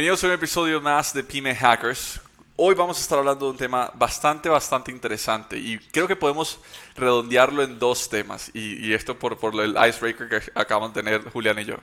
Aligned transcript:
Bienvenidos 0.00 0.24
a 0.24 0.28
un 0.28 0.32
episodio 0.32 0.80
más 0.80 1.12
de 1.12 1.22
Pyme 1.22 1.54
Hackers. 1.54 2.22
Hoy 2.56 2.74
vamos 2.74 2.96
a 2.96 3.02
estar 3.02 3.18
hablando 3.18 3.44
de 3.44 3.50
un 3.50 3.58
tema 3.58 3.92
bastante, 3.96 4.48
bastante 4.48 4.90
interesante 4.90 5.58
y 5.58 5.78
creo 5.78 6.08
que 6.08 6.16
podemos 6.16 6.58
redondearlo 6.96 7.62
en 7.62 7.78
dos 7.78 8.08
temas 8.08 8.50
y, 8.54 8.94
esto 8.94 9.18
por, 9.18 9.36
por 9.36 9.54
el 9.60 9.72
icebreaker 9.72 10.26
que 10.30 10.52
acaban 10.54 10.94
de 10.94 11.02
tener 11.02 11.30
Julián 11.30 11.58
y 11.58 11.66
yo. 11.66 11.74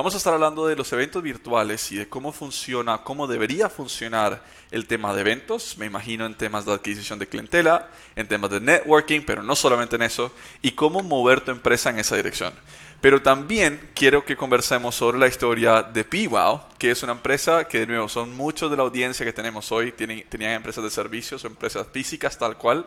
Vamos 0.00 0.14
a 0.14 0.16
estar 0.16 0.32
hablando 0.32 0.66
de 0.66 0.76
los 0.76 0.90
eventos 0.94 1.22
virtuales 1.22 1.92
y 1.92 1.96
de 1.96 2.08
cómo 2.08 2.32
funciona, 2.32 3.02
cómo 3.04 3.26
debería 3.26 3.68
funcionar 3.68 4.42
el 4.70 4.86
tema 4.86 5.12
de 5.12 5.20
eventos. 5.20 5.76
Me 5.76 5.84
imagino 5.84 6.24
en 6.24 6.34
temas 6.34 6.64
de 6.64 6.72
adquisición 6.72 7.18
de 7.18 7.28
clientela, 7.28 7.90
en 8.16 8.26
temas 8.26 8.50
de 8.50 8.62
networking, 8.62 9.20
pero 9.26 9.42
no 9.42 9.54
solamente 9.54 9.96
en 9.96 10.02
eso, 10.02 10.32
y 10.62 10.70
cómo 10.70 11.02
mover 11.02 11.42
tu 11.42 11.50
empresa 11.50 11.90
en 11.90 11.98
esa 11.98 12.16
dirección. 12.16 12.54
Pero 13.02 13.20
también 13.20 13.90
quiero 13.94 14.24
que 14.24 14.38
conversemos 14.38 14.94
sobre 14.94 15.18
la 15.18 15.26
historia 15.26 15.82
de 15.82 16.02
PWOW, 16.02 16.62
que 16.78 16.92
es 16.92 17.02
una 17.02 17.12
empresa 17.12 17.68
que, 17.68 17.80
de 17.80 17.86
nuevo, 17.86 18.08
son 18.08 18.34
muchos 18.34 18.70
de 18.70 18.78
la 18.78 18.84
audiencia 18.84 19.26
que 19.26 19.34
tenemos 19.34 19.70
hoy, 19.70 19.92
tienen, 19.92 20.24
tenían 20.30 20.52
empresas 20.52 20.82
de 20.82 20.88
servicios 20.88 21.44
o 21.44 21.46
empresas 21.46 21.86
físicas 21.92 22.38
tal 22.38 22.56
cual, 22.56 22.86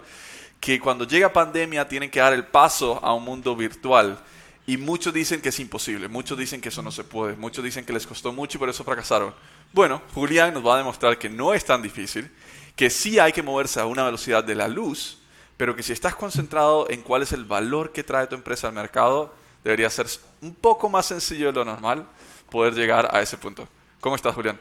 que 0.59 0.79
cuando 0.79 1.05
llega 1.05 1.31
pandemia 1.31 1.87
tienen 1.87 2.09
que 2.09 2.21
dar 2.21 2.33
el 2.33 2.47
paso 2.47 2.99
a 3.03 3.13
un 3.13 3.23
mundo 3.23 3.55
virtual. 3.55 4.17
Y 4.65 4.77
muchos 4.77 5.13
dicen 5.13 5.41
que 5.41 5.49
es 5.49 5.59
imposible, 5.59 6.07
muchos 6.07 6.37
dicen 6.37 6.61
que 6.61 6.69
eso 6.69 6.81
no 6.81 6.91
se 6.91 7.03
puede, 7.03 7.35
muchos 7.35 7.63
dicen 7.63 7.85
que 7.85 7.91
les 7.91 8.07
costó 8.07 8.31
mucho 8.31 8.57
y 8.57 8.59
por 8.59 8.69
eso 8.69 8.83
fracasaron. 8.83 9.33
Bueno, 9.73 10.01
Julián 10.13 10.53
nos 10.53 10.65
va 10.65 10.75
a 10.75 10.77
demostrar 10.77 11.17
que 11.17 11.29
no 11.29 11.53
es 11.53 11.65
tan 11.65 11.81
difícil, 11.81 12.31
que 12.75 12.89
sí 12.89 13.19
hay 13.19 13.33
que 13.33 13.43
moverse 13.43 13.79
a 13.79 13.85
una 13.85 14.05
velocidad 14.05 14.43
de 14.43 14.55
la 14.55 14.67
luz, 14.67 15.19
pero 15.57 15.75
que 15.75 15.83
si 15.83 15.91
estás 15.91 16.15
concentrado 16.15 16.89
en 16.89 17.01
cuál 17.01 17.23
es 17.23 17.33
el 17.33 17.43
valor 17.43 17.91
que 17.91 18.03
trae 18.03 18.27
tu 18.27 18.35
empresa 18.35 18.67
al 18.67 18.73
mercado, 18.73 19.33
debería 19.63 19.89
ser 19.89 20.07
un 20.41 20.55
poco 20.55 20.89
más 20.89 21.07
sencillo 21.07 21.47
de 21.47 21.53
lo 21.53 21.65
normal 21.65 22.05
poder 22.49 22.73
llegar 22.73 23.09
a 23.11 23.21
ese 23.21 23.37
punto. 23.37 23.67
¿Cómo 23.99 24.15
estás, 24.15 24.33
Julián? 24.33 24.59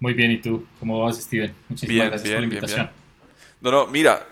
Muy 0.00 0.14
bien, 0.14 0.32
¿y 0.32 0.38
tú? 0.38 0.66
¿Cómo 0.80 1.00
vas, 1.00 1.16
Steven? 1.20 1.54
Muchísimas 1.68 2.08
gracias 2.08 2.30
por 2.30 2.40
la 2.40 2.44
invitación. 2.44 2.90
No, 3.60 3.70
no, 3.70 3.86
mira, 3.86 4.26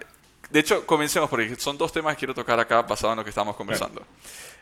de 0.50 0.60
hecho, 0.60 0.84
comencemos 0.84 1.30
porque 1.30 1.54
son 1.56 1.78
dos 1.78 1.92
temas 1.92 2.14
que 2.14 2.20
quiero 2.20 2.34
tocar 2.34 2.58
acá 2.58 2.82
basado 2.82 3.12
en 3.12 3.18
lo 3.18 3.24
que 3.24 3.30
estamos 3.30 3.56
conversando. 3.56 4.04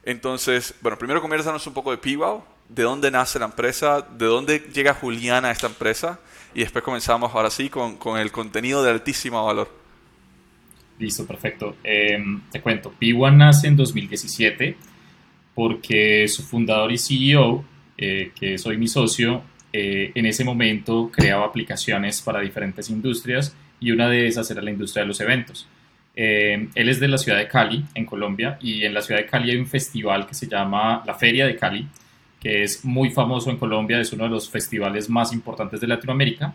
Entonces, 0.04 0.74
bueno, 0.80 0.98
primero 0.98 1.20
conversanos 1.20 1.66
un 1.66 1.74
poco 1.74 1.90
de 1.90 1.98
Piwao, 1.98 2.46
de 2.68 2.82
dónde 2.82 3.10
nace 3.10 3.38
la 3.38 3.46
empresa, 3.46 4.02
de 4.02 4.26
dónde 4.26 4.58
llega 4.72 4.94
Julián 4.94 5.44
a 5.44 5.50
esta 5.50 5.66
empresa 5.66 6.20
y 6.54 6.60
después 6.60 6.84
comenzamos 6.84 7.34
ahora 7.34 7.50
sí 7.50 7.68
con, 7.68 7.96
con 7.96 8.18
el 8.18 8.30
contenido 8.30 8.82
de 8.82 8.90
altísimo 8.90 9.44
valor. 9.44 9.70
Listo, 10.98 11.26
perfecto. 11.26 11.76
Em, 11.84 12.40
te 12.50 12.60
cuento, 12.60 12.92
P1 13.00 13.36
nace 13.36 13.68
en 13.68 13.76
2017 13.76 14.76
porque 15.54 16.28
su 16.28 16.42
fundador 16.42 16.92
y 16.92 16.98
CEO, 16.98 17.64
eh, 17.96 18.32
que 18.38 18.58
soy 18.58 18.76
mi 18.76 18.88
socio, 18.88 19.42
eh, 19.72 20.12
en 20.14 20.26
ese 20.26 20.44
momento 20.44 21.10
creaba 21.12 21.46
aplicaciones 21.46 22.20
para 22.22 22.40
diferentes 22.40 22.90
industrias 22.90 23.54
y 23.80 23.90
una 23.90 24.08
de 24.08 24.26
esas 24.26 24.50
era 24.50 24.62
la 24.62 24.70
industria 24.70 25.02
de 25.02 25.08
los 25.08 25.20
eventos. 25.20 25.68
Em, 26.20 26.68
él 26.74 26.88
es 26.88 26.98
de 26.98 27.06
la 27.06 27.16
ciudad 27.16 27.38
de 27.38 27.46
Cali, 27.46 27.84
en 27.94 28.04
Colombia, 28.04 28.58
y 28.60 28.84
en 28.84 28.92
la 28.92 29.02
ciudad 29.02 29.20
de 29.20 29.26
Cali 29.26 29.52
hay 29.52 29.56
un 29.56 29.68
festival 29.68 30.26
que 30.26 30.34
se 30.34 30.48
llama 30.48 31.04
la 31.06 31.14
Feria 31.14 31.46
de 31.46 31.54
Cali, 31.54 31.86
que 32.40 32.64
es 32.64 32.84
muy 32.84 33.10
famoso 33.10 33.50
en 33.50 33.56
Colombia, 33.56 34.00
es 34.00 34.12
uno 34.12 34.24
de 34.24 34.30
los 34.30 34.50
festivales 34.50 35.08
más 35.08 35.32
importantes 35.32 35.80
de 35.80 35.86
Latinoamérica 35.86 36.54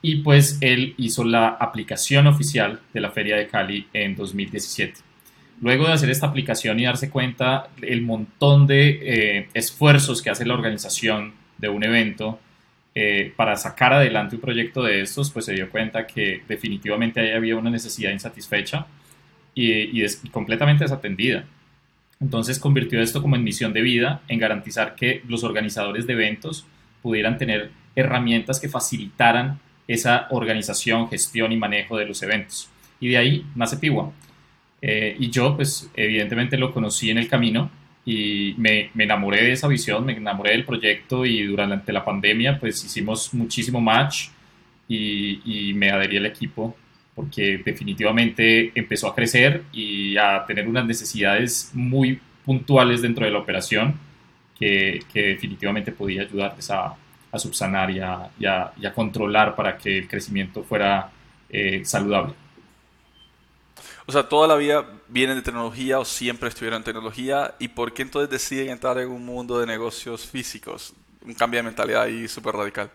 y 0.00 0.16
pues 0.22 0.56
él 0.62 0.94
hizo 0.96 1.22
la 1.22 1.48
aplicación 1.48 2.26
oficial 2.26 2.80
de 2.94 3.00
la 3.02 3.10
Feria 3.10 3.36
de 3.36 3.46
Cali 3.46 3.86
en 3.92 4.16
2017. 4.16 4.94
Luego 5.60 5.86
de 5.86 5.92
hacer 5.92 6.08
esta 6.08 6.28
aplicación 6.28 6.80
y 6.80 6.84
darse 6.84 7.10
cuenta 7.10 7.68
el 7.82 8.00
montón 8.00 8.66
de 8.66 9.00
eh, 9.02 9.48
esfuerzos 9.52 10.22
que 10.22 10.30
hace 10.30 10.46
la 10.46 10.54
organización 10.54 11.34
de 11.58 11.68
un 11.68 11.84
evento 11.84 12.40
eh, 12.94 13.32
para 13.36 13.56
sacar 13.56 13.92
adelante 13.92 14.36
un 14.36 14.40
proyecto 14.40 14.82
de 14.82 15.00
estos, 15.00 15.30
pues 15.30 15.44
se 15.46 15.52
dio 15.52 15.68
cuenta 15.70 16.06
que 16.06 16.42
definitivamente 16.48 17.20
ahí 17.20 17.32
había 17.32 17.56
una 17.56 17.70
necesidad 17.70 18.12
insatisfecha 18.12 18.86
y, 19.54 20.00
y 20.02 20.28
completamente 20.30 20.84
desatendida. 20.84 21.44
Entonces 22.20 22.58
convirtió 22.58 23.00
esto 23.00 23.20
como 23.20 23.36
en 23.36 23.44
misión 23.44 23.72
de 23.72 23.82
vida, 23.82 24.22
en 24.28 24.38
garantizar 24.38 24.94
que 24.94 25.22
los 25.28 25.44
organizadores 25.44 26.06
de 26.06 26.12
eventos 26.12 26.66
pudieran 27.02 27.36
tener 27.36 27.70
herramientas 27.96 28.60
que 28.60 28.68
facilitaran 28.68 29.58
esa 29.86 30.26
organización, 30.30 31.08
gestión 31.08 31.52
y 31.52 31.56
manejo 31.56 31.96
de 31.98 32.06
los 32.06 32.22
eventos. 32.22 32.70
Y 33.00 33.08
de 33.08 33.18
ahí 33.18 33.46
nace 33.54 33.76
Piwa. 33.76 34.12
Eh, 34.80 35.16
y 35.18 35.30
yo, 35.30 35.56
pues, 35.56 35.90
evidentemente 35.94 36.56
lo 36.56 36.72
conocí 36.72 37.10
en 37.10 37.18
el 37.18 37.28
camino 37.28 37.70
y 38.04 38.54
me, 38.58 38.90
me, 38.94 39.04
enamoré 39.04 39.42
de 39.42 39.52
esa 39.52 39.68
visión, 39.68 40.04
me 40.04 40.12
enamoré 40.12 40.52
del 40.52 40.64
proyecto 40.64 41.24
y 41.24 41.44
durante 41.44 41.92
la 41.92 42.04
pandemia, 42.04 42.58
pues, 42.58 42.84
hicimos 42.84 43.32
muchísimo 43.34 43.80
match 43.80 44.28
y, 44.88 45.70
y 45.70 45.74
me 45.74 45.90
adherí 45.90 46.18
al 46.18 46.26
equipo 46.26 46.76
porque 47.14 47.62
definitivamente 47.64 48.72
empezó 48.74 49.08
a 49.08 49.14
crecer 49.14 49.62
y 49.72 50.16
a 50.16 50.44
tener 50.46 50.68
unas 50.68 50.84
necesidades 50.84 51.70
muy 51.72 52.20
puntuales 52.44 53.02
dentro 53.02 53.24
de 53.24 53.30
la 53.30 53.38
operación 53.38 53.94
que, 54.58 55.00
que 55.12 55.28
definitivamente 55.28 55.92
podía 55.92 56.22
ayudarles 56.22 56.70
a, 56.70 56.96
a 57.34 57.38
subsanar 57.38 57.90
y 57.90 57.98
a, 58.00 58.92
controlar 58.94 59.56
para 59.56 59.76
que 59.76 59.98
el 59.98 60.08
crecimiento 60.08 60.62
fuera 60.62 61.10
eh, 61.50 61.84
saludable. 61.84 62.34
O 64.06 64.12
sea, 64.12 64.28
toda 64.28 64.46
la 64.46 64.56
vida 64.56 64.84
vienen 65.08 65.36
de 65.36 65.42
tecnología 65.42 65.98
o 65.98 66.04
siempre 66.04 66.48
estuvieron 66.48 66.78
en 66.78 66.84
tecnología. 66.84 67.54
¿Y 67.58 67.68
por 67.68 67.94
qué 67.94 68.02
entonces 68.02 68.30
deciden 68.30 68.70
entrar 68.70 68.98
en 68.98 69.08
un 69.08 69.24
mundo 69.24 69.58
de 69.58 69.66
negocios 69.66 70.26
físicos? 70.26 70.92
Un 71.24 71.34
cambio 71.34 71.58
de 71.58 71.64
mentalidad 71.64 72.02
ahí 72.02 72.28
súper 72.28 72.54
radical. 72.54 72.90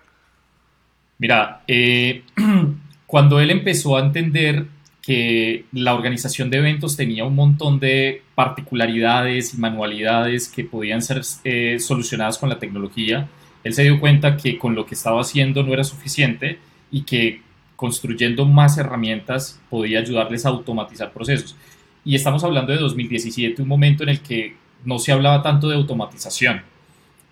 Mira, 1.17 1.63
eh, 1.67 2.23
cuando 3.07 3.39
él 3.39 3.49
empezó 3.49 3.97
a 3.97 4.01
entender 4.01 4.67
que 5.01 5.65
la 5.71 5.95
organización 5.95 6.51
de 6.51 6.59
eventos 6.59 6.95
tenía 6.95 7.25
un 7.25 7.33
montón 7.33 7.79
de 7.79 8.21
particularidades 8.35 9.55
y 9.55 9.57
manualidades 9.57 10.47
que 10.47 10.63
podían 10.63 11.01
ser 11.01 11.21
eh, 11.43 11.79
solucionadas 11.79 12.37
con 12.37 12.49
la 12.49 12.59
tecnología, 12.59 13.27
él 13.63 13.73
se 13.73 13.83
dio 13.83 13.99
cuenta 13.99 14.37
que 14.37 14.59
con 14.59 14.75
lo 14.75 14.85
que 14.85 14.93
estaba 14.95 15.21
haciendo 15.21 15.63
no 15.63 15.73
era 15.73 15.83
suficiente 15.83 16.59
y 16.91 17.03
que 17.03 17.41
construyendo 17.79 18.43
más 18.43 18.77
herramientas 18.77 19.57
podía 19.69 19.99
ayudarles 19.99 20.45
a 20.45 20.49
automatizar 20.49 21.13
procesos. 21.13 21.55
Y 22.03 22.13
estamos 22.13 22.43
hablando 22.43 22.73
de 22.73 22.77
2017, 22.77 23.61
un 23.61 23.69
momento 23.69 24.03
en 24.03 24.09
el 24.09 24.19
que 24.19 24.57
no 24.83 24.99
se 24.99 25.13
hablaba 25.13 25.41
tanto 25.41 25.69
de 25.69 25.75
automatización, 25.75 26.61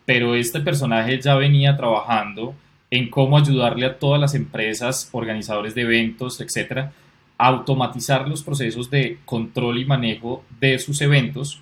pero 0.05 0.35
este 0.35 0.61
personaje 0.61 1.19
ya 1.19 1.35
venía 1.35 1.75
trabajando 1.75 2.55
en 2.89 3.09
cómo 3.09 3.37
ayudarle 3.37 3.87
a 3.87 3.99
todas 3.99 4.21
las 4.21 4.35
empresas, 4.35 5.09
organizadores 5.11 5.75
de 5.75 5.81
eventos, 5.81 6.39
etcétera, 6.39 6.93
a 7.37 7.47
automatizar 7.47 8.25
los 8.25 8.41
procesos 8.41 8.89
de 8.89 9.19
control 9.25 9.79
y 9.79 9.85
manejo 9.85 10.45
de 10.61 10.79
sus 10.79 11.01
eventos 11.01 11.59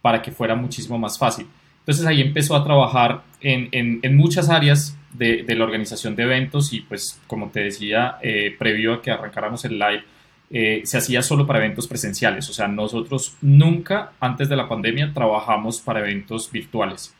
para 0.00 0.22
que 0.22 0.30
fuera 0.30 0.54
muchísimo 0.54 0.96
más 0.96 1.18
fácil. 1.18 1.48
Entonces 1.80 2.06
ahí 2.06 2.20
empezó 2.20 2.54
a 2.54 2.62
trabajar 2.62 3.24
en, 3.40 3.68
en, 3.72 4.16
muchas 4.16 4.48
áreas 4.48 4.96
de, 5.12 5.42
de, 5.42 5.54
la 5.54 5.64
organización 5.64 6.14
de 6.16 6.24
eventos 6.24 6.72
y 6.72 6.80
pues 6.80 7.20
como 7.26 7.50
te 7.50 7.60
decía, 7.60 8.18
eh, 8.22 8.54
previo 8.58 8.94
a 8.94 9.02
que 9.02 9.10
arrancáramos 9.10 9.64
el 9.64 9.78
live, 9.78 10.04
eh, 10.50 10.82
se 10.84 10.96
hacía 10.96 11.22
solo 11.22 11.46
para 11.46 11.58
eventos 11.58 11.86
presenciales. 11.86 12.48
O 12.48 12.52
sea, 12.52 12.68
nosotros 12.68 13.36
nunca 13.40 14.12
antes 14.20 14.48
de 14.48 14.56
la 14.56 14.68
pandemia 14.68 15.12
trabajamos 15.12 15.80
para 15.80 16.00
eventos 16.00 16.50
virtuales. 16.50 17.14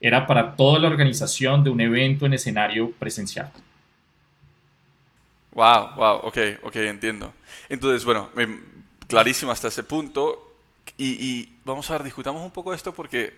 Era 0.00 0.26
para 0.26 0.56
toda 0.56 0.78
la 0.78 0.88
organización 0.88 1.62
de 1.62 1.70
un 1.70 1.80
evento 1.80 2.24
en 2.24 2.32
escenario 2.32 2.90
presencial. 2.92 3.52
Wow, 5.52 5.94
wow, 5.96 6.16
ok, 6.22 6.38
ok, 6.62 6.76
entiendo. 6.76 7.34
Entonces, 7.68 8.04
bueno, 8.04 8.30
clarísimo 9.06 9.52
hasta 9.52 9.68
ese 9.68 9.82
punto. 9.82 10.46
Y, 10.96 11.48
vamos 11.64 11.90
a 11.90 11.94
ver, 11.94 12.04
discutamos 12.04 12.42
un 12.42 12.50
poco 12.50 12.72
esto 12.72 12.92
porque 12.92 13.34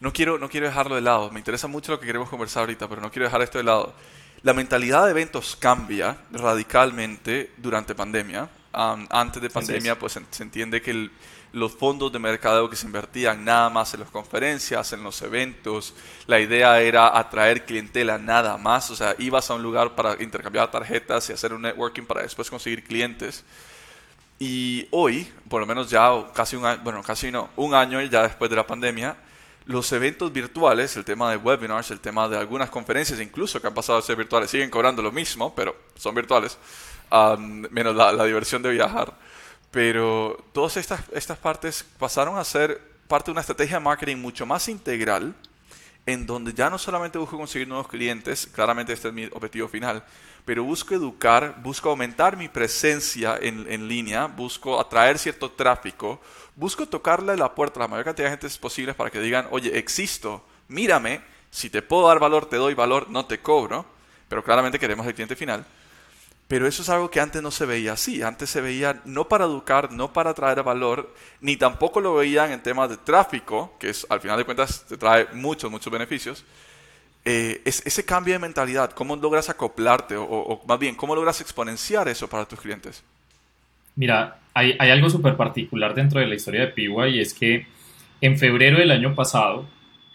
no 0.00 0.12
quiero, 0.12 0.38
no 0.38 0.48
quiero 0.48 0.66
dejarlo 0.66 0.94
de 0.94 1.00
lado. 1.00 1.30
Me 1.30 1.40
interesa 1.40 1.66
mucho 1.66 1.92
lo 1.92 2.00
que 2.00 2.06
queremos 2.06 2.28
conversar 2.28 2.60
ahorita, 2.60 2.88
pero 2.88 3.00
no 3.00 3.10
quiero 3.10 3.26
dejar 3.26 3.42
esto 3.42 3.58
de 3.58 3.64
lado. 3.64 3.94
La 4.42 4.52
mentalidad 4.52 5.04
de 5.04 5.10
eventos 5.10 5.56
cambia 5.56 6.16
radicalmente 6.30 7.52
durante 7.56 7.94
pandemia. 7.94 8.48
antes 8.72 9.40
de 9.42 9.50
pandemia, 9.50 9.98
pues 9.98 10.18
se 10.30 10.42
entiende 10.42 10.82
que 10.82 10.90
el, 10.90 11.10
los 11.56 11.72
fondos 11.72 12.12
de 12.12 12.18
mercadeo 12.18 12.68
que 12.68 12.76
se 12.76 12.84
invertían 12.86 13.42
nada 13.42 13.70
más 13.70 13.94
en 13.94 14.00
las 14.00 14.10
conferencias, 14.10 14.92
en 14.92 15.02
los 15.02 15.22
eventos. 15.22 15.94
La 16.26 16.38
idea 16.38 16.78
era 16.82 17.16
atraer 17.16 17.64
clientela 17.64 18.18
nada 18.18 18.58
más. 18.58 18.90
O 18.90 18.96
sea, 18.96 19.14
ibas 19.18 19.50
a 19.50 19.54
un 19.54 19.62
lugar 19.62 19.94
para 19.94 20.22
intercambiar 20.22 20.70
tarjetas 20.70 21.30
y 21.30 21.32
hacer 21.32 21.54
un 21.54 21.62
networking 21.62 22.02
para 22.02 22.20
después 22.22 22.50
conseguir 22.50 22.84
clientes. 22.84 23.42
Y 24.38 24.86
hoy, 24.90 25.26
por 25.48 25.62
lo 25.62 25.66
menos 25.66 25.88
ya 25.88 26.10
casi 26.34 26.56
un 26.56 26.66
año, 26.66 26.82
bueno, 26.84 27.02
casi 27.02 27.32
no, 27.32 27.48
un 27.56 27.72
año 27.74 28.02
ya 28.02 28.24
después 28.24 28.50
de 28.50 28.56
la 28.56 28.66
pandemia, 28.66 29.16
los 29.66 29.90
eventos 29.92 30.32
virtuales, 30.32 30.96
el 30.96 31.04
tema 31.04 31.30
de 31.30 31.36
webinars, 31.36 31.90
el 31.90 32.00
tema 32.00 32.28
de 32.28 32.38
algunas 32.38 32.70
conferencias, 32.70 33.20
incluso 33.20 33.60
que 33.60 33.66
han 33.66 33.74
pasado 33.74 33.98
a 33.98 34.02
ser 34.02 34.16
virtuales, 34.16 34.50
siguen 34.50 34.70
cobrando 34.70 35.02
lo 35.02 35.12
mismo, 35.12 35.54
pero 35.54 35.76
son 35.96 36.14
virtuales, 36.14 36.56
menos 37.70 37.94
la 37.94 38.24
diversión 38.24 38.62
de 38.62 38.70
viajar. 38.70 39.12
Pero 39.70 40.42
todas 40.52 40.76
estas, 40.76 41.00
estas 41.12 41.36
partes 41.36 41.84
pasaron 41.98 42.38
a 42.38 42.44
ser 42.44 42.80
parte 43.08 43.26
de 43.26 43.32
una 43.32 43.40
estrategia 43.40 43.76
de 43.78 43.84
marketing 43.84 44.16
mucho 44.16 44.46
más 44.46 44.68
integral, 44.68 45.34
en 46.06 46.24
donde 46.24 46.52
ya 46.54 46.70
no 46.70 46.78
solamente 46.78 47.18
busco 47.18 47.36
conseguir 47.36 47.66
nuevos 47.66 47.88
clientes, 47.88 48.46
claramente 48.46 48.92
este 48.92 49.08
es 49.08 49.14
mi 49.14 49.26
objetivo 49.26 49.68
final, 49.68 50.04
pero 50.44 50.62
busco 50.62 50.94
educar, 50.94 51.60
busco 51.60 51.90
aumentar 51.90 52.36
mi 52.36 52.48
presencia 52.48 53.36
en, 53.40 53.66
en 53.68 53.88
línea, 53.88 54.26
busco 54.26 54.80
atraer 54.80 55.18
cierto 55.18 55.50
tráfico, 55.50 56.20
busco 56.56 56.86
tocarle 56.88 57.36
la 57.36 57.54
puerta 57.54 57.78
a 57.78 57.82
la 57.82 57.88
mayor 57.88 58.06
cantidad 58.06 58.30
de 58.30 58.38
gente 58.38 58.58
posible 58.58 58.94
para 58.94 59.10
que 59.10 59.20
digan, 59.20 59.46
oye, 59.50 59.78
existo, 59.78 60.44
mírame, 60.68 61.20
si 61.50 61.70
te 61.70 61.82
puedo 61.82 62.08
dar 62.08 62.18
valor, 62.18 62.46
te 62.46 62.56
doy 62.56 62.74
valor, 62.74 63.08
no 63.08 63.26
te 63.26 63.38
cobro, 63.38 63.86
pero 64.28 64.42
claramente 64.42 64.78
queremos 64.78 65.06
el 65.06 65.14
cliente 65.14 65.36
final. 65.36 65.64
Pero 66.48 66.66
eso 66.68 66.82
es 66.82 66.88
algo 66.88 67.10
que 67.10 67.20
antes 67.20 67.42
no 67.42 67.50
se 67.50 67.66
veía 67.66 67.94
así. 67.94 68.22
Antes 68.22 68.50
se 68.50 68.60
veía 68.60 69.00
no 69.04 69.26
para 69.26 69.44
educar, 69.44 69.90
no 69.90 70.12
para 70.12 70.32
traer 70.32 70.62
valor, 70.62 71.12
ni 71.40 71.56
tampoco 71.56 72.00
lo 72.00 72.14
veían 72.14 72.52
en 72.52 72.62
temas 72.62 72.88
de 72.88 72.96
tráfico, 72.98 73.74
que 73.80 73.90
es, 73.90 74.06
al 74.08 74.20
final 74.20 74.38
de 74.38 74.44
cuentas 74.44 74.84
te 74.88 74.96
trae 74.96 75.26
muchos, 75.32 75.70
muchos 75.70 75.92
beneficios. 75.92 76.44
Eh, 77.24 77.62
es, 77.64 77.82
ese 77.84 78.04
cambio 78.04 78.34
de 78.34 78.38
mentalidad, 78.38 78.92
¿cómo 78.92 79.16
logras 79.16 79.48
acoplarte? 79.48 80.14
O, 80.16 80.62
más 80.68 80.78
bien, 80.78 80.94
¿cómo 80.94 81.16
logras 81.16 81.40
exponenciar 81.40 82.06
eso 82.06 82.28
para 82.28 82.46
tus 82.46 82.60
clientes? 82.60 83.02
Mira, 83.96 84.38
hay, 84.56 84.90
algo 84.90 85.10
súper 85.10 85.36
particular 85.36 85.94
dentro 85.94 86.18
de 86.18 86.26
la 86.26 86.34
historia 86.34 86.62
de 86.62 86.68
Piwa 86.68 87.08
y 87.08 87.20
es 87.20 87.34
que 87.34 87.66
en 88.22 88.38
febrero 88.38 88.78
del 88.78 88.90
año 88.90 89.14
pasado, 89.14 89.66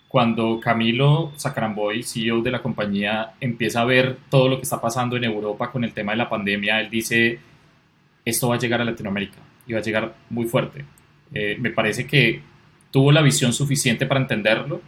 cuando 0.07 0.59
Camilo 0.59 1.31
Sacramboy, 1.35 2.01
CEO 2.01 2.41
de 2.41 2.49
la 2.49 2.59
compañía, 2.59 3.33
empieza 3.39 3.81
a 3.81 3.85
ver 3.85 4.17
todo 4.31 4.49
lo 4.49 4.55
que 4.57 4.63
está 4.63 4.81
pasando 4.81 5.15
en 5.15 5.25
Europa 5.25 5.71
con 5.71 5.83
el 5.83 5.93
tema 5.93 6.13
de 6.13 6.17
la 6.17 6.27
pandemia, 6.27 6.81
él 6.81 6.89
dice, 6.89 7.37
esto 8.25 8.49
va 8.49 8.55
a 8.55 8.57
llegar 8.57 8.81
a 8.81 8.85
Latinoamérica 8.85 9.37
y 9.67 9.73
va 9.73 9.79
a 9.79 9.83
llegar 9.83 10.15
muy 10.31 10.47
fuerte. 10.47 10.85
Eh, 11.35 11.57
me 11.59 11.69
parece 11.69 12.07
que 12.07 12.41
tuvo 12.89 13.11
la 13.11 13.21
visión 13.21 13.53
suficiente 13.53 14.07
para 14.07 14.21
entenderlo, 14.21 14.81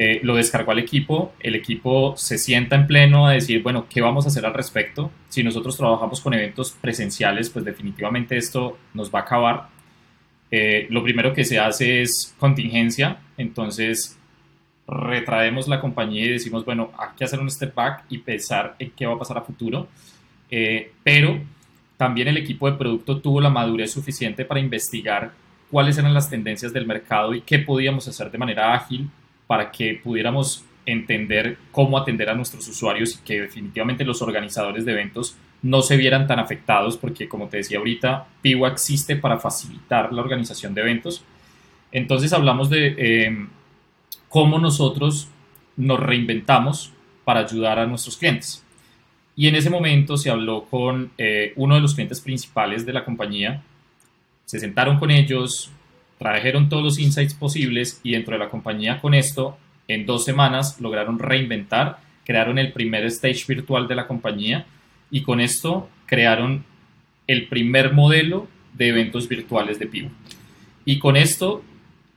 eh, 0.00 0.20
lo 0.22 0.36
descargó 0.36 0.70
al 0.70 0.78
equipo, 0.78 1.32
el 1.40 1.56
equipo 1.56 2.16
se 2.16 2.38
sienta 2.38 2.76
en 2.76 2.86
pleno 2.86 3.26
a 3.26 3.32
decir, 3.32 3.64
bueno, 3.64 3.86
¿qué 3.90 4.00
vamos 4.00 4.24
a 4.24 4.28
hacer 4.28 4.46
al 4.46 4.54
respecto? 4.54 5.10
Si 5.28 5.42
nosotros 5.42 5.76
trabajamos 5.76 6.20
con 6.20 6.34
eventos 6.34 6.70
presenciales, 6.70 7.50
pues 7.50 7.64
definitivamente 7.64 8.36
esto 8.36 8.78
nos 8.94 9.12
va 9.12 9.18
a 9.18 9.22
acabar. 9.22 9.68
Eh, 10.52 10.86
lo 10.90 11.02
primero 11.02 11.32
que 11.32 11.44
se 11.44 11.58
hace 11.58 12.02
es 12.02 12.32
contingencia, 12.38 13.18
entonces 13.36 14.16
retraemos 14.86 15.66
la 15.66 15.80
compañía 15.80 16.26
y 16.26 16.28
decimos, 16.28 16.64
bueno, 16.64 16.92
hay 16.96 17.08
que 17.16 17.24
hacer 17.24 17.40
un 17.40 17.50
step 17.50 17.74
back 17.74 18.04
y 18.08 18.18
pensar 18.18 18.76
en 18.78 18.92
qué 18.92 19.04
va 19.04 19.14
a 19.14 19.18
pasar 19.18 19.38
a 19.38 19.42
futuro. 19.42 19.88
Eh, 20.48 20.92
pero 21.02 21.40
también 21.96 22.28
el 22.28 22.36
equipo 22.36 22.70
de 22.70 22.78
producto 22.78 23.20
tuvo 23.20 23.40
la 23.40 23.50
madurez 23.50 23.90
suficiente 23.90 24.44
para 24.44 24.60
investigar 24.60 25.32
cuáles 25.72 25.98
eran 25.98 26.14
las 26.14 26.30
tendencias 26.30 26.72
del 26.72 26.86
mercado 26.86 27.34
y 27.34 27.40
qué 27.40 27.58
podíamos 27.58 28.06
hacer 28.06 28.30
de 28.30 28.38
manera 28.38 28.72
ágil 28.72 29.10
para 29.48 29.72
que 29.72 30.00
pudiéramos 30.04 30.64
entender 30.86 31.58
cómo 31.72 31.98
atender 31.98 32.30
a 32.30 32.34
nuestros 32.34 32.68
usuarios 32.68 33.16
y 33.16 33.24
que 33.24 33.40
definitivamente 33.40 34.04
los 34.04 34.22
organizadores 34.22 34.84
de 34.84 34.92
eventos 34.92 35.36
no 35.60 35.82
se 35.82 35.96
vieran 35.96 36.28
tan 36.28 36.38
afectados 36.38 36.96
porque 36.96 37.28
como 37.28 37.48
te 37.48 37.56
decía 37.56 37.78
ahorita, 37.78 38.28
Piwa 38.40 38.68
existe 38.68 39.16
para 39.16 39.38
facilitar 39.38 40.12
la 40.12 40.22
organización 40.22 40.72
de 40.74 40.82
eventos. 40.82 41.24
Entonces 41.90 42.32
hablamos 42.32 42.70
de 42.70 42.94
eh, 42.96 43.46
cómo 44.28 44.58
nosotros 44.58 45.28
nos 45.76 45.98
reinventamos 45.98 46.92
para 47.24 47.40
ayudar 47.40 47.78
a 47.78 47.86
nuestros 47.86 48.16
clientes. 48.16 48.64
Y 49.34 49.48
en 49.48 49.54
ese 49.54 49.70
momento 49.70 50.16
se 50.16 50.30
habló 50.30 50.64
con 50.64 51.12
eh, 51.18 51.52
uno 51.56 51.74
de 51.74 51.80
los 51.80 51.94
clientes 51.94 52.20
principales 52.20 52.84
de 52.84 52.92
la 52.92 53.04
compañía, 53.04 53.62
se 54.44 54.58
sentaron 54.58 54.98
con 54.98 55.10
ellos, 55.10 55.70
trajeron 56.18 56.68
todos 56.68 56.82
los 56.82 56.98
insights 56.98 57.34
posibles 57.34 58.00
y 58.02 58.12
dentro 58.12 58.34
de 58.34 58.40
la 58.40 58.50
compañía 58.50 59.00
con 59.00 59.14
esto, 59.14 59.56
en 59.86 60.04
dos 60.04 60.24
semanas 60.24 60.80
lograron 60.80 61.18
reinventar, 61.18 61.98
crearon 62.24 62.58
el 62.58 62.72
primer 62.72 63.04
stage 63.06 63.44
virtual 63.46 63.88
de 63.88 63.94
la 63.94 64.06
compañía 64.06 64.66
y 65.10 65.22
con 65.22 65.40
esto 65.40 65.88
crearon 66.06 66.64
el 67.26 67.48
primer 67.48 67.92
modelo 67.92 68.48
de 68.74 68.88
eventos 68.88 69.28
virtuales 69.28 69.78
de 69.78 69.86
Pivo. 69.86 70.10
Y 70.84 70.98
con 70.98 71.16
esto 71.16 71.62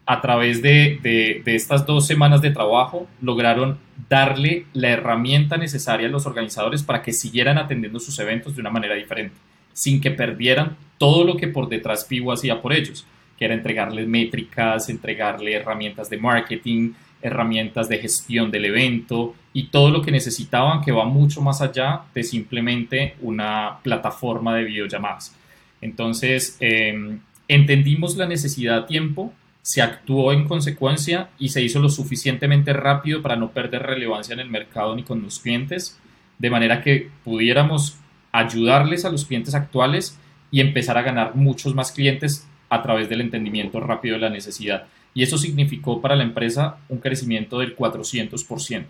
a 0.05 0.19
través 0.19 0.61
de, 0.61 1.41
estas 1.45 1.85
dos 1.85 2.05
semanas 2.05 2.41
de 2.41 2.51
trabajo, 2.51 3.07
lograron 3.21 3.77
darle 4.09 4.65
la 4.73 4.89
herramienta 4.89 5.55
necesaria 5.55 6.07
a 6.07 6.11
los 6.11 6.25
organizadores 6.25 6.83
para 6.83 7.01
que 7.01 7.13
siguieran 7.13 7.57
atendiendo 7.57 7.97
sus 7.99 8.17
eventos 8.19 8.55
de 8.55 8.61
una 8.61 8.71
manera 8.71 8.95
diferente, 8.95 9.35
sin 9.71 10.01
que 10.01 10.11
perdieran 10.11 10.75
todo 10.97 11.23
lo 11.23 11.37
que 11.37 11.47
por 11.47 11.69
detrás 11.69 12.03
Pivo 12.03 12.33
hacía 12.33 12.61
por 12.61 12.73
ellos, 12.73 13.05
que 13.41 13.45
era 13.45 13.55
entregarles 13.55 14.07
métricas, 14.07 14.87
entregarle 14.87 15.55
herramientas 15.55 16.11
de 16.11 16.17
marketing, 16.17 16.93
herramientas 17.23 17.89
de 17.89 17.97
gestión 17.97 18.51
del 18.51 18.65
evento 18.65 19.33
y 19.51 19.69
todo 19.69 19.89
lo 19.89 20.03
que 20.03 20.11
necesitaban 20.11 20.83
que 20.83 20.91
va 20.91 21.05
mucho 21.05 21.41
más 21.41 21.59
allá 21.59 22.03
de 22.13 22.21
simplemente 22.21 23.15
una 23.19 23.79
plataforma 23.81 24.55
de 24.55 24.65
videollamadas. 24.65 25.35
Entonces, 25.81 26.55
em, 26.59 27.19
entendimos 27.47 28.15
la 28.15 28.27
necesidad 28.27 28.77
a 28.77 28.85
tiempo, 28.85 29.33
se 29.63 29.81
actuó 29.81 30.33
en 30.33 30.47
consecuencia 30.47 31.29
y 31.39 31.49
se 31.49 31.63
hizo 31.63 31.79
lo 31.79 31.89
suficientemente 31.89 32.73
rápido 32.73 33.23
para 33.23 33.37
no 33.37 33.49
perder 33.49 33.81
relevancia 33.81 34.33
en 34.33 34.41
el 34.41 34.51
mercado 34.51 34.95
ni 34.95 35.01
con 35.01 35.23
los 35.23 35.39
clientes, 35.39 35.99
de 36.37 36.49
manera 36.51 36.83
que 36.83 37.09
pudiéramos 37.23 37.97
ayudarles 38.31 39.03
a 39.03 39.09
los 39.09 39.25
clientes 39.25 39.55
actuales 39.55 40.19
y 40.51 40.59
empezar 40.59 40.95
a 40.99 41.01
ganar 41.01 41.33
muchos 41.33 41.73
más 41.73 41.91
clientes 41.91 42.47
a 42.71 42.81
través 42.81 43.09
del 43.09 43.19
entendimiento 43.19 43.81
rápido 43.81 44.15
de 44.15 44.21
la 44.21 44.29
necesidad. 44.29 44.87
Y 45.13 45.23
eso 45.23 45.37
significó 45.37 46.01
para 46.01 46.15
la 46.15 46.23
empresa 46.23 46.77
un 46.87 46.99
crecimiento 46.99 47.59
del 47.59 47.75
400%. 47.75 48.85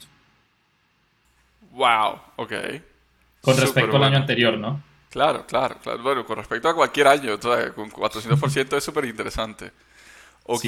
Wow, 1.71 2.19
ok. 2.35 2.53
Con 3.41 3.57
respecto 3.57 3.97
al 3.97 4.03
año 4.03 4.17
anterior, 4.17 4.55
¿no? 4.55 4.83
Claro, 5.09 5.47
claro, 5.47 5.77
claro. 5.81 6.03
Bueno, 6.03 6.23
con 6.25 6.37
respecto 6.37 6.69
a 6.69 6.75
cualquier 6.75 7.07
año, 7.07 7.39
con 7.39 7.89
400% 7.89 8.77
es 8.77 8.83
súper 8.83 9.05
interesante. 9.05 9.71
Ok. 10.43 10.63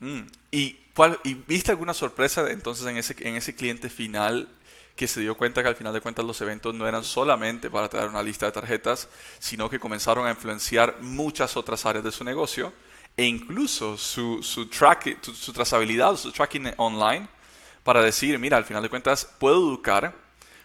Mm. 0.00 0.20
¿Y, 0.50 0.76
cuál, 0.94 1.18
¿Y 1.24 1.34
viste 1.34 1.72
alguna 1.72 1.92
sorpresa 1.92 2.50
entonces 2.50 2.86
en 2.86 2.96
ese, 2.96 3.14
en 3.20 3.36
ese 3.36 3.54
cliente 3.54 3.90
final 3.90 4.48
que 4.98 5.06
se 5.06 5.20
dio 5.20 5.36
cuenta 5.36 5.62
que 5.62 5.68
al 5.68 5.76
final 5.76 5.92
de 5.94 6.00
cuentas 6.00 6.24
los 6.24 6.40
eventos 6.40 6.74
no 6.74 6.88
eran 6.88 7.04
solamente 7.04 7.70
para 7.70 7.88
traer 7.88 8.08
una 8.08 8.20
lista 8.20 8.46
de 8.46 8.52
tarjetas, 8.52 9.08
sino 9.38 9.70
que 9.70 9.78
comenzaron 9.78 10.26
a 10.26 10.30
influenciar 10.30 10.96
muchas 11.00 11.56
otras 11.56 11.86
áreas 11.86 12.02
de 12.04 12.10
su 12.10 12.24
negocio 12.24 12.72
e 13.16 13.24
incluso 13.24 13.96
su, 13.96 14.42
su, 14.42 14.66
track, 14.66 15.22
su, 15.22 15.52
trazabilidad, 15.52 16.16
su 16.16 16.32
tracking 16.32 16.72
online 16.78 17.28
para 17.84 18.02
decir, 18.02 18.36
mira, 18.40 18.56
al 18.56 18.64
final 18.64 18.82
de 18.82 18.88
cuentas 18.88 19.24
puedo 19.38 19.58
educar, 19.58 20.12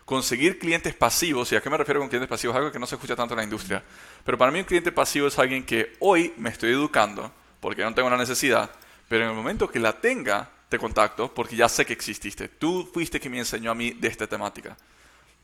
conseguir 0.03 0.57
clientes 0.57 0.95
pasivos, 0.95 1.51
y 1.51 1.55
a 1.55 1.61
qué 1.61 1.69
me 1.69 1.77
refiero 1.77 1.99
con 1.99 2.09
clientes 2.09 2.27
pasivos, 2.27 2.55
algo 2.55 2.71
que 2.71 2.79
no 2.79 2.87
se 2.87 2.95
escucha 2.95 3.15
tanto 3.15 3.35
en 3.35 3.37
la 3.37 3.43
industria, 3.43 3.83
pero 4.25 4.35
para 4.35 4.51
mí 4.51 4.57
un 4.57 4.65
cliente 4.65 4.91
pasivo 4.91 5.27
es 5.27 5.37
alguien 5.37 5.63
que 5.63 5.93
hoy 5.99 6.33
me 6.37 6.49
estoy 6.49 6.71
educando, 6.71 7.31
porque 7.59 7.83
no 7.83 7.93
tengo 7.93 8.07
una 8.07 8.17
necesidad, 8.17 8.71
pero 9.07 9.25
en 9.25 9.29
el 9.29 9.35
momento 9.35 9.69
que 9.69 9.79
la 9.79 10.01
tenga, 10.01 10.49
te 10.73 10.79
contacto 10.79 11.31
porque 11.31 11.55
ya 11.55 11.69
sé 11.69 11.85
que 11.85 11.93
exististe. 11.93 12.47
Tú 12.47 12.89
fuiste 12.91 13.19
quien 13.19 13.33
me 13.33 13.39
enseñó 13.39 13.69
a 13.71 13.75
mí 13.75 13.91
de 13.91 14.07
esta 14.07 14.25
temática. 14.25 14.75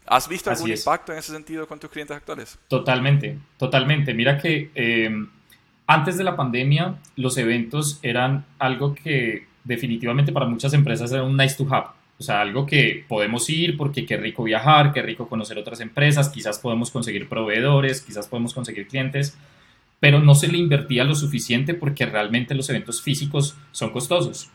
¿Has 0.07 0.27
visto 0.27 0.49
algún 0.49 0.71
impacto 0.71 1.11
en 1.11 1.19
ese 1.19 1.31
sentido 1.31 1.67
con 1.67 1.79
tus 1.79 1.91
clientes 1.91 2.17
actuales? 2.17 2.57
Totalmente, 2.67 3.37
totalmente. 3.57 4.15
Mira 4.15 4.39
que 4.39 4.71
em, 4.73 5.29
antes 5.85 6.17
de 6.17 6.23
la 6.23 6.35
pandemia 6.35 6.95
los 7.15 7.37
eventos 7.37 7.99
eran 8.01 8.43
algo 8.57 8.95
que 8.95 9.45
definitivamente 9.63 10.31
para 10.31 10.47
muchas 10.47 10.73
empresas 10.73 11.11
era 11.11 11.23
un 11.23 11.37
nice 11.37 11.55
to 11.55 11.71
have. 11.71 11.89
O 12.17 12.23
sea, 12.23 12.41
algo 12.41 12.65
que 12.65 13.05
podemos 13.07 13.47
ir 13.51 13.77
porque 13.77 14.07
qué 14.07 14.17
rico 14.17 14.43
viajar, 14.43 14.91
qué 14.93 15.03
rico 15.03 15.29
conocer 15.29 15.59
otras 15.59 15.79
empresas, 15.79 16.29
quizás 16.29 16.57
podemos 16.57 16.89
conseguir 16.89 17.29
proveedores, 17.29 18.01
quizás 18.01 18.27
podemos 18.27 18.55
conseguir 18.55 18.87
clientes, 18.87 19.37
pero 19.99 20.19
no 20.19 20.33
se 20.33 20.47
le 20.47 20.57
invertía 20.57 21.03
lo 21.03 21.13
suficiente 21.13 21.75
porque 21.75 22.07
realmente 22.07 22.55
los 22.55 22.67
eventos 22.69 23.03
físicos 23.03 23.55
son 23.71 23.91
costosos. 23.91 24.49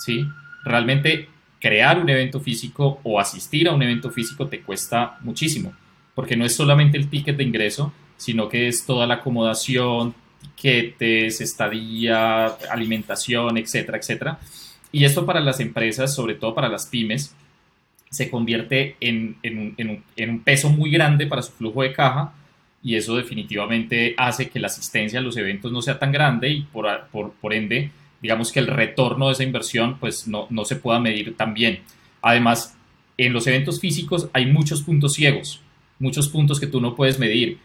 ¿Sí? 0.00 0.26
Realmente 0.64 1.28
crear 1.60 1.98
un 1.98 2.08
evento 2.08 2.40
físico 2.40 3.00
o 3.04 3.20
asistir 3.20 3.68
a 3.68 3.74
un 3.74 3.82
evento 3.82 4.10
físico 4.10 4.48
te 4.48 4.62
cuesta 4.62 5.18
muchísimo, 5.20 5.72
porque 6.14 6.36
no 6.36 6.44
es 6.44 6.54
solamente 6.54 6.96
el 6.96 7.08
ticket 7.08 7.36
de 7.36 7.44
ingreso, 7.44 7.92
sino 8.16 8.48
que 8.48 8.66
es 8.66 8.84
toda 8.84 9.06
la 9.06 9.14
acomodación, 9.16 10.14
tiquetes, 10.40 11.40
estadía, 11.40 12.46
alimentación, 12.70 13.58
etcétera, 13.58 13.98
etcétera. 13.98 14.38
Y 14.90 15.04
esto 15.04 15.24
para 15.24 15.40
las 15.40 15.60
empresas, 15.60 16.14
sobre 16.14 16.34
todo 16.34 16.54
para 16.54 16.68
las 16.68 16.86
pymes, 16.86 17.34
se 18.10 18.28
convierte 18.30 18.96
en, 19.00 19.36
un, 19.44 20.40
peso 20.40 20.70
muy 20.70 20.90
grande 20.90 21.26
para 21.26 21.42
su 21.42 21.52
flujo 21.52 21.82
de 21.82 21.92
caja 21.92 22.32
y 22.82 22.96
eso 22.96 23.16
definitivamente 23.16 24.14
hace 24.16 24.48
que 24.48 24.58
la 24.58 24.66
asistencia 24.66 25.20
a 25.20 25.22
los 25.22 25.36
eventos 25.36 25.70
no 25.70 25.82
sea 25.82 25.98
tan 25.98 26.10
grande 26.10 26.48
y 26.48 26.62
por, 26.62 27.06
por 27.40 27.52
ende 27.52 27.92
digamos 28.22 28.52
que 28.52 28.60
el 28.60 28.66
retorno 28.66 29.26
de 29.26 29.32
esa 29.32 29.42
inversión 29.42 29.98
pues 29.98 30.26
no, 30.28 30.46
no 30.50 30.64
se 30.64 30.76
pueda 30.76 31.00
medir 31.00 31.36
tan 31.36 31.54
bien. 31.54 31.80
Además, 32.22 32.76
en 33.16 33.32
los 33.32 33.46
eventos 33.46 33.80
físicos 33.80 34.28
hay 34.32 34.46
muchos 34.46 34.82
puntos 34.82 35.14
ciegos, 35.14 35.60
muchos 35.98 36.28
puntos 36.28 36.60
que 36.60 36.66
tú 36.66 36.80
no 36.80 36.94
puedes 36.94 37.18
medir. 37.18 37.58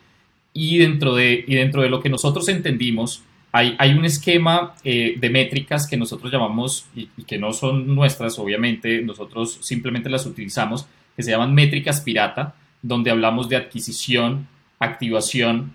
Y 0.53 0.77
dentro 0.77 1.15
de, 1.15 1.43
y 1.47 1.55
dentro 1.55 1.81
de 1.81 1.89
lo 1.89 2.01
que 2.01 2.09
nosotros 2.09 2.47
entendimos, 2.47 3.23
hay, 3.51 3.75
hay 3.77 3.93
un 3.93 4.05
esquema 4.05 4.75
eh, 4.83 5.15
de 5.17 5.29
métricas 5.29 5.87
que 5.87 5.97
nosotros 5.97 6.31
llamamos, 6.31 6.87
y, 6.95 7.09
y, 7.17 7.23
que 7.23 7.37
no 7.37 7.53
son 7.53 7.93
nuestras, 7.93 8.37
obviamente, 8.39 9.01
nosotros 9.01 9.59
simplemente 9.61 10.09
las 10.09 10.25
utilizamos, 10.25 10.87
que 11.15 11.23
se 11.23 11.31
llaman 11.31 11.53
métricas 11.53 12.01
pirata, 12.01 12.55
donde 12.81 13.11
hablamos 13.11 13.49
de 13.49 13.55
adquisición, 13.55 14.47
activación, 14.79 15.73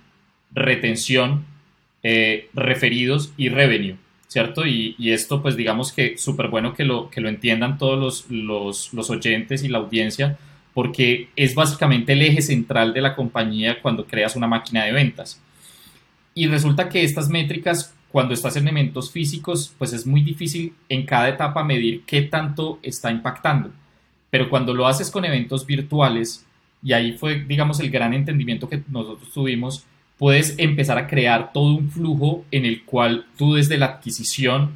retención, 0.52 1.44
eh, 2.02 2.48
referidos 2.54 3.32
y 3.36 3.48
revenue. 3.48 3.96
¿Cierto? 4.30 4.64
Y, 4.64 4.94
esto, 5.10 5.42
pues 5.42 5.56
digamos 5.56 5.92
que 5.92 6.16
súper 6.16 6.48
bueno 6.48 6.72
que 6.72 6.84
lo, 6.84 7.10
que 7.10 7.20
lo 7.20 7.28
entiendan 7.28 7.78
todos 7.78 8.26
los, 8.30 8.92
los, 8.92 9.10
oyentes 9.10 9.64
y 9.64 9.68
la 9.68 9.78
audiencia, 9.78 10.38
porque 10.72 11.30
es 11.34 11.56
básicamente 11.56 12.12
el 12.12 12.22
eje 12.22 12.40
central 12.40 12.94
de 12.94 13.00
la 13.00 13.16
compañía 13.16 13.82
cuando 13.82 14.06
creas 14.06 14.36
una 14.36 14.46
máquina 14.46 14.84
de 14.84 14.92
ventas. 14.92 15.42
Y 16.32 16.46
resulta 16.46 16.88
que 16.88 17.02
estas 17.02 17.28
métricas, 17.28 17.92
cuando 18.12 18.32
estás 18.32 18.54
en 18.54 18.68
eventos 18.68 19.10
físicos, 19.10 19.74
pues 19.76 19.92
es 19.92 20.06
muy 20.06 20.22
difícil 20.22 20.74
en 20.88 21.04
cada 21.04 21.28
etapa 21.28 21.64
medir 21.64 22.04
qué 22.06 22.22
tanto 22.22 22.78
está 22.84 23.10
impactando. 23.10 23.72
Pero 24.30 24.48
cuando 24.48 24.72
lo 24.72 24.86
haces 24.86 25.10
con 25.10 25.24
eventos 25.24 25.66
virtuales, 25.66 26.46
y 26.84 26.92
ahí 26.92 27.18
fue, 27.18 27.40
digamos, 27.40 27.80
el 27.80 27.90
gran 27.90 28.14
entendimiento 28.14 28.68
que 28.68 28.80
nosotros 28.88 29.32
tuvimos, 29.32 29.84
puedes 30.20 30.54
empezar 30.58 30.98
a 30.98 31.06
crear 31.06 31.50
todo 31.50 31.74
un 31.74 31.90
flujo 31.90 32.44
en 32.50 32.66
el 32.66 32.84
cual 32.84 33.24
tú 33.38 33.54
desde 33.54 33.78
la 33.78 33.86
adquisición, 33.86 34.72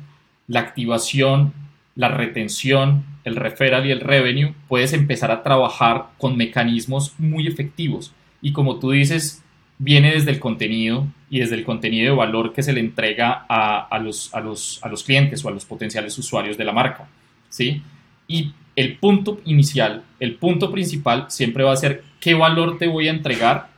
la 0.48 0.60
activación, 0.60 1.52
la 1.94 2.08
retención, 2.08 3.04
el 3.24 3.36
referral 3.36 3.84
y 3.84 3.90
el 3.90 4.00
revenue, 4.00 4.54
puedes 4.68 4.94
empezar 4.94 5.30
a 5.30 5.42
trabajar 5.42 6.06
con 6.16 6.38
mecanismos 6.38 7.12
muy 7.18 7.46
efectivos. 7.46 8.14
Y 8.40 8.52
como 8.52 8.78
tú 8.78 8.92
dices, 8.92 9.44
viene 9.76 10.14
desde 10.14 10.30
el 10.30 10.40
contenido 10.40 11.06
y 11.28 11.40
desde 11.40 11.56
el 11.56 11.64
contenido 11.64 12.12
de 12.12 12.16
valor 12.16 12.54
que 12.54 12.62
se 12.62 12.72
le 12.72 12.80
entrega 12.80 13.44
a, 13.46 13.98
los, 13.98 14.34
a, 14.34 14.40
los, 14.40 14.82
a 14.82 14.88
los 14.88 15.04
clientes 15.04 15.44
o 15.44 15.50
a 15.50 15.52
los 15.52 15.66
potenciales 15.66 16.16
usuarios 16.16 16.56
de 16.56 16.64
la 16.64 16.72
marca. 16.72 17.06
¿sí? 17.50 17.82
Y 18.26 18.54
el 18.76 18.96
punto 18.96 19.42
inicial, 19.44 20.04
el 20.20 20.36
punto 20.36 20.72
principal 20.72 21.26
siempre 21.28 21.64
va 21.64 21.74
a 21.74 21.76
ser 21.76 22.02
qué 22.18 22.32
valor 22.32 22.78
te 22.78 22.88
voy 22.88 23.08
a 23.08 23.10
entregar 23.10 23.74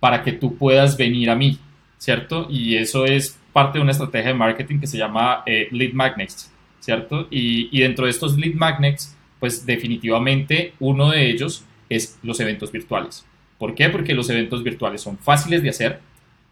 para 0.00 0.22
que 0.22 0.32
tú 0.32 0.56
puedas 0.56 0.96
venir 0.96 1.30
a 1.30 1.36
mí, 1.36 1.58
¿cierto? 1.98 2.46
Y 2.50 2.76
eso 2.76 3.04
es 3.04 3.38
parte 3.52 3.78
de 3.78 3.82
una 3.82 3.92
estrategia 3.92 4.28
de 4.28 4.34
marketing 4.34 4.80
que 4.80 4.86
se 4.86 4.98
llama 4.98 5.42
eh, 5.46 5.68
lead 5.70 5.92
magnets, 5.92 6.50
¿cierto? 6.80 7.28
Y, 7.30 7.78
dentro 7.78 8.06
de 8.06 8.10
estos 8.10 8.36
lead 8.36 8.54
magnets, 8.54 9.16
pues 9.38 9.64
definitivamente 9.66 10.74
uno 10.80 11.10
de 11.10 11.30
ellos 11.30 11.64
es 11.88 12.18
los 12.22 12.40
eventos 12.40 12.72
virtuales. 12.72 13.26
¿Por 13.58 13.74
qué? 13.74 13.90
Porque 13.90 14.14
los 14.14 14.30
eventos 14.30 14.64
virtuales 14.64 15.02
son 15.02 15.18
fáciles 15.18 15.62
de 15.62 15.68
hacer, 15.68 16.00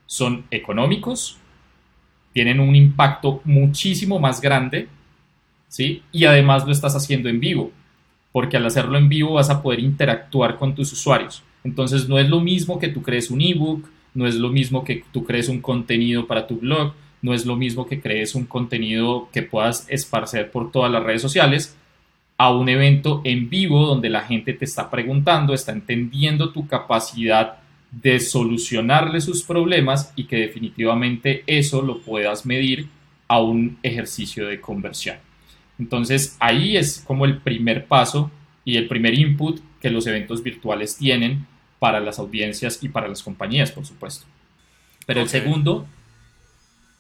son 0.06 0.44
económicos, 0.50 1.38
tienen 2.34 2.60
un 2.60 2.76
impacto 2.76 3.40
muchísimo 3.44 4.18
más 4.18 4.40
grande, 4.40 4.88
¿sí? 5.68 6.02
Y 6.12 6.26
además 6.26 6.66
lo 6.66 6.72
estás 6.72 6.94
haciendo 6.94 7.28
en 7.30 7.40
vivo, 7.40 7.72
porque 8.32 8.58
al 8.58 8.66
hacerlo 8.66 8.98
en 8.98 9.08
vivo 9.08 9.34
vas 9.34 9.48
a 9.48 9.62
poder 9.62 9.80
interactuar 9.80 10.56
con 10.56 10.74
tus 10.74 10.92
usuarios. 10.92 11.42
Entonces 11.64 12.08
no 12.08 12.18
es 12.18 12.28
lo 12.28 12.40
mismo 12.40 12.78
que 12.78 12.88
tú 12.88 13.02
crees 13.02 13.30
un 13.30 13.40
ebook, 13.40 13.88
no 14.14 14.26
es 14.26 14.36
lo 14.36 14.48
mismo 14.48 14.84
que 14.84 15.04
tú 15.12 15.24
crees 15.24 15.48
un 15.48 15.60
contenido 15.60 16.26
para 16.26 16.46
tu 16.46 16.58
blog, 16.58 16.94
no 17.22 17.34
es 17.34 17.46
lo 17.46 17.56
mismo 17.56 17.86
que 17.86 18.00
crees 18.00 18.34
un 18.34 18.46
contenido 18.46 19.28
que 19.32 19.42
puedas 19.42 19.86
esparcer 19.88 20.50
por 20.50 20.70
todas 20.70 20.90
las 20.90 21.02
redes 21.02 21.22
sociales 21.22 21.76
a 22.36 22.52
un 22.52 22.68
evento 22.68 23.20
en 23.24 23.50
vivo 23.50 23.86
donde 23.86 24.08
la 24.08 24.20
gente 24.20 24.52
te 24.52 24.64
está 24.64 24.90
preguntando, 24.90 25.52
está 25.52 25.72
entendiendo 25.72 26.52
tu 26.52 26.68
capacidad 26.68 27.56
de 27.90 28.20
solucionarle 28.20 29.20
sus 29.20 29.42
problemas 29.42 30.12
y 30.14 30.24
que 30.24 30.36
definitivamente 30.36 31.42
eso 31.46 31.82
lo 31.82 32.00
puedas 32.00 32.46
medir 32.46 32.88
a 33.26 33.40
un 33.40 33.78
ejercicio 33.82 34.46
de 34.46 34.60
conversión. 34.60 35.16
Entonces 35.78 36.36
ahí 36.38 36.76
es 36.76 37.02
como 37.06 37.24
el 37.24 37.38
primer 37.38 37.86
paso 37.86 38.30
y 38.68 38.76
el 38.76 38.86
primer 38.86 39.14
input 39.18 39.60
que 39.80 39.88
los 39.88 40.06
eventos 40.06 40.42
virtuales 40.42 40.98
tienen 40.98 41.46
para 41.78 42.00
las 42.00 42.18
audiencias 42.18 42.78
y 42.82 42.90
para 42.90 43.08
las 43.08 43.22
compañías, 43.22 43.72
por 43.72 43.86
supuesto. 43.86 44.26
Pero 45.06 45.22
el 45.22 45.30
segundo... 45.30 45.86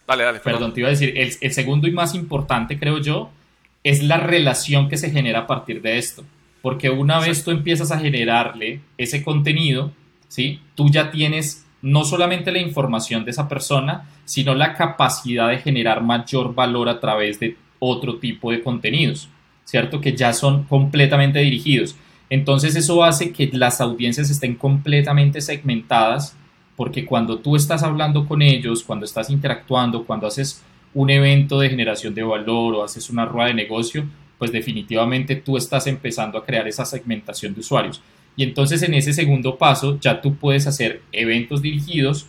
Dale, 0.06 0.24
dale. 0.24 0.40
Perdón, 0.40 0.72
te 0.72 0.80
iba 0.80 0.88
a 0.88 0.92
decir, 0.92 1.12
el, 1.18 1.30
el 1.38 1.52
segundo 1.52 1.86
y 1.86 1.90
más 1.90 2.14
importante, 2.14 2.78
creo 2.78 3.02
yo, 3.02 3.30
es 3.84 4.02
la 4.02 4.16
relación 4.16 4.88
que 4.88 4.96
se 4.96 5.10
genera 5.10 5.40
a 5.40 5.46
partir 5.46 5.82
de 5.82 5.98
esto. 5.98 6.24
Porque 6.62 6.88
una 6.88 7.20
vez 7.20 7.44
tú 7.44 7.50
empiezas 7.50 7.92
a 7.92 7.98
generarle 7.98 8.80
ese 8.96 9.22
contenido, 9.22 9.92
¿sí? 10.28 10.60
tú 10.74 10.88
ya 10.88 11.10
tienes 11.10 11.66
no 11.82 12.06
solamente 12.06 12.50
la 12.50 12.60
información 12.60 13.26
de 13.26 13.32
esa 13.32 13.46
persona, 13.46 14.08
sino 14.24 14.54
la 14.54 14.72
capacidad 14.72 15.50
de 15.50 15.58
generar 15.58 16.02
mayor 16.02 16.54
valor 16.54 16.88
a 16.88 16.98
través 16.98 17.38
de 17.38 17.58
otro 17.78 18.16
tipo 18.16 18.52
de 18.52 18.62
contenidos, 18.62 19.28
¿cierto? 19.68 20.00
Que 20.00 20.16
ya 20.16 20.32
son 20.32 20.64
completamente 20.64 21.40
dirigidos. 21.40 21.94
Entonces 22.30 22.74
eso 22.74 23.04
hace 23.04 23.32
que 23.32 23.50
las 23.52 23.82
audiencias 23.82 24.30
estén 24.30 24.54
completamente 24.54 25.42
segmentadas 25.42 26.34
porque 26.74 27.04
cuando 27.04 27.40
tú 27.40 27.54
estás 27.54 27.82
hablando 27.82 28.26
con 28.26 28.40
ellos, 28.40 28.82
cuando 28.82 29.04
estás 29.04 29.28
interactuando, 29.28 30.04
cuando 30.04 30.26
haces 30.26 30.64
un 30.94 31.10
evento 31.10 31.60
de 31.60 31.68
generación 31.68 32.14
de 32.14 32.22
valor 32.22 32.76
o 32.76 32.82
haces 32.82 33.10
una 33.10 33.26
rueda 33.26 33.48
de 33.48 33.54
negocio, 33.54 34.06
pues 34.38 34.52
definitivamente 34.52 35.36
tú 35.36 35.58
estás 35.58 35.86
empezando 35.86 36.38
a 36.38 36.46
crear 36.46 36.66
esa 36.66 36.86
segmentación 36.86 37.52
de 37.52 37.60
usuarios. 37.60 38.00
Y 38.36 38.44
entonces 38.44 38.82
en 38.82 38.94
ese 38.94 39.12
segundo 39.12 39.58
paso 39.58 40.00
ya 40.00 40.22
tú 40.22 40.36
puedes 40.36 40.66
hacer 40.66 41.02
eventos 41.12 41.60
dirigidos 41.60 42.26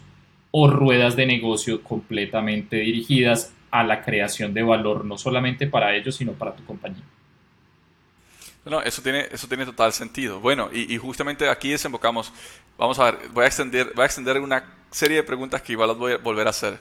o 0.51 0.67
ruedas 0.67 1.15
de 1.15 1.25
negocio 1.25 1.83
completamente 1.83 2.77
dirigidas 2.77 3.53
a 3.71 3.85
la 3.85 4.01
creación 4.01 4.53
de 4.53 4.63
valor, 4.63 5.05
no 5.05 5.17
solamente 5.17 5.67
para 5.67 5.95
ellos, 5.95 6.17
sino 6.17 6.33
para 6.33 6.53
tu 6.53 6.65
compañía. 6.65 7.03
No, 8.65 8.81
eso 8.81 9.01
tiene, 9.01 9.27
eso 9.31 9.47
tiene 9.47 9.65
total 9.65 9.93
sentido. 9.93 10.39
Bueno, 10.39 10.69
y, 10.71 10.97
justamente 10.97 11.49
aquí 11.49 11.71
desembocamos. 11.71 12.31
Vamos 12.77 12.99
a 12.99 13.05
ver, 13.05 13.29
voy 13.29 13.45
a, 13.45 13.47
extender, 13.47 13.91
voy 13.95 14.03
a 14.03 14.05
extender 14.05 14.39
una 14.39 14.63
serie 14.91 15.17
de 15.17 15.23
preguntas 15.23 15.61
que 15.61 15.73
igual 15.73 15.89
las 15.89 15.97
voy 15.97 16.13
a 16.13 16.17
volver 16.17 16.47
a 16.47 16.49
hacer. 16.51 16.79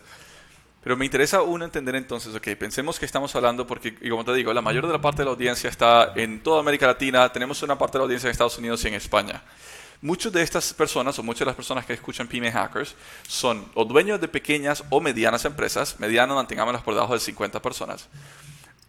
Pero 0.82 0.96
me 0.96 1.04
interesa 1.04 1.42
uno 1.42 1.64
entender 1.64 1.96
entonces, 1.96 2.34
ok, 2.34 2.48
pensemos 2.58 2.98
que 2.98 3.04
estamos 3.04 3.34
hablando, 3.34 3.66
porque 3.66 3.94
como 4.08 4.24
te 4.24 4.32
digo, 4.34 4.52
la 4.52 4.62
mayor 4.62 5.00
parte 5.00 5.18
de 5.18 5.24
la 5.26 5.32
audiencia 5.32 5.68
está 5.68 6.12
en 6.14 6.40
toda 6.40 6.60
América 6.60 6.86
Latina, 6.86 7.30
tenemos 7.32 7.62
una 7.62 7.76
parte 7.76 7.94
de 7.94 7.98
la 8.00 8.04
audiencia 8.04 8.28
en 8.28 8.32
Estados 8.32 8.58
Unidos 8.58 8.84
y 8.84 8.88
en 8.88 8.94
España. 8.94 9.42
Muchas 10.00 10.32
de 10.32 10.42
estas 10.42 10.72
personas, 10.72 11.18
o 11.18 11.24
muchas 11.24 11.40
de 11.40 11.46
las 11.46 11.56
personas 11.56 11.84
que 11.84 11.92
escuchan 11.92 12.28
Pyme 12.28 12.52
Hackers, 12.52 12.94
son 13.26 13.66
o 13.74 13.84
dueños 13.84 14.20
de 14.20 14.28
pequeñas 14.28 14.84
o 14.90 15.00
medianas 15.00 15.44
empresas, 15.44 15.98
medianas 15.98 16.36
mantengámoslas 16.36 16.82
por 16.82 16.94
debajo 16.94 17.14
de 17.14 17.20
50 17.20 17.60
personas, 17.60 18.08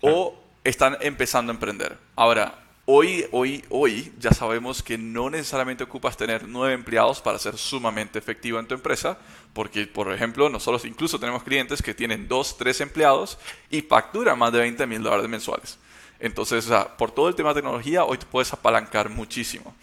o 0.02 0.40
están 0.64 0.98
empezando 1.02 1.52
a 1.52 1.56
emprender. 1.56 1.98
Ahora, 2.16 2.69
Hoy, 2.92 3.28
hoy, 3.32 3.64
hoy 3.70 4.12
ya 4.18 4.32
sabemos 4.32 4.82
que 4.82 4.98
no 4.98 5.30
necesariamente 5.30 5.84
ocupas 5.84 6.18
tener 6.18 6.48
nueve 6.48 6.74
empleados 6.74 7.22
para 7.22 7.38
ser 7.38 7.56
sumamente 7.56 8.18
efectivo 8.18 8.58
en 8.58 8.68
tu 8.68 8.74
empresa, 8.74 9.20
porque, 9.54 9.86
por 9.86 10.12
ejemplo, 10.12 10.50
nosotros 10.50 10.86
incluso 10.86 11.20
tenemos 11.20 11.44
clientes 11.44 11.84
que 11.84 11.94
tienen 11.94 12.28
dos, 12.28 12.58
tres 12.58 12.82
empleados 12.82 13.38
y 13.70 13.82
facturan 13.82 14.40
más 14.40 14.52
de 14.52 14.62
20 14.62 14.88
mil 14.88 15.04
dólares 15.04 15.30
mensuales. 15.30 15.78
Entonces, 16.20 16.68
por 16.98 17.12
todo 17.12 17.30
el 17.30 17.36
tema 17.36 17.50
de 17.50 17.62
tecnología, 17.62 18.06
hoy 18.06 18.18
te 18.18 18.26
puedes 18.26 18.52
apalancar 18.54 19.08
muchísimo. 19.10 19.76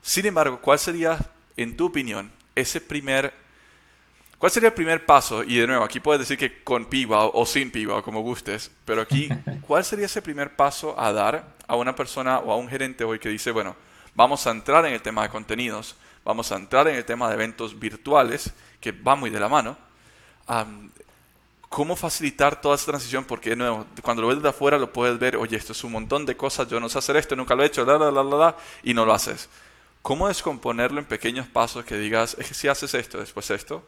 Sin 0.00 0.24
embargo, 0.24 0.60
¿cuál 0.62 0.78
sería, 0.78 1.18
en 1.56 1.76
tu 1.76 1.86
opinión, 1.86 2.30
ese 2.54 2.80
primer 2.80 3.34
¿Cuál 4.38 4.52
sería 4.52 4.68
el 4.68 4.74
primer 4.74 5.06
paso? 5.06 5.42
Y 5.42 5.56
de 5.56 5.66
nuevo, 5.66 5.82
aquí 5.82 5.98
puedes 5.98 6.20
decir 6.20 6.36
que 6.36 6.62
con 6.62 6.84
piva 6.84 7.24
o 7.24 7.46
sin 7.46 7.70
piva, 7.70 7.96
o 7.96 8.02
como 8.02 8.20
gustes, 8.20 8.70
pero 8.84 9.00
aquí, 9.00 9.28
¿cuál 9.66 9.84
sería 9.84 10.06
ese 10.06 10.20
primer 10.20 10.54
paso 10.54 10.98
a 10.98 11.10
dar 11.12 11.56
a 11.66 11.76
una 11.76 11.96
persona 11.96 12.38
o 12.40 12.52
a 12.52 12.56
un 12.56 12.68
gerente 12.68 13.02
hoy 13.04 13.18
que 13.18 13.30
dice, 13.30 13.50
bueno, 13.50 13.74
vamos 14.14 14.46
a 14.46 14.50
entrar 14.50 14.84
en 14.86 14.92
el 14.92 15.00
tema 15.00 15.22
de 15.22 15.30
contenidos, 15.30 15.96
vamos 16.22 16.52
a 16.52 16.56
entrar 16.56 16.86
en 16.88 16.96
el 16.96 17.04
tema 17.04 17.28
de 17.28 17.34
eventos 17.34 17.78
virtuales, 17.78 18.52
que 18.78 18.92
va 18.92 19.16
muy 19.16 19.30
de 19.30 19.40
la 19.40 19.48
mano? 19.48 19.76
¿Cómo 21.70 21.96
facilitar 21.96 22.60
toda 22.60 22.76
esa 22.76 22.86
transición? 22.86 23.24
Porque 23.24 23.50
de 23.50 23.56
nuevo, 23.56 23.86
cuando 24.02 24.22
lo 24.22 24.28
ves 24.28 24.42
de 24.42 24.48
afuera 24.50 24.78
lo 24.78 24.92
puedes 24.92 25.18
ver, 25.18 25.36
oye, 25.36 25.56
esto 25.56 25.72
es 25.72 25.82
un 25.82 25.92
montón 25.92 26.26
de 26.26 26.36
cosas, 26.36 26.68
yo 26.68 26.78
no 26.78 26.90
sé 26.90 26.98
hacer 26.98 27.16
esto, 27.16 27.36
nunca 27.36 27.54
lo 27.54 27.62
he 27.62 27.66
hecho, 27.66 27.86
la, 27.86 27.98
la, 27.98 28.10
la, 28.10 28.22
la, 28.22 28.56
y 28.82 28.92
no 28.92 29.06
lo 29.06 29.14
haces. 29.14 29.48
¿Cómo 30.02 30.28
descomponerlo 30.28 31.00
en 31.00 31.06
pequeños 31.06 31.46
pasos 31.48 31.84
que 31.84 31.96
digas, 31.96 32.36
es 32.38 32.48
que 32.48 32.54
si 32.54 32.68
haces 32.68 32.92
esto, 32.94 33.18
después 33.18 33.50
esto? 33.50 33.82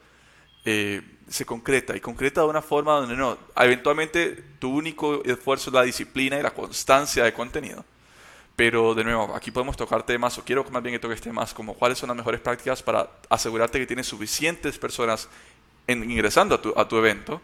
Eh, 0.71 1.01
se 1.31 1.47
concreta 1.47 1.97
y 1.97 2.01
concreta 2.01 2.43
de 2.43 2.47
una 2.47 2.61
forma 2.61 2.93
donde 2.93 3.17
no, 3.17 3.39
eventualmente 3.57 4.45
tu 4.59 4.69
único 4.71 5.25
esfuerzo 5.25 5.71
es 5.71 5.75
la 5.75 5.83
disciplina 5.83 6.39
y 6.39 6.43
la 6.43 6.51
constancia 6.51 7.25
de 7.25 7.33
contenido. 7.33 7.87
Pero 8.55 8.95
de 8.95 9.03
nuevo, 9.03 9.35
aquí 9.35 9.51
podemos 9.51 9.79
tocar 9.79 10.03
temas, 10.03 10.37
o 10.37 10.45
quiero 10.45 10.67
más 10.71 10.83
bien 10.83 10.95
que 10.95 10.99
toques 10.99 11.23
temas 11.23 11.55
como 11.55 11.73
cuáles 11.73 11.97
son 11.97 12.09
las 12.09 12.17
mejores 12.19 12.43
prácticas 12.43 12.83
para 12.83 13.09
asegurarte 13.31 13.79
que 13.79 13.87
tienes 13.87 14.07
suficientes 14.07 14.79
personas 14.79 15.31
ingresando 15.87 16.61
a 16.77 16.87
tu, 16.87 16.99
evento, 16.99 17.41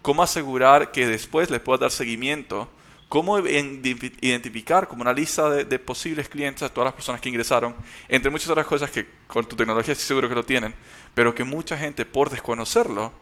cómo 0.00 0.22
asegurar 0.22 0.92
que 0.92 1.08
después 1.08 1.50
le 1.50 1.58
puedas 1.58 1.80
dar 1.80 1.90
seguimiento. 1.90 2.68
Cómo 3.08 3.38
identificar 3.38 4.86
como 4.86 5.00
una 5.00 5.14
lista 5.14 5.48
de, 5.48 5.78
posibles 5.78 6.28
clientes 6.28 6.62
a 6.62 6.68
todas 6.68 6.88
las 6.88 6.94
personas 6.94 7.22
que 7.22 7.30
ingresaron, 7.30 7.74
entre 8.06 8.30
muchas 8.30 8.50
otras 8.50 8.66
cosas 8.66 8.90
que 8.90 9.06
con 9.26 9.46
tu 9.48 9.56
tecnología 9.56 9.92
estoy 9.92 10.06
seguro 10.06 10.28
que 10.28 10.34
lo 10.34 10.44
tienen, 10.44 10.74
pero 11.18 11.34
que 11.34 11.42
mucha 11.42 11.76
gente 11.76 12.04
por 12.04 12.30
desconocerlo 12.30 13.12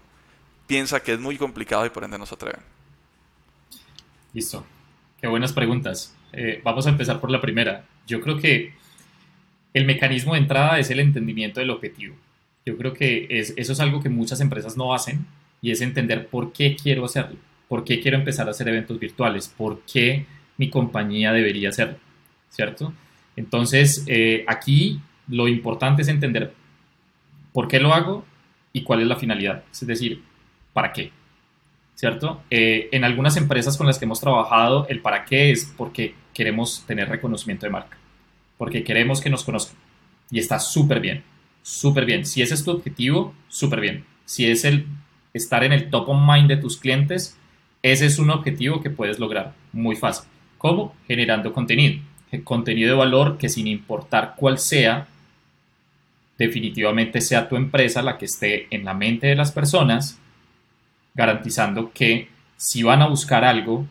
piensa 0.66 1.02
que 1.02 1.14
es 1.14 1.18
muy 1.18 1.38
complicado 1.38 1.86
y 1.86 1.88
por 1.88 2.04
ende 2.04 2.18
no 2.18 2.26
se 2.26 2.34
atreven. 2.34 2.60
Listo. 4.34 4.66
Qué 5.18 5.26
buenas 5.26 5.54
preguntas. 5.54 6.14
Eh, 6.34 6.60
vamos 6.62 6.86
a 6.86 6.90
empezar 6.90 7.22
por 7.22 7.30
la 7.30 7.40
primera. 7.40 7.86
Yo 8.06 8.20
creo 8.20 8.36
que 8.36 8.74
el 9.72 9.86
mecanismo 9.86 10.34
de 10.34 10.40
entrada 10.40 10.78
es 10.78 10.90
el 10.90 11.00
entendimiento 11.00 11.58
del 11.58 11.70
objetivo. 11.70 12.16
Yo 12.66 12.76
creo 12.76 12.92
que 12.92 13.28
eso 13.30 13.72
es 13.72 13.80
algo 13.80 14.02
que 14.02 14.10
muchas 14.10 14.42
empresas 14.42 14.76
no 14.76 14.92
hacen 14.92 15.24
y 15.62 15.70
es 15.70 15.80
entender 15.80 16.26
por 16.26 16.52
qué 16.52 16.76
quiero 16.76 17.06
hacerlo. 17.06 17.38
¿Por 17.66 17.82
qué 17.82 18.02
quiero 18.02 18.18
empezar 18.18 18.46
a 18.46 18.50
hacer 18.50 18.68
eventos 18.68 19.00
virtuales? 19.00 19.48
¿Por 19.48 19.80
qué 19.90 20.26
mi 20.58 20.68
compañía 20.68 21.32
debería 21.32 21.70
hacerlo? 21.70 21.96
¿Cierto? 22.50 22.92
Entonces, 23.36 24.04
eh, 24.06 24.44
aquí 24.48 25.00
lo 25.28 25.48
importante 25.48 26.02
es 26.02 26.08
entender 26.08 26.52
por 27.56 27.68
qué 27.68 27.80
lo 27.80 27.94
hago 27.94 28.22
y 28.75 28.82
cuál 28.82 29.00
es 29.00 29.06
la 29.06 29.16
finalidad. 29.16 29.64
Es 29.72 29.86
decir, 29.86 30.22
¿para 30.75 30.92
qué? 30.92 31.10
¿Cierto? 31.94 32.42
Eh, 32.50 32.90
en 32.92 33.02
algunas 33.02 33.38
empresas 33.38 33.78
con 33.78 33.86
las 33.86 33.98
que 33.98 34.04
hemos 34.04 34.20
trabajado, 34.20 34.86
el 34.90 35.00
para 35.00 35.25
qué 35.25 35.50
es 35.50 35.72
porque 35.75 36.14
queremos 36.34 36.84
tener 36.86 37.08
reconocimiento 37.08 37.64
de 37.64 37.72
marca, 37.72 37.96
porque 38.58 38.84
queremos 38.84 39.22
que 39.22 39.30
nos 39.30 39.42
conozcan. 39.42 39.75
Y 40.30 40.38
está 40.38 40.58
súper 40.58 41.00
bien, 41.00 41.25
súper 41.62 42.04
bien. 42.04 42.26
Si 42.26 42.42
ese 42.42 42.52
es 42.52 42.62
tu 42.62 42.72
objetivo, 42.72 43.32
súper 43.48 43.80
bien. 43.80 44.04
Si 44.26 44.44
es 44.44 44.66
el 44.66 44.84
estar 45.32 45.64
en 45.64 45.72
el 45.72 45.88
top 45.88 46.10
of 46.10 46.28
mind 46.30 46.48
de 46.48 46.58
tus 46.58 46.76
clientes, 46.76 47.38
ese 47.82 48.04
es 48.04 48.18
un 48.18 48.28
objetivo 48.28 48.82
que 48.82 48.90
puedes 48.90 49.18
lograr 49.18 49.54
muy 49.72 49.96
fácil. 49.96 50.28
¿Cómo? 50.58 50.94
Generando 51.06 51.54
contenido. 51.54 52.02
Contenido 52.44 52.90
de 52.90 52.98
valor 52.98 53.38
que 53.38 53.48
sin 53.48 53.66
importar 53.66 54.34
cuál 54.36 54.58
sea, 54.58 55.08
definitivamente 56.38 57.20
sea 57.20 57.48
tu 57.48 57.56
empresa 57.56 58.02
la 58.02 58.18
que 58.18 58.26
esté 58.26 58.66
en 58.70 58.84
la 58.84 58.94
mente 58.94 59.26
de 59.26 59.36
las 59.36 59.52
personas, 59.52 60.18
garantizando 61.14 61.92
que 61.92 62.28
si 62.56 62.82
van 62.82 63.02
a 63.02 63.08
buscar 63.08 63.44
algo 63.44 63.86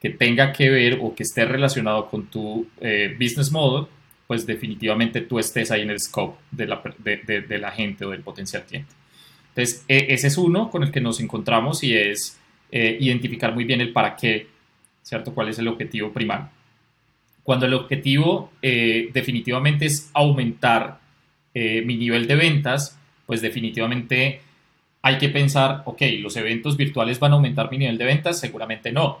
que 0.00 0.10
tenga 0.10 0.52
que 0.52 0.70
ver 0.70 0.98
o 1.00 1.14
que 1.14 1.22
esté 1.22 1.44
relacionado 1.44 2.08
con 2.08 2.26
tu 2.26 2.66
eh, 2.80 3.16
business 3.18 3.50
model, 3.50 3.86
pues 4.26 4.44
definitivamente 4.44 5.22
tú 5.22 5.38
estés 5.38 5.70
ahí 5.70 5.82
en 5.82 5.90
el 5.90 6.00
scope 6.00 6.38
de 6.50 6.66
la, 6.66 7.70
gente 7.70 8.04
o 8.04 8.10
del 8.10 8.20
potencial 8.20 8.64
cliente. 8.64 8.92
Entonces, 9.48 9.84
e, 9.88 10.06
ese 10.10 10.26
es 10.26 10.36
uno 10.36 10.70
con 10.70 10.82
el 10.82 10.90
que 10.90 11.00
nos 11.00 11.20
encontramos 11.20 11.82
y 11.82 11.96
es 11.96 12.38
eh, 12.70 12.96
identificar 13.00 13.54
muy 13.54 13.64
bien 13.64 13.80
el 13.80 13.92
para 13.92 14.16
qué, 14.16 14.48
¿cierto? 15.02 15.32
¿Cuál 15.32 15.48
es 15.48 15.58
el 15.58 15.68
objetivo 15.68 16.12
primario? 16.12 16.48
Cuando 17.42 17.66
el 17.66 17.74
objetivo 17.74 18.52
eh, 18.60 19.08
definitivamente 19.12 19.86
es 19.86 20.10
aumentar 20.12 20.98
eh, 21.58 21.80
mi 21.86 21.96
nivel 21.96 22.26
de 22.26 22.36
ventas, 22.36 22.98
pues 23.24 23.40
definitivamente 23.40 24.42
hay 25.00 25.16
que 25.16 25.30
pensar, 25.30 25.84
ok, 25.86 26.02
¿los 26.18 26.36
eventos 26.36 26.76
virtuales 26.76 27.18
van 27.18 27.32
a 27.32 27.36
aumentar 27.36 27.70
mi 27.70 27.78
nivel 27.78 27.96
de 27.96 28.04
ventas? 28.04 28.38
Seguramente 28.38 28.92
no. 28.92 29.20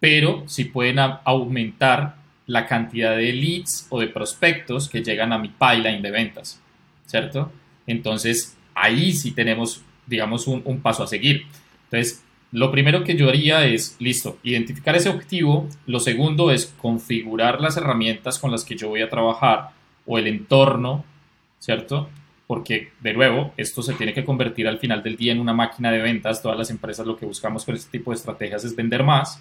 Pero 0.00 0.44
si 0.46 0.66
pueden 0.66 0.98
aumentar 0.98 2.16
la 2.46 2.66
cantidad 2.66 3.16
de 3.16 3.32
leads 3.32 3.86
o 3.88 3.98
de 3.98 4.08
prospectos 4.08 4.90
que 4.90 5.02
llegan 5.02 5.32
a 5.32 5.38
mi 5.38 5.48
pipeline 5.48 6.02
de 6.02 6.10
ventas, 6.10 6.60
¿cierto? 7.06 7.50
Entonces, 7.86 8.58
ahí 8.74 9.12
sí 9.12 9.30
tenemos, 9.30 9.80
digamos, 10.06 10.46
un, 10.46 10.60
un 10.66 10.82
paso 10.82 11.04
a 11.04 11.06
seguir. 11.06 11.46
Entonces, 11.84 12.22
lo 12.52 12.70
primero 12.70 13.02
que 13.02 13.16
yo 13.16 13.30
haría 13.30 13.64
es, 13.64 13.96
listo, 13.98 14.36
identificar 14.42 14.94
ese 14.94 15.08
objetivo. 15.08 15.66
Lo 15.86 16.00
segundo 16.00 16.50
es 16.50 16.66
configurar 16.82 17.62
las 17.62 17.78
herramientas 17.78 18.38
con 18.38 18.50
las 18.50 18.62
que 18.62 18.76
yo 18.76 18.90
voy 18.90 19.00
a 19.00 19.08
trabajar 19.08 19.70
o 20.04 20.18
el 20.18 20.26
entorno, 20.26 21.06
¿cierto? 21.60 22.08
Porque, 22.48 22.90
de 23.00 23.12
nuevo, 23.12 23.54
esto 23.56 23.80
se 23.82 23.94
tiene 23.94 24.12
que 24.12 24.24
convertir 24.24 24.66
al 24.66 24.78
final 24.78 25.04
del 25.04 25.16
día 25.16 25.32
en 25.32 25.38
una 25.38 25.52
máquina 25.52 25.92
de 25.92 26.02
ventas. 26.02 26.42
Todas 26.42 26.58
las 26.58 26.70
empresas 26.70 27.06
lo 27.06 27.16
que 27.16 27.26
buscamos 27.26 27.64
con 27.64 27.76
este 27.76 27.96
tipo 27.96 28.10
de 28.10 28.16
estrategias 28.16 28.64
es 28.64 28.74
vender 28.74 29.04
más. 29.04 29.40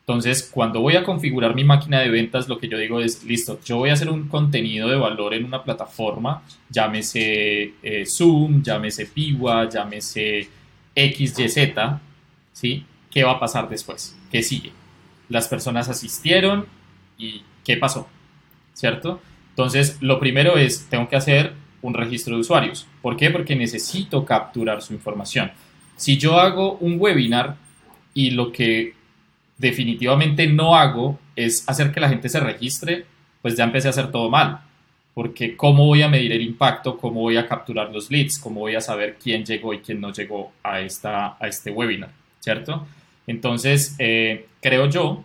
Entonces, 0.00 0.50
cuando 0.52 0.80
voy 0.80 0.96
a 0.96 1.04
configurar 1.04 1.54
mi 1.54 1.62
máquina 1.62 2.00
de 2.00 2.10
ventas, 2.10 2.48
lo 2.48 2.58
que 2.58 2.66
yo 2.68 2.76
digo 2.76 2.98
es, 2.98 3.22
listo, 3.22 3.60
yo 3.64 3.76
voy 3.76 3.90
a 3.90 3.92
hacer 3.92 4.10
un 4.10 4.26
contenido 4.26 4.88
de 4.88 4.96
valor 4.96 5.32
en 5.34 5.44
una 5.44 5.62
plataforma, 5.62 6.42
llámese 6.68 7.74
eh, 7.80 8.04
Zoom, 8.04 8.64
llámese 8.64 9.06
Piwa, 9.06 9.68
llámese 9.68 10.48
XYZ, 10.96 11.56
¿sí? 12.52 12.84
¿Qué 13.08 13.22
va 13.22 13.32
a 13.32 13.40
pasar 13.40 13.68
después? 13.68 14.18
¿Qué 14.32 14.42
sigue? 14.42 14.72
Las 15.28 15.46
personas 15.46 15.88
asistieron 15.88 16.66
y 17.16 17.42
¿qué 17.64 17.76
pasó? 17.76 18.08
¿Cierto? 18.74 19.20
Entonces, 19.52 19.98
lo 20.00 20.18
primero 20.18 20.56
es, 20.56 20.86
tengo 20.88 21.08
que 21.08 21.16
hacer 21.16 21.52
un 21.82 21.94
registro 21.94 22.34
de 22.34 22.40
usuarios. 22.40 22.86
¿Por 23.00 23.16
qué? 23.16 23.30
Porque 23.30 23.54
necesito 23.56 24.24
capturar 24.24 24.82
su 24.82 24.92
información. 24.92 25.52
Si 25.96 26.16
yo 26.16 26.38
hago 26.38 26.74
un 26.78 26.96
webinar 26.98 27.56
y 28.14 28.30
lo 28.30 28.50
que 28.50 28.94
definitivamente 29.58 30.46
no 30.46 30.74
hago 30.74 31.18
es 31.36 31.68
hacer 31.68 31.92
que 31.92 32.00
la 32.00 32.08
gente 32.08 32.28
se 32.28 32.40
registre, 32.40 33.04
pues 33.40 33.56
ya 33.56 33.64
empecé 33.64 33.88
a 33.88 33.90
hacer 33.90 34.10
todo 34.10 34.30
mal. 34.30 34.60
Porque 35.14 35.56
¿cómo 35.56 35.86
voy 35.86 36.02
a 36.02 36.08
medir 36.08 36.32
el 36.32 36.42
impacto? 36.42 36.96
¿Cómo 36.96 37.20
voy 37.20 37.36
a 37.36 37.46
capturar 37.46 37.92
los 37.92 38.10
leads? 38.10 38.38
¿Cómo 38.38 38.60
voy 38.60 38.74
a 38.74 38.80
saber 38.80 39.18
quién 39.22 39.44
llegó 39.44 39.74
y 39.74 39.80
quién 39.80 40.00
no 40.00 40.12
llegó 40.12 40.52
a, 40.62 40.80
esta, 40.80 41.36
a 41.38 41.48
este 41.48 41.70
webinar? 41.70 42.10
¿cierto? 42.42 42.86
Entonces, 43.26 43.94
eh, 43.98 44.46
creo 44.60 44.90
yo 44.90 45.24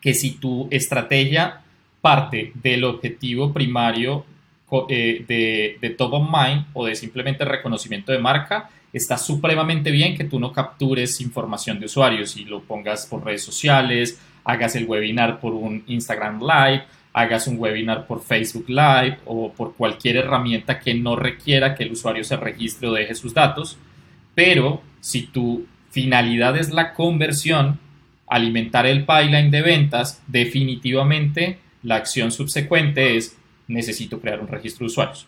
que 0.00 0.14
si 0.14 0.32
tu 0.32 0.68
estrategia 0.70 1.60
parte 2.00 2.52
del 2.54 2.84
objetivo 2.84 3.52
primario 3.52 4.24
eh, 4.88 5.24
de, 5.26 5.78
de, 5.80 5.90
top 5.90 6.14
of 6.14 6.28
mind 6.30 6.66
o 6.74 6.86
de 6.86 6.94
simplemente 6.94 7.44
reconocimiento 7.44 8.12
de 8.12 8.18
marca, 8.18 8.70
está 8.92 9.18
supremamente 9.18 9.90
bien 9.90 10.16
que 10.16 10.24
tú 10.24 10.38
no 10.38 10.52
captures 10.52 11.20
información 11.20 11.78
de 11.80 11.86
usuarios 11.86 12.36
y 12.36 12.44
lo 12.44 12.62
pongas 12.62 13.06
por 13.06 13.24
redes 13.24 13.42
sociales, 13.42 14.20
hagas 14.44 14.76
el 14.76 14.86
webinar 14.86 15.40
por 15.40 15.54
un 15.54 15.82
Instagram 15.86 16.40
Live, 16.40 16.84
hagas 17.12 17.46
un 17.46 17.58
webinar 17.58 18.06
por 18.06 18.22
Facebook 18.22 18.68
Live 18.68 19.18
o 19.26 19.52
por 19.52 19.74
cualquier 19.74 20.16
herramienta 20.18 20.78
que 20.78 20.94
no 20.94 21.16
requiera 21.16 21.74
que 21.74 21.84
el 21.84 21.92
usuario 21.92 22.24
se 22.24 22.36
registre 22.36 22.88
o 22.88 22.92
deje 22.92 23.14
sus 23.14 23.34
datos. 23.34 23.78
Pero 24.34 24.82
si 25.00 25.22
tú 25.26 25.66
finalidad 25.90 26.56
es 26.56 26.70
la 26.70 26.94
conversión, 26.94 27.78
alimentar 28.28 28.86
el 28.86 29.00
pipeline 29.00 29.50
de 29.50 29.62
ventas, 29.62 30.22
definitivamente 30.28 31.58
la 31.82 31.96
acción 31.96 32.32
subsecuente 32.32 33.16
es 33.16 33.36
necesito 33.68 34.20
crear 34.20 34.40
un 34.40 34.48
registro 34.48 34.84
de 34.84 34.92
usuarios. 34.92 35.26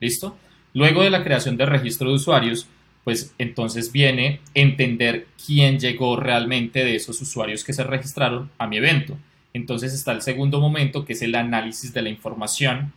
¿Listo? 0.00 0.36
Luego 0.72 1.02
de 1.02 1.10
la 1.10 1.22
creación 1.22 1.56
del 1.56 1.68
registro 1.68 2.08
de 2.08 2.16
usuarios, 2.16 2.66
pues 3.04 3.34
entonces 3.38 3.92
viene 3.92 4.40
entender 4.54 5.26
quién 5.44 5.78
llegó 5.78 6.16
realmente 6.16 6.84
de 6.84 6.96
esos 6.96 7.20
usuarios 7.20 7.62
que 7.62 7.72
se 7.72 7.84
registraron 7.84 8.50
a 8.58 8.66
mi 8.66 8.78
evento. 8.78 9.16
Entonces 9.52 9.94
está 9.94 10.12
el 10.12 10.22
segundo 10.22 10.60
momento 10.60 11.04
que 11.04 11.12
es 11.12 11.22
el 11.22 11.34
análisis 11.34 11.92
de 11.92 12.02
la 12.02 12.08
información 12.08 12.92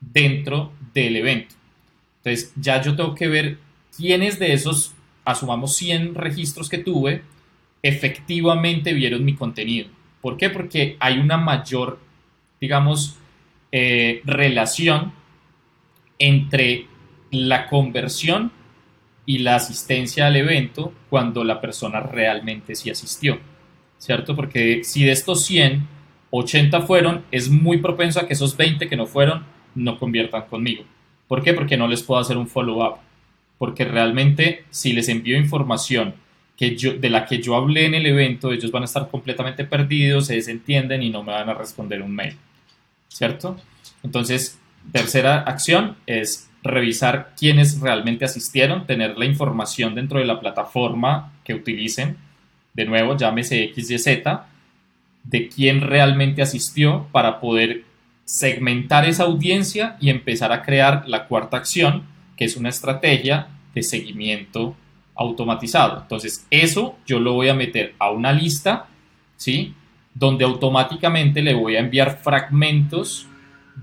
dentro 0.00 0.72
del 0.94 1.16
evento. 1.16 1.54
Entonces 2.18 2.52
ya 2.56 2.80
yo 2.80 2.94
tengo 2.94 3.14
que 3.14 3.28
ver 3.28 3.58
quiénes 3.96 4.38
de 4.38 4.52
esos 4.52 4.92
asumamos 5.24 5.74
100 5.76 6.14
registros 6.14 6.68
que 6.68 6.78
tuve, 6.78 7.22
efectivamente 7.82 8.92
vieron 8.92 9.24
mi 9.24 9.34
contenido. 9.34 9.88
¿Por 10.20 10.36
qué? 10.36 10.50
Porque 10.50 10.96
hay 11.00 11.18
una 11.18 11.36
mayor, 11.36 11.98
digamos, 12.60 13.18
eh, 13.72 14.22
relación 14.24 15.12
entre 16.18 16.86
la 17.30 17.66
conversión 17.68 18.52
y 19.26 19.38
la 19.38 19.56
asistencia 19.56 20.28
al 20.28 20.36
evento 20.36 20.92
cuando 21.10 21.44
la 21.44 21.60
persona 21.60 22.00
realmente 22.00 22.74
sí 22.74 22.90
asistió, 22.90 23.38
¿cierto? 23.98 24.36
Porque 24.36 24.84
si 24.84 25.04
de 25.04 25.12
estos 25.12 25.44
100, 25.44 25.86
80 26.30 26.82
fueron, 26.82 27.24
es 27.30 27.50
muy 27.50 27.78
propenso 27.78 28.20
a 28.20 28.26
que 28.26 28.34
esos 28.34 28.56
20 28.56 28.88
que 28.88 28.96
no 28.96 29.06
fueron 29.06 29.44
no 29.74 29.98
conviertan 29.98 30.46
conmigo. 30.46 30.84
¿Por 31.28 31.42
qué? 31.42 31.52
Porque 31.52 31.76
no 31.76 31.88
les 31.88 32.02
puedo 32.02 32.20
hacer 32.20 32.36
un 32.36 32.48
follow-up. 32.48 32.98
Porque 33.58 33.84
realmente 33.84 34.64
si 34.70 34.92
les 34.92 35.08
envío 35.08 35.36
información 35.36 36.14
que 36.56 36.76
yo, 36.76 36.94
de 36.94 37.10
la 37.10 37.26
que 37.26 37.40
yo 37.40 37.54
hablé 37.54 37.86
en 37.86 37.94
el 37.94 38.06
evento, 38.06 38.52
ellos 38.52 38.70
van 38.70 38.82
a 38.82 38.86
estar 38.86 39.08
completamente 39.08 39.64
perdidos, 39.64 40.26
se 40.26 40.34
desentienden 40.34 41.02
y 41.02 41.10
no 41.10 41.22
me 41.22 41.32
van 41.32 41.48
a 41.48 41.54
responder 41.54 42.02
un 42.02 42.14
mail. 42.14 42.36
¿Cierto? 43.08 43.56
Entonces, 44.02 44.58
tercera 44.92 45.40
acción 45.40 45.96
es 46.06 46.48
revisar 46.62 47.34
quiénes 47.38 47.80
realmente 47.80 48.24
asistieron, 48.24 48.86
tener 48.86 49.16
la 49.16 49.26
información 49.26 49.94
dentro 49.94 50.18
de 50.18 50.24
la 50.24 50.40
plataforma 50.40 51.32
que 51.44 51.54
utilicen, 51.54 52.16
de 52.74 52.84
nuevo, 52.84 53.16
llámese 53.16 53.72
XYZ, 53.74 54.06
de 55.24 55.48
quién 55.48 55.80
realmente 55.80 56.42
asistió 56.42 57.08
para 57.12 57.40
poder 57.40 57.84
segmentar 58.24 59.04
esa 59.04 59.24
audiencia 59.24 59.96
y 60.00 60.10
empezar 60.10 60.52
a 60.52 60.62
crear 60.62 61.08
la 61.08 61.26
cuarta 61.26 61.56
acción, 61.56 62.04
que 62.36 62.44
es 62.44 62.56
una 62.56 62.68
estrategia 62.68 63.48
de 63.74 63.82
seguimiento 63.82 64.76
automatizado. 65.16 66.02
Entonces, 66.02 66.46
eso 66.50 66.96
yo 67.06 67.18
lo 67.18 67.34
voy 67.34 67.48
a 67.48 67.54
meter 67.54 67.94
a 67.98 68.10
una 68.10 68.32
lista, 68.32 68.86
¿sí? 69.36 69.74
Donde 70.14 70.44
automáticamente 70.44 71.42
le 71.42 71.54
voy 71.54 71.76
a 71.76 71.80
enviar 71.80 72.18
fragmentos 72.18 73.26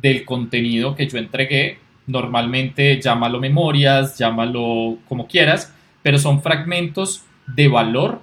del 0.01 0.25
contenido 0.25 0.95
que 0.95 1.07
yo 1.07 1.17
entregué 1.17 1.79
Normalmente 2.05 2.99
llámalo 2.99 3.39
memorias, 3.39 4.17
llámalo 4.17 4.97
como 5.07 5.27
quieras, 5.27 5.73
pero 6.01 6.19
son 6.19 6.41
fragmentos 6.41 7.23
de 7.47 7.67
valor 7.67 8.21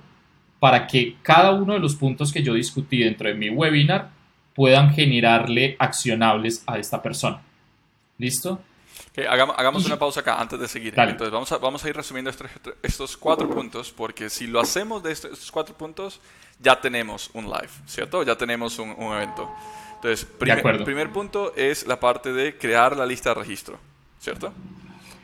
para 0.58 0.86
que 0.86 1.16
cada 1.22 1.52
uno 1.52 1.72
de 1.72 1.78
los 1.78 1.94
puntos 1.94 2.32
que 2.32 2.42
yo 2.42 2.54
discutí 2.54 2.98
dentro 2.98 3.28
de 3.28 3.34
mi 3.34 3.48
webinar 3.48 4.10
puedan 4.54 4.92
generarle 4.92 5.76
accionables 5.78 6.62
a 6.66 6.78
esta 6.78 7.00
persona. 7.00 7.40
¿Listo? 8.18 8.60
Hagamos, 9.16 9.86
una 9.86 9.98
pausa 9.98 10.20
acá 10.20 10.40
antes 10.40 10.58
de 10.58 10.68
seguir. 10.68 10.94
Entonces 10.96 11.30
vamos 11.30 11.50
a, 11.52 11.58
vamos 11.58 11.84
a 11.84 11.88
ir 11.88 11.96
resumiendo 11.96 12.30
estos, 12.82 13.16
cuatro 13.16 13.48
puntos 13.48 13.90
porque 13.90 14.30
si 14.30 14.46
lo 14.46 14.60
hacemos 14.60 15.02
de 15.02 15.12
estos, 15.12 15.50
cuatro 15.50 15.76
puntos 15.76 16.20
ya 16.58 16.80
tenemos 16.80 17.30
un 17.32 17.46
live, 17.46 17.70
¿cierto? 17.86 18.22
Ya 18.22 18.36
tenemos 18.36 18.78
un 18.78 19.12
evento. 19.14 19.50
Entonces, 20.02 20.24
primer, 20.24 20.82
primer 20.82 21.10
punto 21.10 21.52
es 21.54 21.86
la 21.86 22.00
parte 22.00 22.32
de 22.32 22.56
crear 22.56 22.96
la 22.96 23.04
lista 23.04 23.30
de 23.30 23.34
registro, 23.34 23.78
¿cierto? 24.18 24.50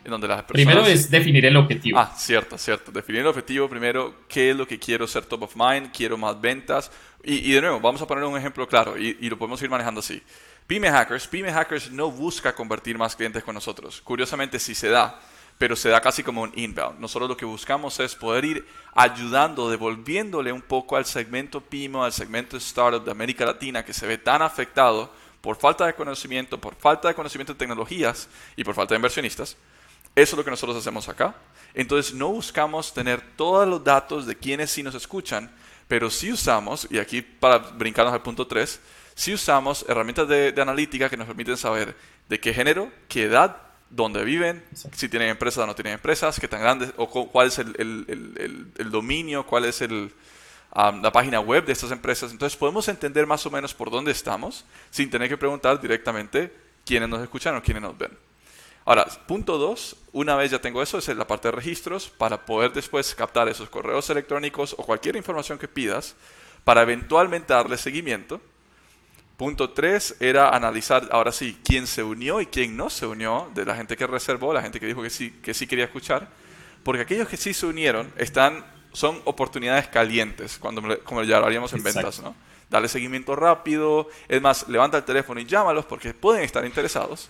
En 0.05 0.11
donde 0.11 0.27
las 0.27 0.43
Primero 0.43 0.85
es 0.85 1.09
definir 1.09 1.47
el 1.47 1.57
objetivo. 1.57 1.97
Ah, 1.97 2.13
cierto, 2.15 2.59
cierto. 2.59 2.91
Definir 2.91 3.21
el 3.21 3.27
objetivo 3.27 3.67
primero, 3.67 4.13
qué 4.27 4.51
es 4.51 4.55
lo 4.55 4.67
que 4.67 4.77
quiero 4.77 5.07
ser 5.07 5.25
top 5.25 5.43
of 5.43 5.55
mind, 5.55 5.91
quiero 5.91 6.15
más 6.15 6.39
ventas. 6.39 6.91
Y, 7.23 7.51
de 7.51 7.59
nuevo, 7.59 7.79
vamos 7.79 7.99
a 8.03 8.07
poner 8.07 8.23
un 8.23 8.37
ejemplo 8.37 8.67
claro 8.67 8.97
y, 8.97 9.17
y 9.19 9.29
lo 9.31 9.37
podemos 9.37 9.59
ir 9.63 9.69
manejando 9.69 9.99
así. 9.99 10.21
Pyme 10.67 10.91
Hackers, 10.91 11.91
no 11.91 12.11
busca 12.11 12.53
convertir 12.53 12.97
más 12.97 13.15
clientes 13.15 13.43
con 13.43 13.55
nosotros. 13.55 14.01
Curiosamente, 14.01 14.59
sí 14.59 14.75
se 14.75 14.89
da 14.89 15.19
pero 15.57 15.75
se 15.75 15.89
da 15.89 16.01
casi 16.01 16.23
como 16.23 16.41
un 16.41 16.51
inbound. 16.55 16.99
Nosotros 16.99 17.29
lo 17.29 17.37
que 17.37 17.45
buscamos 17.45 17.99
es 17.99 18.15
poder 18.15 18.45
ir 18.45 18.67
ayudando, 18.93 19.69
devolviéndole 19.69 20.51
un 20.51 20.61
poco 20.61 20.95
al 20.95 21.05
segmento 21.05 21.61
PYME, 21.61 22.03
al 22.03 22.13
segmento 22.13 22.57
startup 22.57 23.03
de 23.03 23.11
América 23.11 23.45
Latina 23.45 23.83
que 23.83 23.93
se 23.93 24.05
ve 24.05 24.17
tan 24.17 24.41
afectado 24.41 25.11
por 25.41 25.57
falta 25.57 25.85
de 25.85 25.95
conocimiento, 25.95 26.59
por 26.59 26.75
falta 26.75 27.07
de 27.07 27.15
conocimiento 27.15 27.53
de 27.53 27.59
tecnologías 27.59 28.27
y 28.55 28.63
por 28.63 28.75
falta 28.75 28.93
de 28.93 28.97
inversionistas. 28.97 29.57
Eso 30.15 30.35
es 30.35 30.37
lo 30.37 30.43
que 30.43 30.51
nosotros 30.51 30.77
hacemos 30.77 31.07
acá. 31.09 31.35
Entonces 31.73 32.13
no 32.13 32.29
buscamos 32.29 32.93
tener 32.93 33.21
todos 33.35 33.67
los 33.67 33.83
datos 33.83 34.25
de 34.25 34.35
quienes 34.35 34.71
sí 34.71 34.83
nos 34.83 34.95
escuchan, 34.95 35.51
pero 35.87 36.09
sí 36.09 36.31
usamos, 36.31 36.87
y 36.89 36.97
aquí 36.99 37.21
para 37.21 37.59
brincarnos 37.59 38.13
al 38.13 38.21
punto 38.21 38.45
3, 38.45 38.79
sí 39.17 39.33
usamos 39.33 39.83
herramientas 39.89 40.27
de, 40.27 40.51
de 40.51 40.61
analítica 40.61 41.09
que 41.09 41.17
nos 41.17 41.27
permiten 41.27 41.57
saber 41.57 41.95
de 42.29 42.39
qué 42.39 42.53
género, 42.53 42.91
qué 43.09 43.23
edad, 43.23 43.57
dónde 43.89 44.23
viven, 44.23 44.63
si 44.93 45.09
tienen 45.09 45.29
empresas 45.29 45.63
o 45.63 45.67
no 45.67 45.75
tienen 45.75 45.93
empresas, 45.93 46.39
qué 46.39 46.47
tan 46.47 46.61
grandes, 46.61 46.91
o 46.97 47.07
cuál 47.07 47.47
es 47.47 47.57
el, 47.57 48.91
dominio, 48.91 49.45
cuál 49.45 49.65
es 49.65 49.81
la 49.81 51.11
página 51.11 51.39
web 51.39 51.65
de 51.65 51.73
estas 51.73 51.91
empresas. 51.91 52.31
Entonces 52.31 52.57
podemos 52.57 52.87
entender 52.87 53.25
más 53.25 53.45
o 53.45 53.51
menos 53.51 53.73
por 53.73 53.89
dónde 53.89 54.11
estamos 54.11 54.65
sin 54.91 55.09
tener 55.09 55.29
que 55.29 55.37
preguntar 55.37 55.81
directamente 55.81 56.53
quiénes 56.85 57.09
nos 57.09 57.21
escuchan 57.21 57.55
o 57.55 57.63
quiénes 57.63 57.83
nos 57.83 57.97
ven. 57.97 58.11
Ahora, 58.85 59.05
punto 59.27 59.57
dos, 59.57 59.97
una 60.13 60.35
vez 60.35 60.51
ya 60.51 60.61
tengo 60.61 60.81
eso, 60.81 60.97
es 60.97 61.07
la 61.09 61.27
parte 61.27 61.49
de 61.49 61.53
registros, 61.53 62.09
para 62.09 62.45
poder 62.45 62.71
después 62.71 63.15
captar 63.15 63.49
esos 63.49 63.69
correos 63.69 64.09
electrónicos 64.09 64.75
o 64.77 64.83
cualquier 64.83 65.17
información 65.17 65.57
que 65.57 65.67
pidas, 65.67 66.15
para 66.63 66.83
eventualmente 66.83 67.53
darle 67.53 67.77
seguimiento 67.77 68.39
Punto 69.37 69.69
3 69.69 70.15
era 70.19 70.49
analizar, 70.49 71.07
ahora 71.11 71.31
sí, 71.31 71.59
quién 71.63 71.85
se 71.85 72.01
unió 72.01 72.41
y 72.41 72.47
quién 72.47 72.75
no 72.75 72.89
se 72.89 73.05
unió, 73.05 73.51
de 73.53 73.65
la 73.65 73.75
gente 73.75 73.95
que 73.95 74.07
reservó, 74.07 74.51
la 74.51 74.63
gente 74.63 74.79
que 74.79 74.87
dijo 74.87 75.03
que 75.03 75.11
sí, 75.11 75.29
que 75.43 75.53
sí 75.53 75.67
quería 75.67 75.85
escuchar, 75.85 76.27
porque 76.83 77.03
aquellos 77.03 77.27
que 77.27 77.37
sí 77.37 77.53
se 77.53 77.67
unieron 77.67 78.11
están, 78.17 78.65
son 78.93 79.21
oportunidades 79.25 79.87
calientes, 79.89 80.57
cuando, 80.57 80.81
como 81.03 81.21
ya 81.21 81.39
lo 81.39 81.45
haríamos 81.45 81.71
en 81.73 81.83
ventas, 81.83 82.19
¿no? 82.19 82.35
Darle 82.67 82.87
seguimiento 82.87 83.35
rápido, 83.35 84.09
es 84.27 84.41
más, 84.41 84.67
levanta 84.69 84.97
el 84.97 85.03
teléfono 85.03 85.39
y 85.39 85.45
llámalos 85.45 85.85
porque 85.85 86.15
pueden 86.15 86.43
estar 86.43 86.65
interesados. 86.65 87.29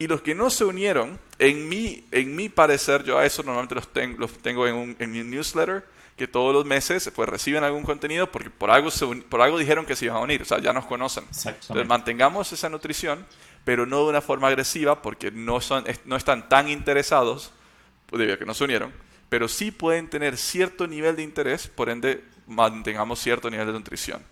Y 0.00 0.08
los 0.08 0.20
que 0.22 0.34
no 0.34 0.50
se 0.50 0.64
unieron, 0.64 1.20
en 1.38 1.68
mi, 1.68 2.04
en 2.10 2.34
mi 2.34 2.48
parecer, 2.48 3.04
yo 3.04 3.16
a 3.16 3.24
eso 3.24 3.44
normalmente 3.44 3.76
los, 3.76 3.92
tengo, 3.92 4.18
los 4.18 4.32
tengo 4.38 4.66
en, 4.66 4.74
un, 4.74 4.96
en 4.98 5.12
mi 5.12 5.22
newsletter, 5.22 5.84
que 6.18 6.28
todos 6.28 6.52
los 6.52 6.66
meses 6.66 7.10
pues 7.14 7.28
reciben 7.28 7.64
algún 7.64 7.84
contenido 7.84 8.30
porque 8.30 8.50
por 8.50 8.70
algo, 8.70 8.90
por 9.30 9.40
algo 9.40 9.56
dijeron 9.56 9.86
que 9.86 9.96
se 9.96 10.04
iban 10.04 10.18
a 10.18 10.20
unir, 10.20 10.42
o 10.42 10.44
sea, 10.44 10.58
ya 10.58 10.74
nos 10.74 10.84
conocen. 10.84 11.24
Entonces 11.30 11.86
mantengamos 11.86 12.52
esa 12.52 12.68
nutrición, 12.68 13.24
pero 13.64 13.86
no 13.86 14.04
de 14.04 14.10
una 14.10 14.20
forma 14.20 14.48
agresiva 14.48 15.00
porque 15.00 15.30
no, 15.30 15.62
son, 15.62 15.84
no 16.04 16.16
están 16.16 16.48
tan 16.50 16.68
interesados, 16.68 17.52
debido 18.12 18.34
a 18.34 18.38
que 18.38 18.44
no 18.44 18.54
se 18.54 18.64
unieron, 18.64 18.92
pero 19.28 19.48
sí 19.48 19.70
pueden 19.70 20.10
tener 20.10 20.36
cierto 20.36 20.86
nivel 20.86 21.16
de 21.16 21.22
interés, 21.22 21.68
por 21.68 21.88
ende 21.88 22.24
mantengamos 22.46 23.20
cierto 23.20 23.48
nivel 23.48 23.66
de 23.66 23.72
nutrición. 23.72 24.22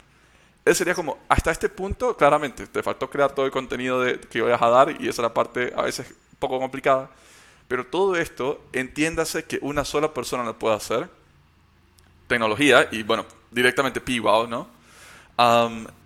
Eso 0.64 0.78
sería 0.78 0.94
como, 0.94 1.18
hasta 1.28 1.52
este 1.52 1.68
punto, 1.68 2.16
claramente, 2.16 2.66
te 2.66 2.82
faltó 2.82 3.08
crear 3.08 3.32
todo 3.32 3.46
el 3.46 3.52
contenido 3.52 4.00
de, 4.00 4.18
que 4.18 4.42
voy 4.42 4.52
a 4.52 4.56
dar 4.56 4.90
y 4.90 5.08
esa 5.08 5.10
es 5.10 5.18
la 5.18 5.32
parte 5.32 5.72
a 5.76 5.82
veces 5.82 6.08
un 6.10 6.38
poco 6.40 6.58
complicada, 6.58 7.10
pero 7.68 7.86
todo 7.86 8.16
esto, 8.16 8.64
entiéndase 8.72 9.44
que 9.44 9.58
una 9.62 9.84
sola 9.84 10.12
persona 10.12 10.42
lo 10.42 10.58
puede 10.58 10.76
hacer 10.76 11.08
tecnología 12.26 12.88
y 12.90 13.02
bueno, 13.02 13.26
directamente 13.50 14.00
PWOW, 14.00 14.46
¿no? 14.48 14.76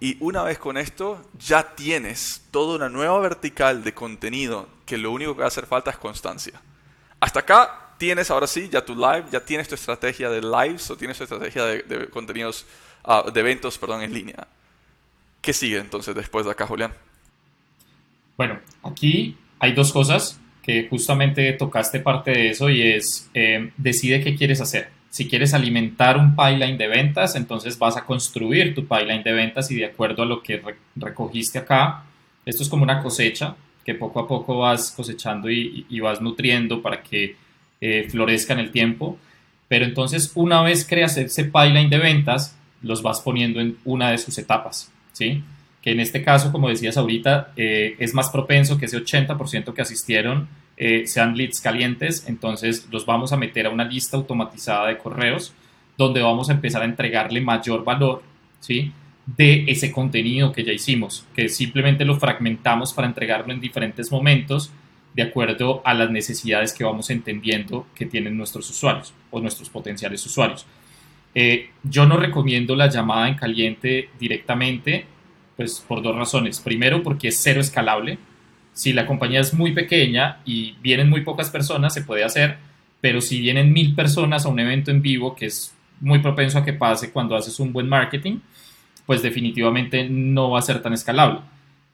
y 0.00 0.16
una 0.18 0.42
vez 0.42 0.59
con 0.59 0.76
esto, 0.76 1.24
ya 1.38 1.74
tienes 1.76 2.42
toda 2.50 2.74
una 2.74 2.88
nueva 2.88 3.18
vertical 3.20 3.85
de 3.85 3.94
contenido 3.94 4.68
que 4.85 4.98
lo 4.98 5.12
único 5.12 5.35
que 5.35 5.40
va 5.40 5.44
a 5.44 5.48
hacer 5.48 5.66
falta 5.66 5.90
es 5.90 5.96
constancia. 5.98 6.61
Hasta 7.20 7.40
acá 7.40 7.90
tienes 7.96 8.30
ahora 8.30 8.46
sí 8.46 8.68
ya 8.68 8.85
tu 8.85 8.94
live, 8.96 9.24
ya 9.30 9.44
tienes 9.44 9.68
tu 9.68 9.74
estrategia 9.74 10.30
de 10.30 10.40
lives 10.40 10.90
o 10.90 10.96
tienes 10.96 11.16
tu 11.16 11.24
estrategia 11.24 11.64
de, 11.64 12.09
contenidos, 12.09 12.66
ah, 13.04 13.24
de 13.33 13.38
eventos, 13.38 13.78
perdón, 13.78 14.02
en 14.02 14.12
línea. 14.12 14.48
¿Qué 15.40 15.52
sigue 15.52 15.78
entonces 15.78 16.14
después 16.14 16.44
de 16.44 16.52
acá, 16.52 16.66
Julián? 16.66 16.92
Bueno, 18.37 18.59
aquí 18.83 19.37
hay 19.59 19.74
dos 19.74 19.92
cosas 19.92 20.40
que 20.62 20.88
justamente 20.88 21.52
tocaste 21.52 22.00
parte 22.00 22.30
de 22.30 22.50
eso 22.50 22.68
y 22.68 22.83
es 22.83 23.28
eh, 23.35 23.70
decide 23.76 24.24
qué 24.24 24.35
quieres 24.35 24.61
hacer. 24.61 24.88
Si 25.11 25.29
quieres 25.29 25.55
alimentar 25.55 26.16
un 26.16 26.37
pipeline 26.37 26.79
de 26.79 26.87
ventas, 26.87 27.35
entonces 27.35 27.77
vas 27.79 27.96
a 27.96 28.05
construir 28.05 28.75
tu 28.75 28.83
pipeline 28.87 29.25
de 29.25 29.33
ventas 29.33 29.70
y 29.70 29.75
de 29.75 29.87
acuerdo 29.87 30.23
a 30.23 30.27
lo 30.27 30.40
que 30.40 30.62
recogiste 30.94 31.59
acá, 31.59 32.05
esto 32.46 32.62
es 32.62 32.68
como 32.68 32.85
una 32.85 33.03
cosecha 33.03 33.57
que 33.85 33.94
poco 33.94 34.20
a 34.20 34.29
poco 34.29 34.59
vas 34.59 34.92
cosechando 34.92 35.51
y, 35.51 36.01
vas 36.01 36.20
nutriendo 36.20 36.81
para 36.81 37.03
que 37.03 37.37
eh, 37.81 38.07
florezca 38.09 38.53
en 38.53 38.61
el 38.61 38.70
tiempo. 38.70 39.18
Pero 39.66 39.85
entonces 39.85 40.31
una 40.35 40.62
vez 40.62 40.87
creas 40.87 41.16
ese 41.16 41.44
pipeline 41.44 41.90
de 41.90 41.99
ventas, 41.99 42.57
los 42.83 43.03
vas 43.03 43.20
poniendo 43.20 43.61
en 43.61 43.77
una 43.85 44.11
de 44.11 44.18
sus 44.18 44.38
etapas, 44.38 44.92
¿sí? 45.12 45.42
Que 45.83 45.92
en 45.92 46.01
este 46.01 46.23
caso, 46.23 46.53
como 46.53 46.68
decías 46.68 46.96
ahorita, 46.96 47.53
eh, 47.57 47.96
es 47.99 48.14
más 48.14 48.31
propenso 48.31 48.79
que 48.79 48.87
ese 48.87 48.99
80% 48.99 49.73
que 49.75 49.83
asistieron 49.83 50.49
eh, 50.83 51.07
sean 51.07 51.37
leads 51.37 51.61
calientes, 51.61 52.25
entonces 52.27 52.88
los 52.90 53.05
vamos 53.05 53.35
a 53.35 53.37
meter 53.37 53.66
a 53.66 53.71
una 53.71 53.85
lista 53.85 54.16
automatizada 54.16 54.88
de 54.88 54.97
correos 54.97 55.53
donde 55.99 56.23
vamos 56.23 56.49
a 56.49 56.55
empezar 56.55 56.81
a 56.81 56.87
entregarle 56.87 57.43
mayor 57.43 57.85
valor, 57.85 58.23
¿sí? 58.61 58.90
De 59.27 59.66
ese 59.69 59.93
contenido 59.93 60.53
que 60.53 60.64
ya 60.64 60.73
hicimos, 60.73 61.27
que 61.37 61.51
simplemente 61.51 62.07
lo 62.07 62.19
fragmentamos 62.19 62.95
para 62.95 63.07
entregarlo 63.07 63.53
en 63.53 63.61
diferentes 63.61 64.11
momentos 64.11 64.71
de 65.12 65.23
acuerdo 65.23 65.83
a 65.85 65.93
las 65.93 66.11
necesidades 66.11 66.73
que 66.73 66.85
vamos 66.85 67.11
entendiendo 67.11 67.87
que 67.95 68.07
tienen 68.07 68.38
nuestros 68.38 68.71
usuarios 68.71 69.12
o 69.31 69.38
nuestros 69.38 69.69
potenciales 69.69 70.25
usuarios. 70.25 70.64
Eh, 71.35 71.69
yo 71.83 72.07
no 72.07 72.16
recomiendo 72.16 72.75
la 72.75 72.88
llamada 72.88 73.29
en 73.29 73.35
caliente 73.35 74.09
directamente, 74.19 75.05
pues 75.59 75.85
por 75.87 76.01
dos 76.01 76.16
razones. 76.16 76.59
Primero, 76.59 77.03
porque 77.03 77.29
es 77.29 77.38
cero 77.38 77.61
escalable, 77.61 78.19
si 78.72 78.92
la 78.92 79.06
compañía 79.06 79.40
es 79.40 79.54
muy 79.54 79.72
pequeña 79.72 80.38
y 80.44 80.72
vienen 80.83 81.09
muy 81.09 81.22
pocas 81.22 81.50
personas, 81.50 81.94
se 81.94 82.02
puede 82.02 82.24
hacer, 82.24 82.59
pero 83.00 83.20
si 83.20 83.40
vienen 83.40 83.72
mil 83.72 83.94
personas 83.94 84.44
a 84.44 84.48
un 84.48 84.61
evento 84.61 84.90
en 84.90 85.02
vivo, 85.02 85.35
que 85.35 85.46
es 85.46 85.74
muy 86.00 86.20
propenso 86.20 86.59
a 86.59 86.64
que 86.64 86.72
pase 86.72 87.12
cuando 87.12 87.37
haces 87.37 87.61
un 87.61 87.72
buen 87.72 87.88
marketing, 87.88 88.38
pues 89.06 89.22
definitivamente 89.22 90.09
no 90.09 90.50
va 90.50 90.61
a 90.61 90.62
ser 90.62 90.80
tan 90.83 90.92
escalable. 90.92 91.40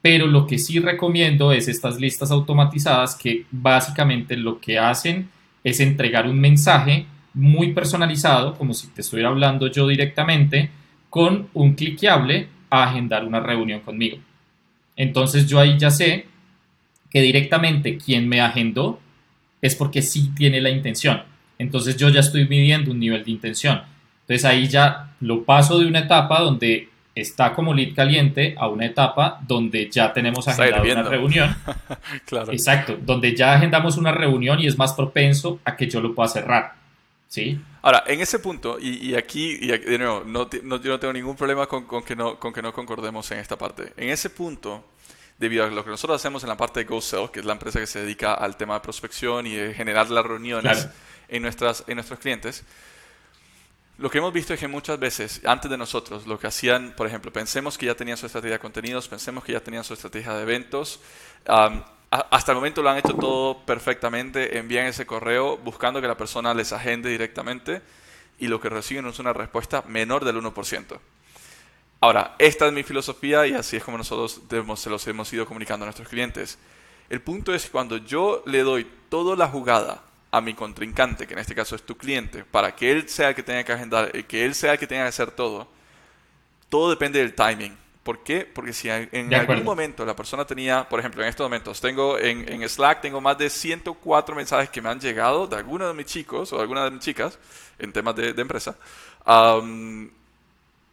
Pero 0.02 0.26
lo 0.26 0.46
que 0.46 0.58
sí 0.58 0.78
recomiendo 0.78 1.52
es 1.52 1.68
estas 1.68 1.98
listas 1.98 2.30
automatizadas 2.30 3.16
que 3.16 3.46
básicamente 3.50 4.36
lo 4.36 4.60
que 4.60 4.78
hacen 4.78 5.28
es 5.64 5.80
entregar 5.80 6.28
un 6.28 6.38
mensaje 6.38 7.06
muy 7.34 7.72
personalizado, 7.72 8.54
como 8.54 8.72
si 8.72 8.88
te 8.88 9.00
estuviera 9.00 9.30
hablando 9.30 9.66
yo 9.66 9.88
directamente, 9.88 10.70
con 11.10 11.48
un 11.54 11.74
cliqueable 11.74 12.48
a 12.70 12.84
agendar 12.84 13.24
una 13.24 13.40
reunión 13.40 13.80
conmigo. 13.80 14.18
Entonces 14.96 15.46
yo 15.46 15.58
ahí 15.58 15.76
ya 15.78 15.90
sé 15.90 16.26
que 17.10 17.20
directamente 17.20 17.98
quien 17.98 18.28
me 18.28 18.40
agendó 18.40 19.00
es 19.62 19.74
porque 19.74 20.02
sí 20.02 20.30
tiene 20.36 20.60
la 20.60 20.70
intención. 20.70 21.22
Entonces 21.58 21.96
yo 21.96 22.08
ya 22.08 22.20
estoy 22.20 22.46
midiendo 22.46 22.90
un 22.90 23.00
nivel 23.00 23.24
de 23.24 23.30
intención. 23.30 23.82
Entonces 24.22 24.44
ahí 24.44 24.68
ya 24.68 25.14
lo 25.20 25.44
paso 25.44 25.78
de 25.78 25.86
una 25.86 26.00
etapa 26.00 26.40
donde 26.40 26.88
está 27.14 27.54
como 27.54 27.72
lead 27.72 27.94
caliente 27.94 28.54
a 28.58 28.68
una 28.68 28.84
etapa 28.84 29.40
donde 29.46 29.90
ya 29.90 30.12
tenemos 30.12 30.46
agendada 30.46 30.82
una 30.82 31.02
reunión. 31.02 31.56
claro. 32.26 32.52
Exacto, 32.52 32.98
donde 33.00 33.34
ya 33.34 33.54
agendamos 33.54 33.96
una 33.96 34.12
reunión 34.12 34.60
y 34.60 34.66
es 34.66 34.76
más 34.76 34.92
propenso 34.92 35.58
a 35.64 35.76
que 35.76 35.88
yo 35.88 36.00
lo 36.00 36.14
pueda 36.14 36.28
cerrar. 36.28 36.74
¿Sí? 37.28 37.58
Ahora, 37.82 38.04
en 38.06 38.20
ese 38.20 38.38
punto, 38.38 38.78
y, 38.80 39.14
aquí, 39.14 39.58
y 39.60 39.66
de 39.66 39.98
nuevo, 39.98 40.22
no, 40.24 40.48
no, 40.62 40.80
yo 40.80 40.90
no 40.90 41.00
tengo 41.00 41.12
ningún 41.12 41.36
problema 41.36 41.66
con, 41.66 41.84
con, 41.84 42.02
que 42.02 42.14
no, 42.14 42.38
con 42.38 42.52
que 42.52 42.62
no 42.62 42.72
concordemos 42.72 43.30
en 43.32 43.38
esta 43.38 43.56
parte. 43.56 43.92
En 43.96 44.10
ese 44.10 44.30
punto, 44.30 44.84
debido 45.38 45.64
a 45.64 45.68
lo 45.68 45.84
que 45.84 45.90
nosotros 45.90 46.20
hacemos 46.20 46.42
en 46.42 46.48
la 46.48 46.56
parte 46.56 46.80
de 46.80 46.86
GoSell, 46.86 47.30
que 47.30 47.40
es 47.40 47.46
la 47.46 47.52
empresa 47.52 47.78
que 47.78 47.86
se 47.86 48.00
dedica 48.00 48.34
al 48.34 48.56
tema 48.56 48.74
de 48.74 48.80
prospección 48.80 49.46
y 49.46 49.54
de 49.54 49.74
generar 49.74 50.10
las 50.10 50.24
reuniones 50.24 50.88
en, 51.28 51.42
nuestras, 51.42 51.84
en 51.86 51.96
nuestros 51.96 52.18
clientes, 52.18 52.64
lo 53.98 54.10
que 54.10 54.18
hemos 54.18 54.32
visto 54.32 54.52
es 54.52 54.60
que 54.60 54.68
muchas 54.68 54.98
veces, 54.98 55.40
antes 55.46 55.70
de 55.70 55.78
nosotros, 55.78 56.26
lo 56.26 56.38
que 56.38 56.46
hacían, 56.46 56.92
por 56.94 57.06
ejemplo, 57.06 57.32
pensemos 57.32 57.78
que 57.78 57.86
ya 57.86 57.94
tenían 57.94 58.18
su 58.18 58.26
estrategia 58.26 58.56
de 58.56 58.58
contenidos, 58.58 59.08
pensemos 59.08 59.42
que 59.42 59.52
ya 59.52 59.60
tenían 59.60 59.84
su 59.84 59.94
estrategia 59.94 60.34
de 60.34 60.42
eventos, 60.42 61.00
hasta 62.10 62.52
el 62.52 62.56
momento 62.56 62.82
lo 62.82 62.90
han 62.90 62.98
hecho 62.98 63.14
todo 63.14 63.64
perfectamente, 63.64 64.58
envían 64.58 64.86
ese 64.86 65.06
correo 65.06 65.56
buscando 65.56 66.02
que 66.02 66.08
la 66.08 66.16
persona 66.16 66.52
les 66.52 66.74
agende 66.74 67.08
directamente 67.08 67.80
y 68.38 68.48
lo 68.48 68.60
que 68.60 68.68
reciben 68.68 69.06
es 69.06 69.18
una 69.18 69.32
respuesta 69.32 69.82
menor 69.88 70.26
del 70.26 70.36
1%. 70.36 70.98
Ahora, 72.06 72.36
esta 72.38 72.68
es 72.68 72.72
mi 72.72 72.84
filosofía 72.84 73.48
y 73.48 73.54
así 73.54 73.78
es 73.78 73.82
como 73.82 73.98
nosotros 73.98 74.40
se 74.76 74.90
los 74.90 75.06
hemos 75.08 75.32
ido 75.32 75.44
comunicando 75.44 75.82
a 75.82 75.86
nuestros 75.86 76.08
clientes. 76.08 76.56
El 77.10 77.20
punto 77.20 77.52
es 77.52 77.64
que 77.64 77.72
cuando 77.72 77.96
yo 77.96 78.44
le 78.46 78.60
doy 78.60 78.86
toda 79.08 79.34
la 79.34 79.48
jugada 79.48 80.04
a 80.30 80.40
mi 80.40 80.54
contrincante, 80.54 81.26
que 81.26 81.32
en 81.32 81.40
este 81.40 81.56
caso 81.56 81.74
es 81.74 81.82
tu 81.82 81.96
cliente, 81.96 82.44
para 82.44 82.76
que 82.76 82.92
él 82.92 83.08
sea 83.08 83.30
el 83.30 83.34
que 83.34 83.42
tenga 83.42 83.64
que 83.64 83.72
agendar, 83.72 84.12
y 84.14 84.22
que 84.22 84.44
él 84.44 84.54
sea 84.54 84.74
el 84.74 84.78
que 84.78 84.86
tenga 84.86 85.02
que 85.02 85.08
hacer 85.08 85.32
todo, 85.32 85.66
todo 86.68 86.90
depende 86.90 87.18
del 87.18 87.34
timing. 87.34 87.76
¿Por 88.04 88.22
qué? 88.22 88.44
Porque 88.44 88.72
si 88.72 88.88
en 88.88 89.34
algún 89.34 89.64
momento 89.64 90.06
la 90.06 90.14
persona 90.14 90.44
tenía, 90.44 90.88
por 90.88 91.00
ejemplo, 91.00 91.24
en 91.24 91.28
estos 91.28 91.44
momentos, 91.44 91.80
tengo 91.80 92.16
en, 92.20 92.68
Slack, 92.68 93.00
tengo 93.00 93.20
más 93.20 93.36
de 93.36 93.50
104 93.50 94.36
mensajes 94.36 94.70
que 94.70 94.80
me 94.80 94.90
han 94.90 95.00
llegado 95.00 95.48
de 95.48 95.56
algunos 95.56 95.88
de 95.88 95.94
mis 95.94 96.06
chicos 96.06 96.52
o 96.52 96.56
de 96.56 96.62
algunas 96.62 96.84
de 96.84 96.92
mis 96.92 97.00
chicas 97.00 97.36
en 97.80 97.92
temas 97.92 98.14
de, 98.14 98.28
empresa 98.28 98.76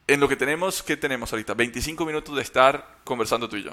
en 0.08 0.20
lo 0.20 0.28
que 0.28 0.36
tenemos, 0.36 0.84
¿qué 0.84 0.98
tenemos 0.98 1.32
ahorita? 1.32 1.54
25 1.54 2.06
minutos 2.06 2.36
de 2.36 2.42
estar 2.42 2.98
conversando 3.04 3.48
tú 3.48 3.56
y 3.56 3.64
yo. 3.64 3.72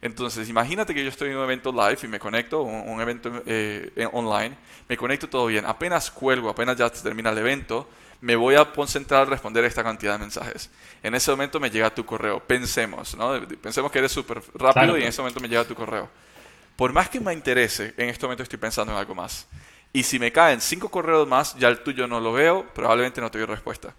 Entonces, 0.00 0.48
imagínate 0.48 0.94
que 0.94 1.02
yo 1.02 1.08
estoy 1.08 1.30
en 1.30 1.36
un 1.36 1.42
evento 1.42 1.72
live 1.72 1.98
y 2.04 2.06
me 2.06 2.20
conecto, 2.20 2.62
un, 2.62 3.00
evento 3.00 3.42
eh, 3.46 4.08
online, 4.12 4.56
me 4.88 4.96
conecto 4.96 5.28
todo 5.28 5.46
bien. 5.46 5.66
Apenas 5.66 6.10
cuelgo, 6.10 6.48
apenas 6.48 6.76
ya 6.76 6.88
termina 6.88 7.30
el 7.30 7.38
evento, 7.38 7.88
me 8.20 8.36
voy 8.36 8.54
a 8.54 8.64
concentrar 8.64 9.22
a 9.22 9.24
responder 9.24 9.64
esta 9.64 9.82
cantidad 9.82 10.12
de 10.12 10.18
mensajes. 10.18 10.70
En 11.02 11.14
ese 11.14 11.30
momento 11.30 11.58
me 11.58 11.70
llega 11.70 11.92
tu 11.92 12.04
correo. 12.04 12.40
Pensemos, 12.40 13.16
¿no? 13.16 13.40
Pensemos 13.60 13.90
que 13.90 13.98
eres 13.98 14.12
súper 14.12 14.40
rápido 14.54 14.96
y 14.96 15.02
en 15.02 15.08
ese 15.08 15.20
momento 15.20 15.40
me 15.40 15.48
llega 15.48 15.64
tu 15.64 15.74
correo. 15.74 16.08
Por 16.76 16.92
más 16.92 17.08
que 17.08 17.18
me 17.18 17.32
interese, 17.32 17.94
en 17.96 18.08
este 18.08 18.24
momento 18.24 18.44
estoy 18.44 18.58
pensando 18.58 18.92
en 18.92 18.98
algo 18.98 19.14
más. 19.14 19.48
Y 19.92 20.02
si 20.04 20.18
me 20.18 20.30
caen 20.30 20.60
cinco 20.60 20.88
correos 20.90 21.26
más, 21.26 21.56
ya 21.56 21.68
el 21.68 21.80
tuyo 21.80 22.06
no 22.06 22.20
lo 22.20 22.32
veo, 22.32 22.66
probablemente 22.74 23.20
no 23.20 23.30
te 23.30 23.38
doy 23.38 23.46
respuesta. 23.46 23.94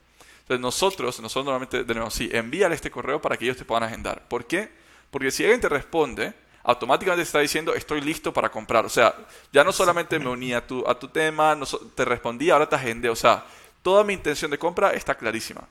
Entonces 0.49 0.61
nosotros, 0.61 1.19
nosotros 1.19 1.45
normalmente, 1.45 1.93
nuevo, 1.93 2.09
sí, 2.09 2.27
envíale 2.33 2.73
este 2.73 2.89
correo 2.89 3.21
para 3.21 3.37
que 3.37 3.45
ellos 3.45 3.55
te 3.55 3.65
puedan 3.65 3.83
agendar. 3.83 4.27
¿Por 4.27 4.45
qué? 4.47 4.67
Porque 5.11 5.29
si 5.29 5.43
alguien 5.43 5.61
te 5.61 5.69
responde, 5.69 6.33
automáticamente 6.63 7.21
está 7.21 7.37
diciendo 7.37 7.75
estoy 7.75 8.01
listo 8.01 8.33
para 8.33 8.49
comprar. 8.49 8.83
O 8.83 8.89
sea, 8.89 9.13
ya 9.53 9.63
no 9.63 9.71
solamente 9.71 10.17
me 10.17 10.27
uní 10.27 10.53
a 10.53 10.65
tu, 10.65 10.83
a 10.89 10.97
tu 10.97 11.07
tema, 11.07 11.55
te 11.93 12.03
respondí, 12.03 12.49
ahora 12.49 12.67
te 12.67 12.75
agendé. 12.75 13.09
O 13.09 13.15
sea, 13.15 13.45
toda 13.83 14.03
mi 14.03 14.13
intención 14.13 14.49
de 14.49 14.57
compra 14.57 14.93
está 14.93 15.13
clarísima. 15.13 15.61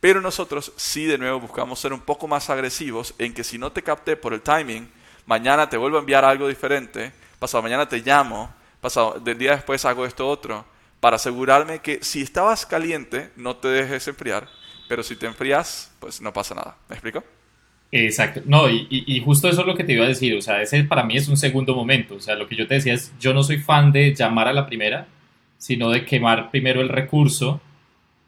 Pero 0.00 0.20
nosotros 0.20 0.72
sí 0.74 1.04
de 1.04 1.16
nuevo 1.16 1.38
buscamos 1.38 1.78
ser 1.78 1.92
un 1.92 2.00
poco 2.00 2.26
más 2.26 2.50
agresivos 2.50 3.14
en 3.18 3.32
que 3.32 3.44
si 3.44 3.56
no 3.56 3.70
te 3.70 3.84
capté 3.84 4.16
por 4.16 4.34
el 4.34 4.42
timing, 4.42 4.90
mañana 5.26 5.70
te 5.70 5.76
vuelvo 5.76 5.98
a 5.98 6.00
enviar 6.00 6.24
algo 6.24 6.48
diferente, 6.48 7.12
pasado 7.38 7.62
mañana 7.62 7.88
te 7.88 7.98
llamo, 7.98 8.52
pasado 8.80 9.20
del 9.20 9.38
día 9.38 9.52
después 9.52 9.84
hago 9.84 10.04
esto 10.04 10.28
otro 10.28 10.71
para 11.02 11.16
asegurarme 11.16 11.80
que 11.80 11.98
si 12.02 12.22
estabas 12.22 12.64
caliente, 12.64 13.30
no 13.34 13.56
te 13.56 13.66
dejes 13.66 14.06
enfriar, 14.06 14.46
pero 14.88 15.02
si 15.02 15.16
te 15.16 15.26
enfrías, 15.26 15.92
pues 15.98 16.20
no 16.20 16.32
pasa 16.32 16.54
nada. 16.54 16.76
¿Me 16.88 16.94
explico? 16.94 17.24
Exacto. 17.90 18.40
No, 18.46 18.70
y, 18.70 19.20
justo 19.24 19.48
eso 19.48 19.62
es 19.62 19.66
lo 19.66 19.74
que 19.74 19.82
te 19.82 19.94
iba 19.94 20.04
a 20.04 20.08
decir. 20.08 20.36
O 20.36 20.40
sea, 20.40 20.62
ese 20.62 20.84
para 20.84 21.02
mí 21.02 21.16
es 21.16 21.26
un 21.26 21.36
segundo 21.36 21.74
momento. 21.74 22.14
O 22.14 22.20
sea, 22.20 22.36
lo 22.36 22.46
que 22.46 22.54
yo 22.54 22.68
te 22.68 22.74
decía 22.74 22.94
es, 22.94 23.12
yo 23.18 23.34
no 23.34 23.42
soy 23.42 23.58
fan 23.58 23.90
de 23.90 24.14
llamar 24.14 24.46
a 24.46 24.52
la 24.52 24.64
primera, 24.64 25.08
sino 25.58 25.90
de 25.90 26.04
quemar 26.04 26.52
primero 26.52 26.80
el 26.80 26.88
recurso 26.88 27.60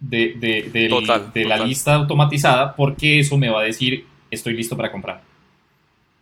de, 0.00 0.34
de, 0.34 1.44
la 1.46 1.58
lista 1.58 1.94
automatizada, 1.94 2.74
porque 2.74 3.20
eso 3.20 3.38
me 3.38 3.50
va 3.50 3.60
a 3.60 3.64
decir, 3.64 4.04
estoy 4.32 4.54
listo 4.54 4.76
para 4.76 4.90
comprar. 4.90 5.22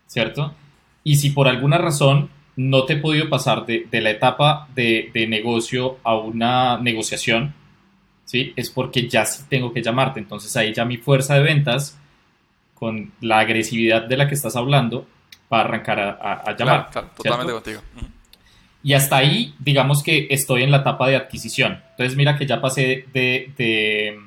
¿Cierto? 0.06 0.54
Y 1.02 1.16
si 1.16 1.30
por 1.30 1.48
alguna 1.48 1.78
razón 1.78 2.28
no 2.56 2.84
te 2.84 2.94
he 2.94 2.96
podido 2.96 3.28
pasar 3.28 3.64
de, 3.64 3.88
la 3.92 4.10
etapa 4.10 4.68
de, 4.74 5.26
negocio 5.28 5.98
a 6.02 6.16
una 6.16 6.78
negociación, 6.78 7.54
¿sí? 8.24 8.52
Es 8.56 8.70
porque 8.70 9.08
ya 9.08 9.24
sí 9.24 9.44
tengo 9.48 9.72
que 9.72 9.82
llamarte. 9.82 10.20
Entonces 10.20 10.54
ahí 10.56 10.72
ya 10.74 10.84
mi 10.84 10.98
fuerza 10.98 11.34
de 11.34 11.42
ventas, 11.42 11.98
con 12.74 13.12
la 13.20 13.38
agresividad 13.38 14.02
de 14.02 14.16
la 14.16 14.28
que 14.28 14.34
estás 14.34 14.56
hablando, 14.56 15.06
va 15.52 15.58
a 15.58 15.64
arrancar 15.64 16.00
a, 16.00 16.56
llamar. 16.56 16.90
totalmente 16.90 17.52
contigo. 17.52 17.80
Y 18.84 18.94
hasta 18.94 19.16
ahí, 19.16 19.54
digamos 19.60 20.02
que 20.02 20.26
estoy 20.30 20.64
en 20.64 20.72
la 20.72 20.78
etapa 20.78 21.08
de 21.08 21.16
adquisición. 21.16 21.80
Entonces 21.90 22.16
mira 22.16 22.36
que 22.36 22.46
ya 22.46 22.60
pasé 22.60 23.06
de, 23.12 23.52
de, 23.56 24.20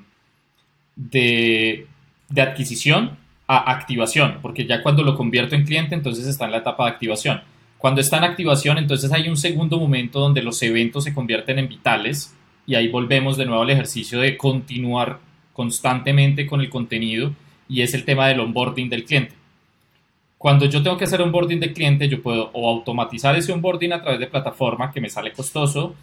de, 0.96 1.88
de 2.30 2.42
adquisición 2.42 3.18
a 3.48 3.72
activación, 3.72 4.40
porque 4.42 4.66
ya 4.66 4.82
cuando 4.82 5.04
lo 5.04 5.16
convierto 5.16 5.56
en 5.56 5.66
cliente, 5.66 5.94
entonces 5.94 6.26
está 6.26 6.46
en 6.46 6.52
la 6.52 6.58
etapa 6.58 6.86
de 6.86 6.92
activación. 6.92 7.44
Cuando 7.78 8.02
está 8.02 8.18
en 8.18 8.24
activación, 8.24 8.78
entonces 8.78 9.12
hay 9.12 9.30
un 9.30 9.38
segundo 9.38 9.80
momento 9.80 10.20
donde 10.20 10.42
los 10.42 10.62
eventos 10.64 11.04
se 11.04 11.14
convierten 11.14 11.60
en 11.60 11.68
vitales 11.68 12.36
y 12.66 12.76
ahí 12.76 12.88
volvemos 12.88 13.38
de 13.38 13.46
nuevo 13.46 13.62
al 13.62 13.70
ejercicio 13.70 14.20
de 14.20 14.38
continuar 14.38 15.20
constantemente 15.54 16.48
con 16.48 16.62
el 16.62 16.70
contenido 16.70 17.34
y 17.68 17.82
es 17.82 17.94
el 17.94 18.06
tema 18.06 18.28
del 18.28 18.40
onboarding 18.40 18.90
del 18.90 19.06
cliente. 19.06 19.34
Cuando 20.38 20.66
yo 20.66 20.84
tengo 20.84 20.98
que 20.98 21.06
hacer 21.06 21.22
onboarding 21.22 21.60
del 21.60 21.74
cliente, 21.74 22.08
yo 22.08 22.22
puedo 22.22 22.52
o 22.54 22.70
automatizar 22.70 23.36
ese 23.36 23.52
onboarding 23.52 23.94
a 23.94 24.02
través 24.02 24.20
de 24.20 24.28
plataforma 24.28 24.92
que 24.92 25.02
me 25.02 25.10
sale 25.10 25.32
costoso 25.32 25.96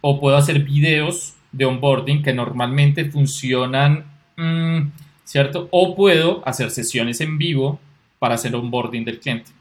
o 0.00 0.20
puedo 0.20 0.36
hacer 0.36 0.60
videos 0.60 1.34
de 1.52 1.64
onboarding 1.64 2.22
que 2.22 2.34
normalmente 2.34 3.06
funcionan, 3.06 4.04
mm, 4.36 4.90
¿cierto? 5.24 5.68
O 5.70 5.94
puedo 5.94 6.42
hacer 6.46 6.70
sesiones 6.70 7.20
en 7.20 7.38
vivo 7.38 7.80
para 8.18 8.34
hacer 8.34 8.54
onboarding 8.54 9.04
del 9.04 9.20
cliente. 9.20 9.52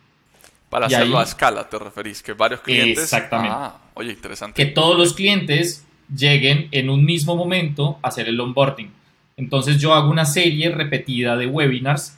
Para 0.75 0.87
hacerlo 0.87 1.19
a 1.19 1.23
escala, 1.23 1.69
te 1.69 1.79
referís, 1.79 2.21
que 2.21 2.33
varios 2.33 2.59
clientes. 2.59 3.05
Exactamente. 3.05 3.55
Ah, 3.57 3.77
oye, 3.93 4.11
interesante. 4.11 4.61
Que 4.61 4.69
todos 4.69 4.97
los 4.97 5.13
clientes 5.13 5.87
lleguen 6.13 6.67
en 6.71 6.89
un 6.89 7.05
mismo 7.05 7.37
momento 7.37 7.97
a 8.01 8.09
hacer 8.09 8.27
el 8.27 8.37
onboarding. 8.37 8.91
Entonces 9.37 9.79
yo 9.79 9.93
hago 9.93 10.09
una 10.09 10.25
serie 10.25 10.69
repetida 10.71 11.37
de 11.37 11.47
webinars 11.47 12.17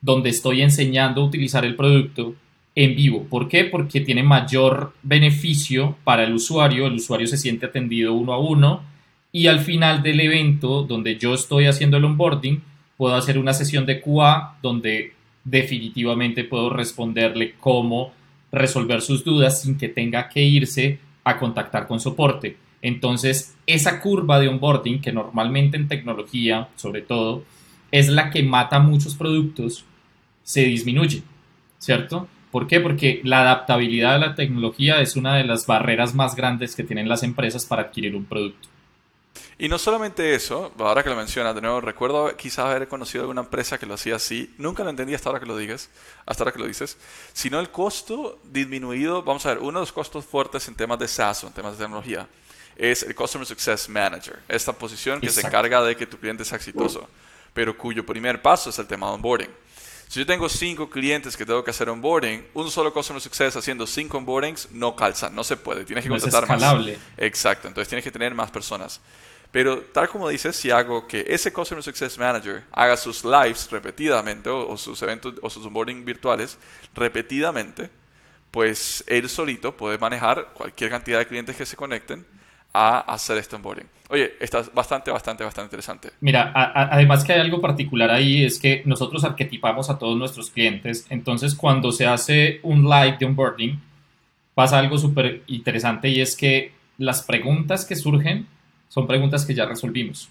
donde 0.00 0.30
estoy 0.30 0.62
enseñando 0.62 1.20
a 1.20 1.24
utilizar 1.26 1.66
el 1.66 1.76
producto 1.76 2.34
en 2.74 2.96
vivo. 2.96 3.24
¿Por 3.24 3.46
qué? 3.46 3.64
Porque 3.64 4.00
tiene 4.00 4.22
mayor 4.22 4.94
beneficio 5.02 5.94
para 6.02 6.24
el 6.24 6.32
usuario, 6.32 6.86
el 6.86 6.94
usuario 6.94 7.26
se 7.26 7.36
siente 7.36 7.66
atendido 7.66 8.14
uno 8.14 8.32
a 8.32 8.38
uno 8.38 8.84
y 9.32 9.48
al 9.48 9.60
final 9.60 10.02
del 10.02 10.20
evento 10.20 10.82
donde 10.82 11.18
yo 11.18 11.34
estoy 11.34 11.66
haciendo 11.66 11.98
el 11.98 12.06
onboarding, 12.06 12.62
puedo 12.96 13.16
hacer 13.16 13.36
una 13.36 13.52
sesión 13.52 13.84
de 13.84 14.00
QA 14.00 14.56
donde 14.62 15.12
definitivamente 15.50 16.44
puedo 16.44 16.70
responderle 16.70 17.54
cómo 17.58 18.12
resolver 18.52 19.02
sus 19.02 19.24
dudas 19.24 19.62
sin 19.62 19.76
que 19.78 19.88
tenga 19.88 20.28
que 20.28 20.42
irse 20.42 20.98
a 21.24 21.38
contactar 21.38 21.86
con 21.86 22.00
soporte. 22.00 22.56
Entonces, 22.80 23.56
esa 23.66 24.00
curva 24.00 24.38
de 24.38 24.48
onboarding, 24.48 25.00
que 25.00 25.12
normalmente 25.12 25.76
en 25.76 25.88
tecnología, 25.88 26.68
sobre 26.76 27.02
todo, 27.02 27.44
es 27.90 28.08
la 28.08 28.30
que 28.30 28.42
mata 28.42 28.78
muchos 28.78 29.14
productos, 29.14 29.84
se 30.42 30.64
disminuye, 30.64 31.22
¿cierto? 31.78 32.28
¿Por 32.50 32.66
qué? 32.66 32.80
Porque 32.80 33.20
la 33.24 33.42
adaptabilidad 33.42 34.14
a 34.14 34.18
la 34.18 34.34
tecnología 34.34 35.00
es 35.00 35.16
una 35.16 35.36
de 35.36 35.44
las 35.44 35.66
barreras 35.66 36.14
más 36.14 36.34
grandes 36.34 36.74
que 36.74 36.84
tienen 36.84 37.08
las 37.08 37.22
empresas 37.22 37.66
para 37.66 37.82
adquirir 37.82 38.16
un 38.16 38.24
producto. 38.24 38.68
Y 39.58 39.68
no 39.68 39.78
solamente 39.78 40.34
eso, 40.34 40.72
ahora 40.78 41.02
que 41.02 41.10
lo 41.10 41.16
mencionas 41.16 41.54
de 41.54 41.60
nuevo, 41.60 41.80
recuerdo 41.80 42.36
quizás 42.36 42.66
haber 42.66 42.88
conocido 42.88 43.22
alguna 43.22 43.40
empresa 43.40 43.78
que 43.78 43.86
lo 43.86 43.94
hacía 43.94 44.16
así, 44.16 44.54
nunca 44.58 44.84
lo 44.84 44.90
entendí 44.90 45.14
hasta 45.14 45.28
ahora 45.28 45.40
que 45.40 45.46
lo 45.46 45.56
digas, 45.56 45.90
hasta 46.26 46.44
ahora 46.44 46.52
que 46.52 46.58
lo 46.58 46.66
dices, 46.66 46.96
sino 47.32 47.58
el 47.58 47.70
costo 47.70 48.38
disminuido, 48.44 49.22
vamos 49.22 49.44
a 49.46 49.50
ver, 49.50 49.58
uno 49.58 49.80
de 49.80 49.82
los 49.82 49.92
costos 49.92 50.24
fuertes 50.24 50.68
en 50.68 50.74
temas 50.74 50.98
de 50.98 51.08
SaaS 51.08 51.44
en 51.44 51.52
temas 51.52 51.72
de 51.72 51.84
tecnología 51.84 52.28
es 52.76 53.02
el 53.02 53.14
Customer 53.14 53.46
Success 53.46 53.88
Manager, 53.88 54.38
esta 54.48 54.72
posición 54.72 55.20
que 55.20 55.30
se 55.30 55.40
encarga 55.40 55.82
de 55.82 55.96
que 55.96 56.06
tu 56.06 56.16
cliente 56.18 56.44
sea 56.44 56.56
exitoso, 56.56 57.08
pero 57.52 57.76
cuyo 57.76 58.06
primer 58.06 58.40
paso 58.40 58.70
es 58.70 58.78
el 58.78 58.86
tema 58.86 59.08
de 59.08 59.14
onboarding. 59.14 59.50
Si 60.08 60.18
yo 60.20 60.24
tengo 60.24 60.48
cinco 60.48 60.88
clientes 60.88 61.36
que 61.36 61.44
tengo 61.44 61.62
que 61.62 61.70
hacer 61.70 61.90
onboarding, 61.90 62.46
un 62.54 62.70
solo 62.70 62.94
Customer 62.94 63.20
Success 63.20 63.56
haciendo 63.56 63.86
cinco 63.86 64.16
onboardings 64.16 64.70
no 64.72 64.96
calza, 64.96 65.28
no 65.28 65.44
se 65.44 65.58
puede. 65.58 65.84
Tienes 65.84 66.02
que 66.02 66.08
contratar 66.08 66.48
más. 66.48 66.86
Exacto, 67.18 67.68
entonces 67.68 67.88
tienes 67.88 68.04
que 68.04 68.10
tener 68.10 68.34
más 68.34 68.50
personas. 68.50 69.02
Pero 69.50 69.80
tal 69.80 70.08
como 70.08 70.28
dices, 70.28 70.56
si 70.56 70.70
hago 70.70 71.06
que 71.06 71.24
ese 71.26 71.52
Customer 71.52 71.82
Success 71.82 72.18
Manager 72.18 72.64
haga 72.70 72.96
sus 72.96 73.24
lives 73.24 73.70
repetidamente 73.70 74.50
o, 74.50 74.76
sus 74.76 75.00
eventos 75.02 75.34
o 75.40 75.48
sus 75.48 75.64
onboarding 75.64 76.04
virtuales 76.04 76.58
repetidamente, 76.94 77.88
pues 78.50 79.02
él 79.06 79.28
solito 79.28 79.76
puede 79.76 79.96
manejar 79.98 80.48
cualquier 80.52 80.90
cantidad 80.90 81.18
de 81.18 81.26
clientes 81.26 81.56
que 81.56 81.64
se 81.64 81.76
conecten 81.76 82.26
a 82.74 83.00
hacer 83.00 83.38
este 83.38 83.56
onboarding. 83.56 83.86
Oye, 84.10 84.34
está 84.40 84.62
bastante, 84.74 85.10
bastante, 85.10 85.44
bastante 85.44 85.66
interesante. 85.66 86.10
Mira, 86.20 86.52
además 86.54 87.24
que 87.24 87.32
hay 87.32 87.40
algo 87.40 87.60
particular 87.60 88.10
ahí, 88.10 88.44
es 88.44 88.58
que 88.58 88.82
nosotros 88.84 89.24
arquetipamos 89.24 89.88
a 89.88 89.98
todos 89.98 90.16
nuestros 90.16 90.50
clientes, 90.50 91.06
entonces 91.08 91.54
cuando 91.54 91.90
se 91.92 92.06
hace 92.06 92.60
un 92.62 92.84
live 92.84 93.16
de 93.18 93.26
onboarding, 93.26 93.80
pasa 94.54 94.78
algo 94.78 94.98
súper 94.98 95.42
interesante 95.46 96.08
y 96.08 96.20
es 96.20 96.36
que 96.36 96.72
las 96.98 97.22
preguntas 97.22 97.84
que 97.84 97.96
surgen 97.96 98.46
son 98.88 99.06
preguntas 99.06 99.44
que 99.44 99.54
ya 99.54 99.66
resolvimos, 99.66 100.28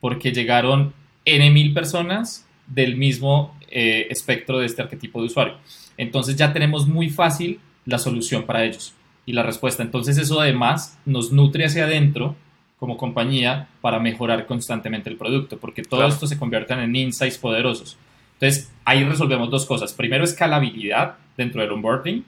porque 0.00 0.32
llegaron 0.32 0.92
N 1.24 1.50
mil 1.50 1.72
personas 1.72 2.46
del 2.66 2.96
mismo 2.96 3.56
eh, 3.70 4.06
espectro 4.10 4.58
de 4.58 4.66
este 4.66 4.82
arquetipo 4.82 5.20
de 5.20 5.26
usuario. 5.26 5.54
Entonces 5.96 6.36
ya 6.36 6.52
tenemos 6.52 6.86
muy 6.86 7.10
fácil 7.10 7.60
la 7.84 7.98
solución 7.98 8.44
para 8.44 8.64
ellos 8.64 8.94
y 9.26 9.32
la 9.32 9.42
respuesta. 9.42 9.82
Entonces 9.82 10.16
eso 10.18 10.40
además 10.40 10.98
nos 11.04 11.32
nutre 11.32 11.64
hacia 11.64 11.84
adentro 11.84 12.36
como 12.78 12.96
compañía 12.96 13.68
para 13.82 13.98
mejorar 13.98 14.46
constantemente 14.46 15.10
el 15.10 15.16
producto, 15.16 15.58
porque 15.58 15.82
todo 15.82 16.06
esto 16.06 16.26
se 16.26 16.38
convierte 16.38 16.72
en 16.72 16.96
insights 16.96 17.36
poderosos. 17.36 17.98
Entonces 18.34 18.72
ahí 18.84 19.04
resolvemos 19.04 19.50
dos 19.50 19.66
cosas. 19.66 19.92
Primero, 19.92 20.24
escalabilidad 20.24 21.16
dentro 21.36 21.60
del 21.60 21.72
onboarding 21.72 22.24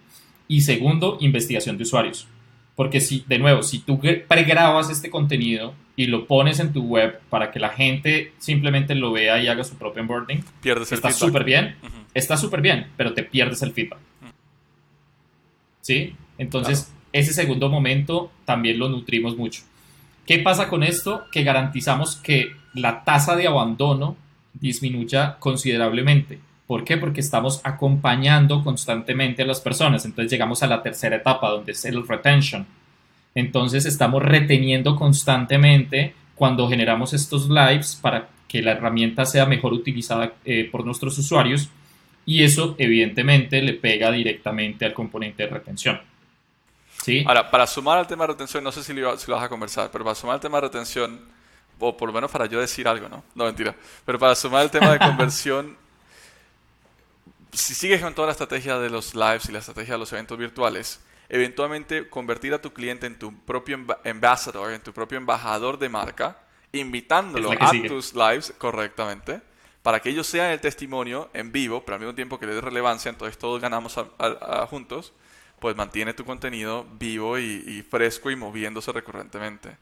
y 0.49 0.61
segundo, 0.61 1.17
investigación 1.21 1.79
de 1.79 1.85
usuarios. 1.85 2.29
Porque 2.83 3.01
si, 3.01 3.25
de 3.29 3.39
nuevo, 3.39 3.63
si 3.63 3.79
tú 3.79 4.01
pregrabas 4.27 4.91
este 4.91 5.09
contenido 5.09 5.73
y 5.95 6.07
lo 6.07 6.27
pones 6.27 6.59
en 6.59 6.73
tu 6.73 6.83
web 6.83 7.21
para 7.31 7.53
que 7.53 7.61
la 7.61 7.69
gente 7.69 8.33
simplemente 8.39 8.97
lo 8.97 9.13
vea 9.13 9.41
y 9.41 9.47
haga 9.47 9.63
su 9.63 9.77
propio 9.77 10.03
onboarding, 10.03 10.45
pierdes 10.61 10.91
está 10.91 11.13
súper 11.13 11.45
bien, 11.45 11.77
está 12.13 12.37
súper 12.37 12.61
bien, 12.61 12.89
pero 12.97 13.15
te 13.15 13.23
pierdes 13.23 13.63
el 13.63 13.73
feedback. 13.73 14.01
¿Sí? 15.81 16.17
Entonces, 16.39 16.93
ese 17.13 17.33
segundo 17.33 17.69
momento 17.69 18.33
también 18.45 18.81
lo 18.81 18.89
nutrimos 18.89 19.37
mucho. 19.37 19.63
¿Qué 20.27 20.41
pasa 20.41 20.67
con 20.67 20.83
esto? 20.83 21.27
Que 21.31 21.45
garantizamos 21.45 22.17
que 22.17 22.51
la 22.75 23.05
tasa 23.05 23.37
de 23.37 23.47
abandono 23.47 24.17
disminuya 24.55 25.37
considerablemente. 25.39 26.41
¿Por 26.73 26.85
qué? 26.85 26.97
Porque 26.97 27.21
estamos 27.21 27.61
acompañando 27.65 28.65
constantemente 28.65 29.43
a 29.43 29.45
las 29.45 29.61
personas. 29.61 30.07
Entonces 30.07 30.33
llegamos 30.33 30.63
a 30.63 30.67
la 30.67 30.83
tercera 30.83 31.17
etapa, 31.17 31.51
donde 31.51 31.73
es 31.73 31.85
el 31.85 32.09
retention. 32.09 32.67
Entonces 33.35 33.85
estamos 33.85 34.23
reteniendo 34.23 34.97
constantemente 34.97 36.15
cuando 36.35 36.67
generamos 36.71 37.13
estos 37.13 37.51
lives 37.51 37.99
para 38.01 38.27
que 38.49 38.63
la 38.63 38.71
herramienta 38.71 39.27
sea 39.27 39.45
mejor 39.45 39.75
utilizada 39.75 40.33
eh, 40.47 40.67
por 40.73 40.87
nuestros 40.87 41.19
usuarios 41.19 41.69
y 42.25 42.43
eso 42.43 42.75
evidentemente 42.79 43.61
le 43.61 43.75
pega 43.75 44.11
directamente 44.11 44.87
al 44.87 44.95
componente 44.95 45.43
de 45.43 45.51
retención. 45.51 46.01
¿Sí? 47.03 47.23
Ahora, 47.27 47.51
para 47.51 47.67
sumar 47.67 47.99
al 47.99 48.07
tema 48.07 48.25
de 48.25 48.33
retención, 48.33 48.65
no 48.65 48.73
sé 48.73 48.83
si 48.83 48.95
lo, 48.95 49.15
si 49.19 49.31
lo 49.31 49.37
vas 49.37 49.45
a 49.45 49.51
conversar, 49.51 49.91
pero 49.93 50.05
para 50.05 50.15
sumar 50.15 50.37
al 50.37 50.41
tema 50.41 50.57
de 50.57 50.69
retención, 50.69 51.21
o 51.79 51.95
por 51.95 52.09
lo 52.09 52.15
menos 52.15 52.31
para 52.31 52.47
yo 52.47 52.59
decir 52.61 52.89
algo, 52.89 53.11
¿no? 53.11 53.25
No, 53.35 53.45
mentira. 53.45 53.77
Pero 54.07 54.19
para 54.19 54.35
sumar 54.35 54.63
el 54.65 54.71
tema 54.71 54.91
de 54.91 54.99
conversión, 55.07 55.82
si 57.53 57.75
sigues 57.75 58.01
con 58.01 58.15
toda 58.15 58.27
la 58.27 58.33
estrategia 58.33 58.79
de 58.79 58.91
los 58.91 59.15
lives 59.15 59.49
y 59.49 59.53
la 59.53 59.59
estrategia 59.59 59.95
de 59.95 59.99
los 59.99 60.13
eventos 60.13 60.39
virtuales, 60.39 61.01
eventualmente 61.29 62.09
convertir 62.09 62.55
a 62.55 62.61
tu 62.61 62.73
cliente 62.73 63.07
en 63.07 63.19
tu 63.19 63.35
propio 63.45 63.79
ambassador, 64.05 64.73
en 64.73 64.83
tu 64.83 64.93
propio 64.93 65.19
embajador 65.19 65.79
de 65.79 65.89
marca, 65.89 66.39
invitándolo 66.73 67.53
a 67.53 67.71
tus 67.87 68.15
lives 68.15 68.55
correctamente, 68.57 69.41
para 69.83 70.01
que 70.01 70.11
ellos 70.11 70.27
sean 70.27 70.51
el 70.51 70.61
testimonio 70.61 71.29
en 71.35 71.53
vivo, 71.53 71.85
pero 71.85 71.97
al 71.97 72.01
mismo 72.01 72.15
tiempo 72.15 72.39
que 72.39 72.47
le 72.47 72.55
dé 72.55 72.61
relevancia, 72.61 73.11
entonces 73.11 73.37
todos 73.37 73.61
ganamos 73.61 73.99
juntos, 74.71 75.13
pues 75.59 75.77
mantiene 75.77 76.15
tu 76.15 76.25
contenido 76.25 76.87
vivo 76.99 77.39
y, 77.39 77.85
fresco 77.89 78.31
y 78.31 78.37
moviéndose 78.37 78.93
recurrentemente. 78.93 79.77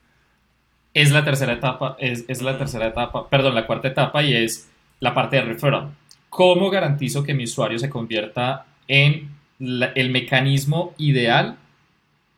Es 0.92 1.12
la 1.12 1.24
tercera 1.24 1.52
etapa, 1.52 1.96
es, 2.00 2.24
es 2.26 2.42
la 2.42 2.58
tercera 2.58 2.88
etapa, 2.88 3.28
perdón, 3.28 3.54
la 3.54 3.66
cuarta 3.66 3.86
etapa 3.86 4.22
y 4.22 4.34
es 4.34 4.68
la 4.98 5.14
parte 5.14 5.36
de 5.36 5.42
referral. 5.42 5.90
¿Cómo 6.30 6.70
garantizo 6.70 7.24
que 7.24 7.34
mi 7.34 7.44
usuario 7.44 7.78
se 7.78 7.90
convierta 7.90 8.66
en 8.88 9.28
el 9.58 10.10
mecanismo 10.10 10.94
ideal 10.96 11.58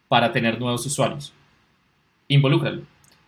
para 0.08 0.32
tener 0.32 0.58
nuevos 0.58 0.84
usuarios? 0.86 1.32
Involúcralo. 2.26 2.82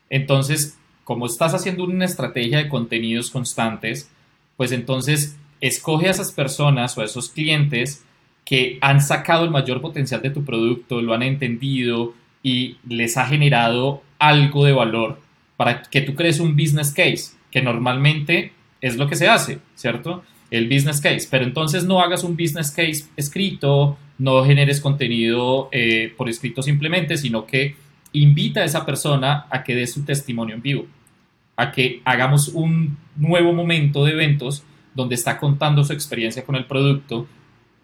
Entonces, 0.08 0.78
como 1.04 1.26
estás 1.26 1.54
haciendo 1.54 1.84
una 1.84 2.06
estrategia 2.06 2.58
de 2.58 2.68
contenidos 2.68 3.30
constantes, 3.30 4.10
pues 4.56 4.72
entonces 4.72 5.36
escoge 5.60 6.08
a 6.08 6.12
esas 6.12 6.32
personas 6.32 6.96
o 6.96 7.02
a 7.02 7.04
esos 7.04 7.28
clientes 7.28 8.04
que 8.44 8.78
han 8.80 9.00
sacado 9.00 9.44
el 9.44 9.50
mayor 9.50 9.80
potencial 9.80 10.22
de 10.22 10.30
tu 10.30 10.44
producto, 10.44 11.00
lo 11.00 11.14
han 11.14 11.22
entendido 11.22 12.14
y 12.42 12.76
les 12.88 13.16
ha 13.16 13.26
generado 13.26 14.02
algo 14.18 14.64
de 14.64 14.72
valor 14.72 15.20
para 15.56 15.82
que 15.82 16.00
tú 16.00 16.14
crees 16.14 16.40
un 16.40 16.56
business 16.56 16.92
case, 16.92 17.36
que 17.50 17.62
normalmente 17.62 18.52
es 18.80 18.96
lo 18.96 19.08
que 19.08 19.16
se 19.16 19.28
hace, 19.28 19.60
¿cierto? 19.74 20.22
El 20.56 20.68
business 20.68 21.00
case. 21.00 21.26
Pero 21.30 21.44
entonces 21.44 21.84
no 21.84 22.00
hagas 22.00 22.24
un 22.24 22.36
business 22.36 22.70
case 22.70 23.04
escrito, 23.16 23.96
no 24.18 24.44
generes 24.44 24.80
contenido 24.80 25.68
eh, 25.72 26.12
por 26.16 26.28
escrito 26.28 26.62
simplemente, 26.62 27.16
sino 27.16 27.46
que 27.46 27.76
invita 28.12 28.60
a 28.60 28.64
esa 28.64 28.86
persona 28.86 29.46
a 29.50 29.64
que 29.64 29.74
dé 29.74 29.86
su 29.86 30.04
testimonio 30.04 30.54
en 30.54 30.62
vivo 30.62 30.86
a 31.56 31.72
que 31.72 32.00
hagamos 32.04 32.48
un 32.48 32.96
nuevo 33.16 33.52
momento 33.52 34.04
de 34.04 34.12
eventos 34.12 34.64
donde 34.94 35.14
está 35.14 35.38
contando 35.38 35.84
su 35.84 35.92
experiencia 35.92 36.44
con 36.44 36.56
el 36.56 36.66
producto, 36.66 37.26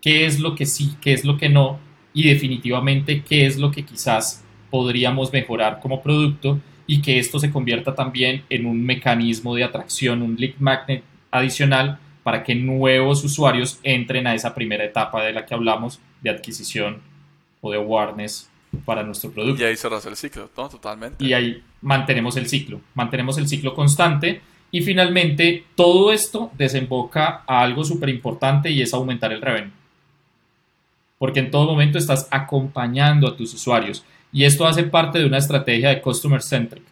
qué 0.00 0.26
es 0.26 0.40
lo 0.40 0.54
que 0.54 0.66
sí, 0.66 0.94
qué 1.00 1.12
es 1.12 1.24
lo 1.24 1.36
que 1.36 1.48
no 1.48 1.78
y 2.12 2.28
definitivamente 2.28 3.22
qué 3.22 3.46
es 3.46 3.58
lo 3.58 3.70
que 3.70 3.84
quizás 3.84 4.44
podríamos 4.70 5.32
mejorar 5.32 5.80
como 5.80 6.02
producto 6.02 6.60
y 6.86 7.02
que 7.02 7.18
esto 7.18 7.38
se 7.38 7.50
convierta 7.50 7.94
también 7.94 8.42
en 8.50 8.66
un 8.66 8.84
mecanismo 8.84 9.54
de 9.54 9.64
atracción, 9.64 10.22
un 10.22 10.36
lead 10.36 10.54
magnet 10.58 11.04
adicional 11.30 11.98
para 12.22 12.42
que 12.42 12.54
nuevos 12.54 13.24
usuarios 13.24 13.78
entren 13.82 14.26
a 14.26 14.34
esa 14.34 14.54
primera 14.54 14.84
etapa 14.84 15.22
de 15.22 15.32
la 15.32 15.46
que 15.46 15.54
hablamos 15.54 16.00
de 16.22 16.30
adquisición 16.30 17.00
o 17.60 17.70
de 17.70 17.78
awareness 17.78 18.50
para 18.84 19.02
nuestro 19.02 19.30
producto. 19.30 19.62
Y 19.62 19.66
ahí 19.66 19.76
cerras 19.76 20.06
el 20.06 20.16
ciclo, 20.16 20.48
Totalmente. 20.48 21.24
Y 21.24 21.32
ahí 21.32 21.62
mantenemos 21.80 22.36
el 22.36 22.48
ciclo, 22.48 22.80
mantenemos 22.94 23.38
el 23.38 23.48
ciclo 23.48 23.74
constante 23.74 24.40
y 24.70 24.82
finalmente 24.82 25.64
todo 25.74 26.12
esto 26.12 26.52
desemboca 26.56 27.42
a 27.46 27.62
algo 27.62 27.84
súper 27.84 28.08
importante 28.08 28.70
y 28.70 28.82
es 28.82 28.94
aumentar 28.94 29.32
el 29.32 29.42
revenue. 29.42 29.72
Porque 31.18 31.40
en 31.40 31.50
todo 31.50 31.66
momento 31.66 31.98
estás 31.98 32.28
acompañando 32.30 33.26
a 33.26 33.36
tus 33.36 33.52
usuarios 33.54 34.04
y 34.32 34.44
esto 34.44 34.66
hace 34.66 34.84
parte 34.84 35.18
de 35.18 35.26
una 35.26 35.38
estrategia 35.38 35.88
de 35.88 36.00
customer 36.00 36.40
centric, 36.40 36.84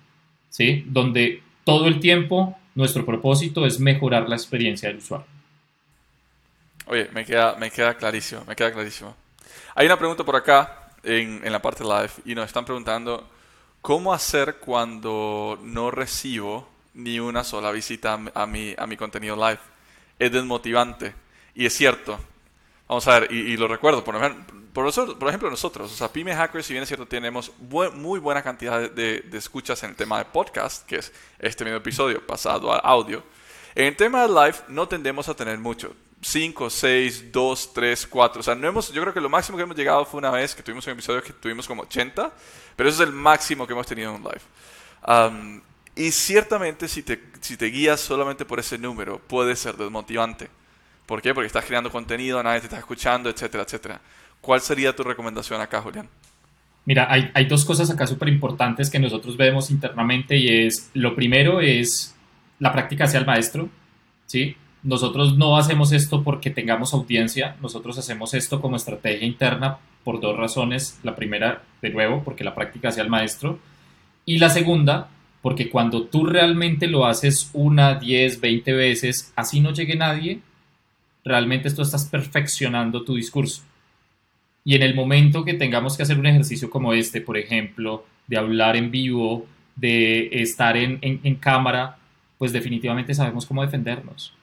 ¿sí? 0.48 0.84
Donde 0.86 1.42
todo 1.64 1.86
el 1.86 2.00
tiempo 2.00 2.58
nuestro 2.78 3.04
propósito 3.04 3.66
es 3.66 3.80
mejorar 3.80 4.28
la 4.28 4.36
experiencia 4.36 4.88
del 4.88 4.98
usuario. 4.98 5.26
Oye, 6.86 7.08
me 7.12 7.24
queda, 7.24 7.56
me 7.56 7.72
queda 7.72 7.94
clarísimo, 7.96 8.44
me 8.46 8.54
queda 8.54 8.72
clarísimo. 8.72 9.16
Hay 9.74 9.86
una 9.86 9.98
pregunta 9.98 10.24
por 10.24 10.36
acá 10.36 10.92
en, 11.02 11.40
en 11.44 11.52
la 11.52 11.60
parte 11.60 11.82
live 11.82 12.10
y 12.24 12.36
nos 12.36 12.46
están 12.46 12.64
preguntando 12.64 13.28
cómo 13.82 14.14
hacer 14.14 14.58
cuando 14.60 15.58
no 15.60 15.90
recibo 15.90 16.68
ni 16.94 17.18
una 17.18 17.42
sola 17.42 17.72
visita 17.72 18.16
a 18.32 18.46
mi, 18.46 18.74
a 18.78 18.86
mi 18.86 18.96
contenido 18.96 19.34
live. 19.34 19.58
Es 20.16 20.30
desmotivante. 20.30 21.14
Y 21.56 21.66
es 21.66 21.74
cierto. 21.74 22.20
Vamos 22.88 23.06
a 23.06 23.20
ver, 23.20 23.32
y, 23.32 23.56
lo 23.58 23.68
recuerdo, 23.68 24.02
por 24.02 24.16
ejemplo, 24.16 24.56
por, 24.72 25.28
ejemplo 25.28 25.50
nosotros, 25.50 25.92
o 25.92 25.94
sea, 25.94 26.08
Pyme 26.08 26.34
Hackers, 26.34 26.64
si 26.64 26.72
bien 26.72 26.82
es 26.82 26.88
cierto, 26.88 27.06
tenemos 27.06 27.52
muy 27.60 28.18
buena 28.18 28.42
cantidad 28.42 28.90
de, 28.90 29.20
de, 29.20 29.38
escuchas 29.38 29.82
en 29.82 29.90
el 29.90 29.96
tema 29.96 30.18
de 30.18 30.24
podcast, 30.24 30.86
que 30.86 30.96
es 30.96 31.12
este 31.38 31.64
mismo 31.64 31.76
episodio 31.76 32.26
pasado 32.26 32.72
a 32.72 32.78
audio. 32.78 33.22
En 33.74 33.86
el 33.86 33.96
tema 33.96 34.22
de 34.22 34.28
live 34.28 34.56
no 34.68 34.88
tendemos 34.88 35.28
a 35.28 35.34
tener 35.34 35.58
mucho. 35.58 35.94
5, 36.20 36.70
6, 36.70 37.30
2, 37.30 37.72
3, 37.74 38.06
4. 38.06 38.40
O 38.40 38.42
sea, 38.42 38.54
no 38.54 38.66
hemos, 38.66 38.90
yo 38.92 39.02
creo 39.02 39.14
que 39.14 39.20
lo 39.20 39.28
máximo 39.28 39.56
que 39.56 39.62
hemos 39.62 39.76
llegado 39.76 40.04
fue 40.04 40.18
una 40.18 40.30
vez 40.30 40.54
que 40.54 40.62
tuvimos 40.62 40.86
un 40.86 40.94
episodio 40.94 41.22
que 41.22 41.32
tuvimos 41.32 41.66
como 41.66 41.82
80, 41.82 42.32
pero 42.74 42.88
eso 42.88 43.02
es 43.02 43.08
el 43.08 43.14
máximo 43.14 43.66
que 43.66 43.72
hemos 43.72 43.86
tenido 43.86 44.14
en 44.14 44.22
un 44.22 44.28
live. 44.28 45.62
y 45.94 46.10
ciertamente 46.10 46.88
si 46.88 47.02
te, 47.02 47.22
si 47.40 47.56
te 47.56 47.66
guías 47.66 48.00
solamente 48.00 48.44
por 48.44 48.58
ese 48.58 48.78
número, 48.78 49.18
puede 49.18 49.54
ser 49.56 49.76
desmotivante. 49.76 50.48
¿Por 51.08 51.22
qué? 51.22 51.32
Porque 51.32 51.46
estás 51.46 51.64
creando 51.64 51.90
contenido, 51.90 52.42
nadie 52.42 52.60
te 52.60 52.66
está 52.66 52.78
escuchando, 52.78 53.30
etcétera, 53.30 53.64
etcétera. 53.64 53.98
¿Cuál 54.42 54.60
sería 54.60 54.94
tu 54.94 55.02
recomendación 55.02 55.58
acá, 55.58 55.80
Julián? 55.80 56.06
Mira, 56.84 57.06
hay, 57.10 57.30
hay 57.32 57.46
dos 57.46 57.64
cosas 57.64 57.88
acá 57.88 58.06
súper 58.06 58.28
importantes 58.28 58.90
que 58.90 58.98
nosotros 58.98 59.38
vemos 59.38 59.70
internamente 59.70 60.36
y 60.36 60.66
es, 60.66 60.90
lo 60.92 61.14
primero 61.14 61.62
es 61.62 62.14
la 62.58 62.74
práctica 62.74 63.04
hacia 63.04 63.20
el 63.20 63.24
maestro, 63.24 63.70
¿sí? 64.26 64.54
Nosotros 64.82 65.38
no 65.38 65.56
hacemos 65.56 65.92
esto 65.92 66.22
porque 66.22 66.50
tengamos 66.50 66.92
audiencia, 66.92 67.56
nosotros 67.62 67.96
hacemos 67.96 68.34
esto 68.34 68.60
como 68.60 68.76
estrategia 68.76 69.26
interna 69.26 69.78
por 70.04 70.20
dos 70.20 70.36
razones. 70.36 70.98
La 71.02 71.16
primera, 71.16 71.62
de 71.80 71.88
nuevo, 71.88 72.22
porque 72.22 72.44
la 72.44 72.54
práctica 72.54 72.88
hacia 72.90 73.02
el 73.02 73.08
maestro. 73.08 73.58
Y 74.26 74.40
la 74.40 74.50
segunda, 74.50 75.08
porque 75.40 75.70
cuando 75.70 76.02
tú 76.02 76.26
realmente 76.26 76.86
lo 76.86 77.06
haces 77.06 77.48
una, 77.54 77.94
diez, 77.94 78.42
veinte 78.42 78.74
veces, 78.74 79.32
así 79.36 79.60
no 79.60 79.72
llegue 79.72 79.96
nadie, 79.96 80.42
realmente 81.28 81.70
tú 81.70 81.82
estás 81.82 82.06
perfeccionando 82.06 83.04
tu 83.04 83.14
discurso. 83.14 83.62
Y 84.64 84.74
en 84.74 84.82
el 84.82 84.94
momento 84.94 85.44
que 85.44 85.54
tengamos 85.54 85.96
que 85.96 86.02
hacer 86.02 86.18
un 86.18 86.26
ejercicio 86.26 86.68
como 86.70 86.92
este, 86.92 87.20
por 87.20 87.38
ejemplo, 87.38 88.04
de 88.26 88.36
hablar 88.36 88.76
en 88.76 88.90
vivo, 88.90 89.46
de 89.76 90.28
estar 90.32 90.76
en, 90.76 90.98
en 91.02 91.34
cámara, 91.36 91.98
pues 92.38 92.52
definitivamente 92.52 93.14
sabemos 93.14 93.46
cómo 93.46 93.62
defendernos. 93.62 94.34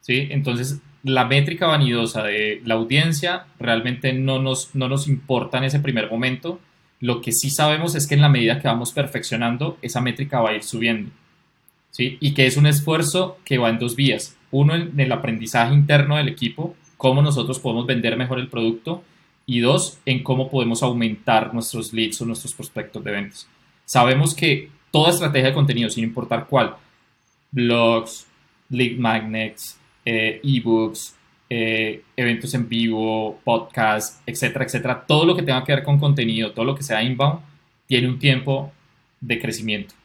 ¿sí? 0.00 0.28
Entonces, 0.30 0.80
la 1.02 1.26
métrica 1.26 1.66
vanidosa 1.66 2.22
de 2.22 2.60
la 2.64 2.74
audiencia 2.74 3.46
realmente 3.58 4.12
no 4.12 4.40
nos, 4.40 4.74
no 4.74 4.88
nos 4.88 5.06
importa 5.06 5.58
en 5.58 5.64
ese 5.64 5.80
primer 5.80 6.10
momento. 6.10 6.60
Lo 7.00 7.20
que 7.20 7.32
sí 7.32 7.50
sabemos 7.50 7.94
es 7.94 8.06
que 8.06 8.14
en 8.14 8.22
la 8.22 8.28
medida 8.28 8.60
que 8.60 8.68
vamos 8.68 8.92
perfeccionando, 8.92 9.78
esa 9.82 10.00
métrica 10.00 10.40
va 10.40 10.50
a 10.50 10.54
ir 10.54 10.64
subiendo. 10.64 11.10
¿Sí? 11.98 12.16
Y 12.20 12.32
que 12.32 12.46
es 12.46 12.56
un 12.56 12.66
esfuerzo 12.66 13.38
que 13.44 13.58
va 13.58 13.68
en 13.70 13.80
dos 13.80 13.96
vías. 13.96 14.36
Uno, 14.52 14.76
en 14.76 14.98
el 14.98 15.10
aprendizaje 15.10 15.74
interno 15.74 16.16
del 16.16 16.28
equipo, 16.28 16.76
cómo 16.96 17.22
nosotros 17.22 17.58
podemos 17.58 17.86
vender 17.86 18.16
mejor 18.16 18.38
el 18.38 18.48
producto. 18.48 19.02
Y 19.46 19.60
dos, 19.60 19.98
en 20.06 20.22
cómo 20.22 20.48
podemos 20.48 20.82
aumentar 20.82 21.52
nuestros 21.54 21.92
leads 21.92 22.20
o 22.20 22.26
nuestros 22.26 22.54
prospectos 22.54 23.02
de 23.02 23.10
ventas. 23.10 23.48
Sabemos 23.84 24.34
que 24.34 24.68
toda 24.92 25.10
estrategia 25.10 25.48
de 25.48 25.54
contenido, 25.54 25.90
sin 25.90 26.04
importar 26.04 26.46
cuál, 26.46 26.76
blogs, 27.50 28.26
lead 28.68 28.98
magnets, 28.98 29.78
eh, 30.04 30.40
ebooks, 30.44 31.16
eh, 31.50 32.02
eventos 32.14 32.52
en 32.54 32.68
vivo, 32.68 33.40
podcasts, 33.42 34.20
etcétera, 34.26 34.66
etcétera. 34.66 35.04
Todo 35.04 35.24
lo 35.24 35.34
que 35.34 35.42
tenga 35.42 35.64
que 35.64 35.74
ver 35.74 35.82
con 35.82 35.98
contenido, 35.98 36.52
todo 36.52 36.66
lo 36.66 36.74
que 36.74 36.82
sea 36.82 37.02
inbound, 37.02 37.40
tiene 37.86 38.06
un 38.06 38.18
tiempo 38.18 38.70
de 39.20 39.40
crecimiento. 39.40 39.97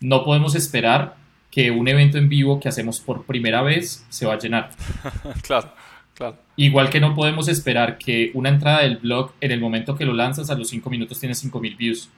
No 0.00 0.24
podemos 0.24 0.54
esperar 0.54 1.16
que 1.50 1.70
un 1.70 1.88
evento 1.88 2.18
en 2.18 2.28
vivo 2.28 2.60
que 2.60 2.68
hacemos 2.68 3.00
por 3.00 3.24
primera 3.24 3.62
vez 3.62 4.04
se 4.08 4.26
va 4.26 4.34
a 4.34 4.38
llenar. 4.38 4.70
claro, 5.42 5.72
claro. 6.14 6.36
Igual 6.56 6.90
que 6.90 7.00
no 7.00 7.14
podemos 7.14 7.48
esperar 7.48 7.98
que 7.98 8.30
una 8.34 8.50
entrada 8.50 8.82
del 8.82 8.98
blog, 8.98 9.32
en 9.40 9.52
el 9.52 9.60
momento 9.60 9.96
que 9.96 10.04
lo 10.04 10.12
lanzas, 10.12 10.50
a 10.50 10.54
los 10.54 10.68
5 10.68 10.90
minutos 10.90 11.18
tiene 11.18 11.34
5000 11.34 11.76
views. 11.76 12.10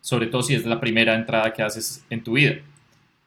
Sobre 0.00 0.26
todo 0.26 0.42
si 0.42 0.54
es 0.54 0.64
la 0.64 0.80
primera 0.80 1.14
entrada 1.14 1.52
que 1.52 1.62
haces 1.62 2.04
en 2.10 2.22
tu 2.22 2.32
vida. 2.32 2.56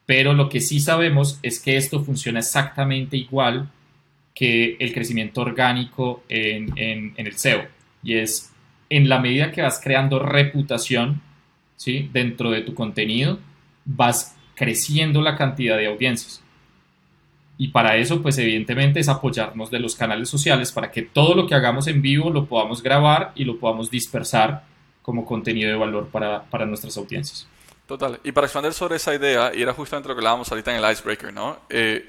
Pero 0.06 0.34
lo 0.34 0.48
que 0.48 0.60
sí 0.60 0.80
sabemos 0.80 1.38
es 1.42 1.60
que 1.60 1.76
esto 1.76 2.02
funciona 2.02 2.40
exactamente 2.40 3.16
igual 3.16 3.68
que 4.34 4.76
el 4.80 4.92
crecimiento 4.92 5.42
orgánico 5.42 6.24
en, 6.28 7.14
el 7.16 7.32
SEO. 7.36 7.66
Y 8.02 8.14
es 8.14 8.52
en 8.90 9.08
la 9.08 9.20
medida 9.20 9.52
que 9.52 9.62
vas 9.62 9.80
creando 9.82 10.18
reputación 10.18 11.20
¿sí? 11.76 12.10
dentro 12.12 12.50
de 12.50 12.62
tu 12.62 12.74
contenido, 12.74 13.38
vas 13.84 14.36
creciendo 14.54 15.22
la 15.22 15.36
cantidad 15.36 15.76
de 15.76 15.86
audiencias. 15.86 16.42
Y 17.58 17.68
para 17.68 17.96
eso, 17.96 18.22
pues 18.22 18.38
evidentemente 18.38 19.00
es 19.00 19.08
apoyarnos 19.08 19.70
de 19.70 19.78
los 19.78 19.94
canales 19.94 20.28
sociales 20.28 20.72
para 20.72 20.90
que 20.90 21.02
todo 21.02 21.34
lo 21.34 21.46
que 21.46 21.54
hagamos 21.54 21.86
en 21.86 22.02
vivo 22.02 22.30
lo 22.30 22.46
podamos 22.46 22.82
grabar 22.82 23.32
y 23.34 23.44
lo 23.44 23.58
podamos 23.58 23.90
dispersar 23.90 24.64
como 25.02 25.24
contenido 25.24 25.70
de 25.70 25.76
valor 25.76 26.08
para, 26.08 26.42
para 26.44 26.66
nuestras 26.66 26.96
audiencias. 26.96 27.46
Total. 27.86 28.18
Y 28.24 28.32
para 28.32 28.46
expandir 28.46 28.72
sobre 28.72 28.96
esa 28.96 29.14
idea, 29.14 29.52
y 29.54 29.62
era 29.62 29.74
justamente 29.74 30.08
lo 30.08 30.14
que 30.14 30.20
hablábamos 30.20 30.50
ahorita 30.50 30.76
en 30.76 30.82
el 30.82 30.90
Icebreaker, 30.90 31.32
¿no? 31.32 31.58
Eh, 31.68 32.08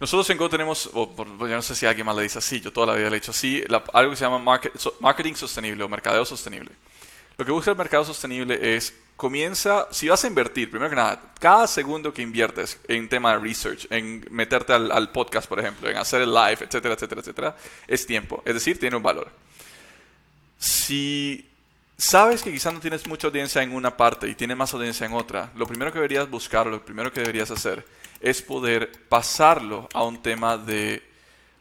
nosotros 0.00 0.30
en 0.30 0.38
tenemos, 0.48 0.88
o 0.94 1.12
yo 1.40 1.48
no 1.48 1.62
sé 1.62 1.74
si 1.74 1.84
alguien 1.84 2.06
más 2.06 2.14
le 2.14 2.22
dice 2.22 2.38
así, 2.38 2.60
yo 2.60 2.72
toda 2.72 2.88
la 2.88 2.94
vida 2.94 3.10
le 3.10 3.16
he 3.16 3.20
dicho 3.20 3.32
así, 3.32 3.64
algo 3.92 4.10
que 4.10 4.16
se 4.16 4.24
llama 4.24 4.60
marketing 5.00 5.34
sostenible 5.34 5.82
o 5.82 5.88
mercadeo 5.88 6.24
sostenible. 6.24 6.70
Lo 7.36 7.44
que 7.44 7.50
busca 7.50 7.72
el 7.72 7.76
mercado 7.76 8.04
sostenible 8.04 8.76
es, 8.76 8.94
comienza, 9.18 9.88
si 9.90 10.08
vas 10.08 10.22
a 10.22 10.28
invertir, 10.28 10.70
primero 10.70 10.88
que 10.88 10.94
nada, 10.94 11.20
cada 11.40 11.66
segundo 11.66 12.14
que 12.14 12.22
inviertes 12.22 12.78
en 12.86 13.08
tema 13.08 13.32
de 13.32 13.40
research, 13.40 13.88
en 13.90 14.24
meterte 14.30 14.72
al, 14.72 15.10
podcast, 15.10 15.48
por 15.48 15.58
ejemplo, 15.58 15.90
en 15.90 15.96
hacer 15.96 16.22
el 16.22 16.32
live, 16.32 16.58
etcétera, 16.60 16.94
etcétera, 16.94 17.20
etcétera, 17.20 17.56
es 17.88 18.06
tiempo. 18.06 18.40
Es 18.46 18.54
decir, 18.54 18.78
tiene 18.78 18.96
un 18.96 19.02
valor. 19.02 19.28
Si 20.56 21.50
sabes 21.96 22.44
que 22.44 22.52
quizás 22.52 22.72
no 22.72 22.78
tienes 22.78 23.08
mucha 23.08 23.26
audiencia 23.26 23.60
en 23.60 23.74
una 23.74 23.96
parte 23.96 24.28
y 24.28 24.36
tienes 24.36 24.56
más 24.56 24.72
audiencia 24.72 25.04
en 25.04 25.12
otra, 25.12 25.50
lo 25.56 25.66
primero 25.66 25.90
que 25.90 25.98
deberías 25.98 26.30
buscar, 26.30 26.68
lo 26.68 26.84
primero 26.84 27.12
que 27.12 27.18
deberías 27.18 27.50
hacer 27.50 27.84
es 28.20 28.40
poder 28.40 28.92
pasarlo 29.08 29.88
a 29.94 30.04
un 30.04 30.22
tema 30.22 30.56
de, 30.56 31.02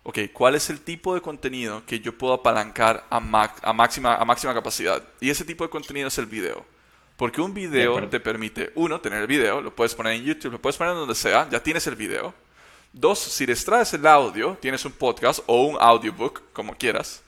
ok, 0.04 0.20
¿cuál 0.32 0.54
es 0.54 0.70
el 0.70 0.82
tipo 0.82 1.16
de 1.16 1.22
contenido 1.22 1.84
que 1.88 2.02
yo 2.02 2.16
puedo 2.16 2.34
apalancar 2.34 3.08
a, 3.10 3.18
a, 3.18 3.74
máxima, 3.74 4.14
a 4.14 4.26
máxima 4.26 4.54
capacidad? 4.54 5.02
Y 5.20 5.32
ese 5.32 5.44
tipo 5.44 5.64
de 5.64 5.72
contenido 5.72 6.08
es 6.08 6.20
el 6.20 6.28
video. 6.28 6.77
Porque 7.18 7.42
un 7.42 7.54
video 7.54 8.08
te 8.08 8.20
permite, 8.22 8.72
uno, 8.76 9.02
tener 9.02 9.22
el 9.22 9.28
video, 9.28 9.60
lo 9.60 9.76
puedes 9.76 9.94
poner 9.94 10.14
en 10.14 10.24
YouTube, 10.24 10.54
lo 10.54 10.62
puedes 10.62 10.78
poner 10.78 10.94
en 10.94 11.00
donde 11.00 11.16
sea, 11.16 11.50
ya 11.50 11.62
tienes 11.62 11.86
el 11.88 11.96
video. 11.96 12.34
Dos, 12.94 13.20
si 13.20 13.46
les 13.46 13.66
traes 13.66 13.94
el 13.94 14.08
audio, 14.08 14.58
tienes 14.62 14.86
un 14.86 14.94
podcast 14.94 15.42
o 15.48 15.66
un 15.66 15.78
audiobook, 15.80 16.42
como 16.54 16.74
quieras 16.74 17.22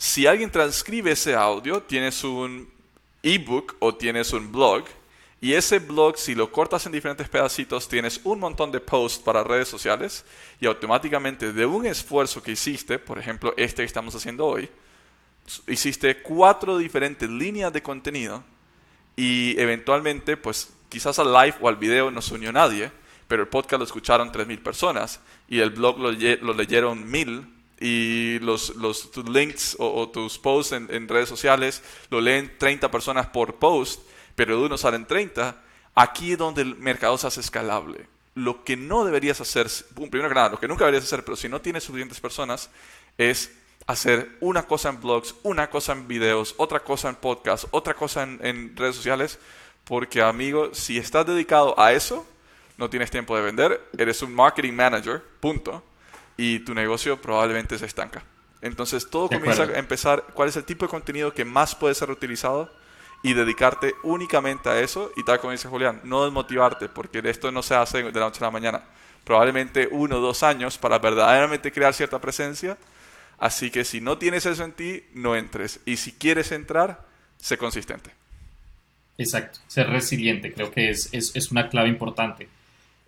si 0.00 0.26
alguien 0.26 0.50
transcribe 0.50 1.10
ese 1.10 1.34
audio, 1.34 1.82
tienes 1.82 2.24
un 2.24 2.66
ebook 3.22 3.76
o 3.80 3.94
tienes 3.94 4.32
un 4.32 4.50
blog. 4.50 4.84
Y 5.42 5.52
ese 5.52 5.78
blog, 5.78 6.16
si 6.16 6.34
lo 6.34 6.50
cortas 6.50 6.86
en 6.86 6.92
diferentes 6.92 7.28
pedacitos, 7.28 7.86
tienes 7.86 8.18
un 8.24 8.40
montón 8.40 8.72
de 8.72 8.80
posts 8.80 9.22
para 9.22 9.44
redes 9.44 9.68
sociales 9.68 10.24
y 10.58 10.64
automáticamente 10.64 11.52
de 11.52 11.66
un 11.66 11.84
esfuerzo 11.84 12.42
que 12.42 12.52
hiciste, 12.52 12.98
por 12.98 13.18
ejemplo 13.18 13.52
este 13.58 13.82
que 13.82 13.86
estamos 13.86 14.14
haciendo 14.14 14.46
hoy, 14.46 14.70
hiciste 15.66 16.22
cuatro 16.22 16.78
diferentes 16.78 17.28
líneas 17.28 17.70
de 17.70 17.82
contenido 17.82 18.42
y 19.16 19.58
eventualmente, 19.60 20.36
pues 20.36 20.72
quizás 20.88 21.18
al 21.18 21.32
live 21.32 21.54
o 21.60 21.68
al 21.68 21.76
video 21.76 22.10
no 22.10 22.22
se 22.22 22.34
unió 22.34 22.52
nadie, 22.52 22.90
pero 23.28 23.42
el 23.42 23.48
podcast 23.48 23.78
lo 23.78 23.84
escucharon 23.84 24.32
3.000 24.32 24.62
personas 24.62 25.20
y 25.48 25.60
el 25.60 25.70
blog 25.70 25.98
lo, 25.98 26.10
leyeron 26.10 27.10
1.000 27.10 27.48
y 27.80 28.38
los, 28.40 28.74
los 28.76 29.10
tus 29.10 29.28
links 29.28 29.76
o, 29.78 30.08
tus 30.08 30.38
posts 30.38 30.72
en, 30.72 31.08
redes 31.08 31.28
sociales 31.28 31.82
lo 32.10 32.20
leen 32.20 32.52
30 32.58 32.90
personas 32.90 33.26
por 33.28 33.54
post, 33.54 34.02
pero 34.34 34.58
de 34.58 34.66
uno 34.66 34.76
salen 34.76 35.06
30, 35.06 35.56
aquí 35.94 36.32
es 36.32 36.38
donde 36.38 36.62
el 36.62 36.76
mercado 36.76 37.16
se 37.18 37.28
hace 37.28 37.40
escalable. 37.40 38.08
Lo 38.34 38.64
que 38.64 38.76
no 38.76 39.04
deberías 39.04 39.40
hacer, 39.40 39.68
primero 39.94 40.28
que 40.28 40.34
nada, 40.34 40.50
lo 40.50 40.60
que 40.60 40.68
nunca 40.68 40.84
deberías 40.84 41.04
hacer, 41.04 41.24
pero 41.24 41.36
si 41.36 41.48
no 41.48 41.60
tienes 41.60 41.84
suficientes 41.84 42.20
personas, 42.20 42.68
es 43.16 43.52
hacer 43.86 44.36
una 44.40 44.62
cosa 44.64 44.90
en 44.90 45.00
blogs, 45.00 45.34
una 45.42 45.70
cosa 45.70 45.92
en 45.92 46.06
videos, 46.06 46.54
otra 46.58 46.80
cosa 46.80 47.08
en 47.08 47.16
podcast, 47.16 47.64
otra 47.70 47.94
cosa 47.94 48.22
en, 48.22 48.38
en 48.42 48.76
redes 48.76 48.96
sociales, 48.96 49.38
porque 49.84 50.22
amigo, 50.22 50.74
si 50.74 50.98
estás 50.98 51.26
dedicado 51.26 51.78
a 51.78 51.92
eso, 51.92 52.26
no 52.76 52.88
tienes 52.88 53.10
tiempo 53.10 53.36
de 53.36 53.42
vender, 53.42 53.80
eres 53.98 54.22
un 54.22 54.34
marketing 54.34 54.72
manager, 54.72 55.22
punto 55.40 55.82
y 56.36 56.60
tu 56.60 56.74
negocio 56.74 57.20
probablemente 57.20 57.78
se 57.78 57.84
estanca. 57.84 58.22
Entonces 58.62 59.08
todo 59.08 59.28
comienza 59.28 59.64
a 59.64 59.78
empezar, 59.78 60.24
cuál 60.32 60.48
es 60.48 60.56
el 60.56 60.64
tipo 60.64 60.86
de 60.86 60.90
contenido 60.90 61.34
que 61.34 61.44
más 61.44 61.74
puede 61.74 61.94
ser 61.94 62.10
utilizado 62.10 62.70
y 63.22 63.34
dedicarte 63.34 63.94
únicamente 64.02 64.68
a 64.70 64.80
eso 64.80 65.12
y 65.16 65.24
tal 65.24 65.38
como 65.40 65.52
dice 65.52 65.68
Julián, 65.68 66.00
no 66.04 66.24
desmotivarte 66.24 66.88
porque 66.88 67.20
esto 67.24 67.52
no 67.52 67.62
se 67.62 67.74
hace 67.74 68.02
de 68.02 68.18
la 68.18 68.26
noche 68.26 68.38
a 68.42 68.46
la 68.46 68.50
mañana. 68.50 68.82
Probablemente 69.24 69.88
uno 69.90 70.16
o 70.16 70.20
dos 70.20 70.42
años 70.42 70.78
para 70.78 70.98
verdaderamente 70.98 71.70
crear 71.70 71.92
cierta 71.92 72.18
presencia. 72.18 72.78
Así 73.40 73.70
que 73.72 73.84
si 73.84 74.00
no 74.00 74.18
tienes 74.18 74.46
eso 74.46 74.62
en 74.62 74.72
ti, 74.72 75.02
no 75.14 75.34
entres. 75.34 75.80
Y 75.86 75.96
si 75.96 76.12
quieres 76.12 76.52
entrar, 76.52 77.04
sé 77.38 77.58
consistente. 77.58 78.12
Exacto, 79.18 79.58
ser 79.66 79.88
resiliente 79.88 80.52
creo 80.52 80.70
que 80.70 80.90
es, 80.90 81.08
es, 81.12 81.34
es 81.34 81.50
una 81.50 81.68
clave 81.68 81.88
importante. 81.88 82.48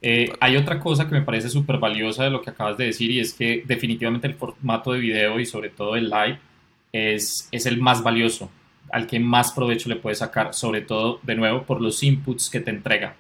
Eh, 0.03 0.33
hay 0.41 0.57
otra 0.57 0.81
cosa 0.81 1.07
que 1.09 1.15
me 1.15 1.23
parece 1.23 1.49
súper 1.49 1.79
valiosa 1.79 2.25
de 2.25 2.31
lo 2.31 2.43
que 2.43 2.51
acabas 2.51 2.77
de 2.77 2.87
decir 2.87 3.11
y 3.13 3.21
es 3.21 3.33
que 3.35 3.63
definitivamente 3.65 4.27
el 4.27 4.35
formato 4.35 4.93
de 4.93 4.99
video 4.99 5.39
y 5.39 5.47
sobre 5.47 5.71
todo 5.71 5.95
el 5.97 6.11
live 6.11 6.39
es, 6.93 7.49
es 7.53 7.67
el 7.67 7.79
más 7.81 8.03
valioso, 8.03 8.51
al 8.91 9.07
que 9.07 9.21
más 9.21 9.53
provecho 9.53 9.89
le 9.89 9.97
puedes 9.97 10.19
sacar, 10.19 10.55
sobre 10.55 10.81
todo, 10.83 11.21
de 11.23 11.37
nuevo, 11.37 11.63
por 11.63 11.81
los 11.81 12.03
inputs 12.03 12.51
que 12.51 12.61
te 12.61 12.71
entrega. 12.71 13.17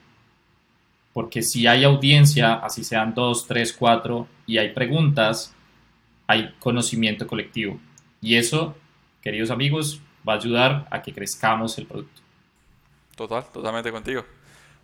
porque 1.12 1.42
si 1.42 1.66
hay 1.66 1.84
audiencia, 1.84 2.54
así 2.54 2.84
sean 2.84 3.14
dos, 3.14 3.46
tres, 3.46 3.72
cuatro, 3.72 4.26
y 4.46 4.58
hay 4.58 4.70
preguntas, 4.70 5.54
hay 6.26 6.54
conocimiento 6.58 7.26
colectivo. 7.26 7.78
Y 8.20 8.36
eso, 8.36 8.76
queridos 9.20 9.50
amigos, 9.50 10.00
va 10.26 10.34
a 10.34 10.36
ayudar 10.36 10.86
a 10.90 11.02
que 11.02 11.12
crezcamos 11.12 11.76
el 11.78 11.86
producto. 11.86 12.20
Total, 13.16 13.44
totalmente 13.52 13.90
contigo. 13.90 14.24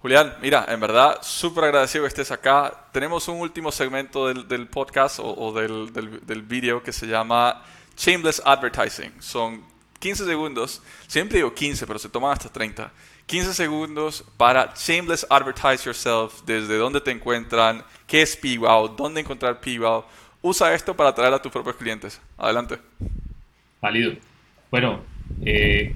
Julián, 0.00 0.36
mira, 0.40 0.64
en 0.68 0.78
verdad, 0.78 1.18
súper 1.22 1.64
agradecido 1.64 2.04
que 2.04 2.08
estés 2.08 2.30
acá. 2.30 2.86
Tenemos 2.92 3.26
un 3.28 3.40
último 3.40 3.72
segmento 3.72 4.32
del, 4.32 4.68
podcast 4.68 5.18
o, 5.20 5.52
del, 5.52 5.92
del, 5.92 6.24
del 6.24 6.42
video 6.42 6.82
que 6.82 6.92
se 6.92 7.06
llama 7.06 7.64
Shameless 7.96 8.40
Advertising. 8.44 9.20
Son 9.20 9.64
15 9.98 10.24
segundos, 10.24 10.82
siempre 11.08 11.38
digo 11.38 11.52
15, 11.52 11.86
pero 11.86 11.98
se 11.98 12.08
toman 12.08 12.32
hasta 12.32 12.48
30. 12.48 12.92
15 13.26 13.52
segundos 13.52 14.24
para 14.36 14.72
shameless 14.74 15.26
advertise 15.28 15.84
yourself, 15.84 16.40
desde 16.46 16.78
dónde 16.78 17.00
te 17.00 17.10
encuentran, 17.10 17.84
qué 18.06 18.22
es 18.22 18.36
PWOW, 18.36 18.96
dónde 18.96 19.20
encontrar 19.20 19.60
PWOW. 19.60 20.04
Usa 20.42 20.72
esto 20.74 20.94
para 20.96 21.10
atraer 21.10 21.34
a 21.34 21.42
tus 21.42 21.52
propios 21.52 21.76
clientes. 21.76 22.20
Adelante. 22.36 22.78
Válido. 23.80 24.12
Bueno, 24.70 25.00
eh, 25.44 25.94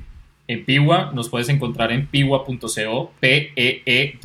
en 0.49 0.65
Piwa 0.65 1.13
nos 1.15 1.29
puedes 1.29 1.49
encontrar 1.49 1.93
en 1.93 2.07
piwa.co, 2.07 3.13
P-E-E-W-A-H.co, 3.21 4.17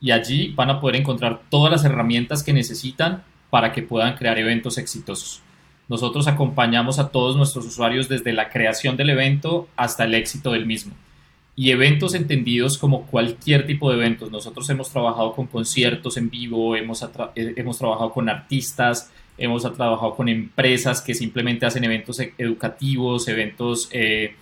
y 0.00 0.10
allí 0.10 0.52
van 0.54 0.70
a 0.70 0.80
poder 0.80 0.96
encontrar 0.96 1.42
todas 1.48 1.70
las 1.70 1.84
herramientas 1.84 2.42
que 2.42 2.52
necesitan 2.52 3.22
para 3.50 3.72
que 3.72 3.82
puedan 3.82 4.16
crear 4.16 4.38
eventos 4.38 4.78
exitosos. 4.78 5.42
Nosotros 5.88 6.26
acompañamos 6.28 6.98
a 6.98 7.10
todos 7.10 7.36
nuestros 7.36 7.66
usuarios 7.66 8.08
desde 8.08 8.32
la 8.32 8.48
creación 8.48 8.96
del 8.96 9.10
evento 9.10 9.68
hasta 9.76 10.04
el 10.04 10.14
éxito 10.14 10.52
del 10.52 10.64
mismo. 10.66 10.94
Y 11.60 11.70
eventos 11.72 12.14
entendidos 12.14 12.78
como 12.78 13.04
cualquier 13.04 13.66
tipo 13.66 13.90
de 13.90 13.96
eventos. 13.96 14.30
Nosotros 14.30 14.70
hemos 14.70 14.90
trabajado 14.90 15.34
con 15.34 15.46
conciertos 15.46 16.16
en 16.16 16.30
vivo, 16.30 16.74
hemos, 16.74 17.02
eh, 17.02 17.52
hemos 17.54 17.76
trabajado 17.76 18.12
con 18.12 18.30
artistas, 18.30 19.12
hemos 19.36 19.70
trabajado 19.74 20.16
con 20.16 20.30
empresas 20.30 21.02
que 21.02 21.12
simplemente 21.12 21.66
hacen 21.66 21.84
eventos 21.84 22.18
e-, 22.18 22.32
educativos, 22.38 23.28
eventos 23.28 23.90
eh, 23.92 24.36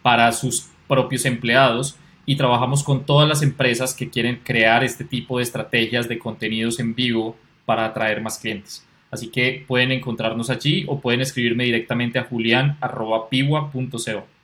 para 0.00 0.30
sus 0.30 0.68
propios 0.86 1.24
empleados 1.24 1.96
y 2.24 2.36
trabajamos 2.36 2.84
con 2.84 3.04
todas 3.04 3.28
las 3.28 3.42
empresas 3.42 3.92
que 3.92 4.08
quieren 4.08 4.38
crear 4.44 4.84
este 4.84 5.02
tipo 5.02 5.38
de 5.38 5.42
estrategias 5.42 6.08
de 6.08 6.20
contenidos 6.20 6.78
en 6.78 6.94
vivo 6.94 7.36
para 7.64 7.84
atraer 7.84 8.20
más 8.20 8.38
clientes. 8.38 8.86
Así 9.10 9.26
que 9.26 9.64
pueden 9.66 9.90
encontrarnos 9.90 10.50
allí 10.50 10.84
o 10.86 11.00
pueden 11.00 11.20
escribirme 11.20 11.64
directamente 11.64 12.20
a 12.20 12.26
julian.piwa.co. 12.26 14.39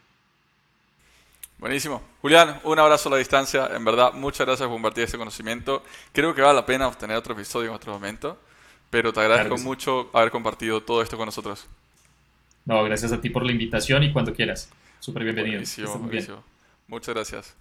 Buenísimo. 1.58 2.02
Julián, 2.20 2.60
un 2.64 2.78
abrazo 2.78 3.08
a 3.08 3.12
la 3.12 3.18
distancia. 3.18 3.70
En 3.74 3.84
verdad, 3.84 4.12
muchas 4.12 4.46
gracias 4.46 4.66
por 4.66 4.74
compartir 4.74 5.04
este 5.04 5.16
conocimiento. 5.16 5.82
Creo 6.12 6.34
que 6.34 6.42
vale 6.42 6.54
la 6.54 6.66
pena 6.66 6.86
obtener 6.86 7.16
otro 7.16 7.32
episodio 7.32 7.70
en 7.70 7.74
otro 7.74 7.92
momento, 7.92 8.38
pero 8.90 9.12
te 9.12 9.20
agradezco 9.20 9.56
mucho 9.58 10.10
haber 10.12 10.30
compartido 10.30 10.82
todo 10.82 11.00
esto 11.02 11.16
con 11.16 11.26
nosotros. 11.26 11.66
No, 12.66 12.82
gracias 12.84 13.12
a 13.12 13.20
ti 13.20 13.30
por 13.30 13.44
la 13.44 13.52
invitación 13.52 14.02
y 14.02 14.12
cuando 14.12 14.34
quieras. 14.34 14.70
Súper 15.00 15.24
bienvenido. 15.24 15.54
Buenísimo, 15.54 15.98
buenísimo. 15.98 16.44
Muchas 16.88 17.14
gracias. 17.14 17.54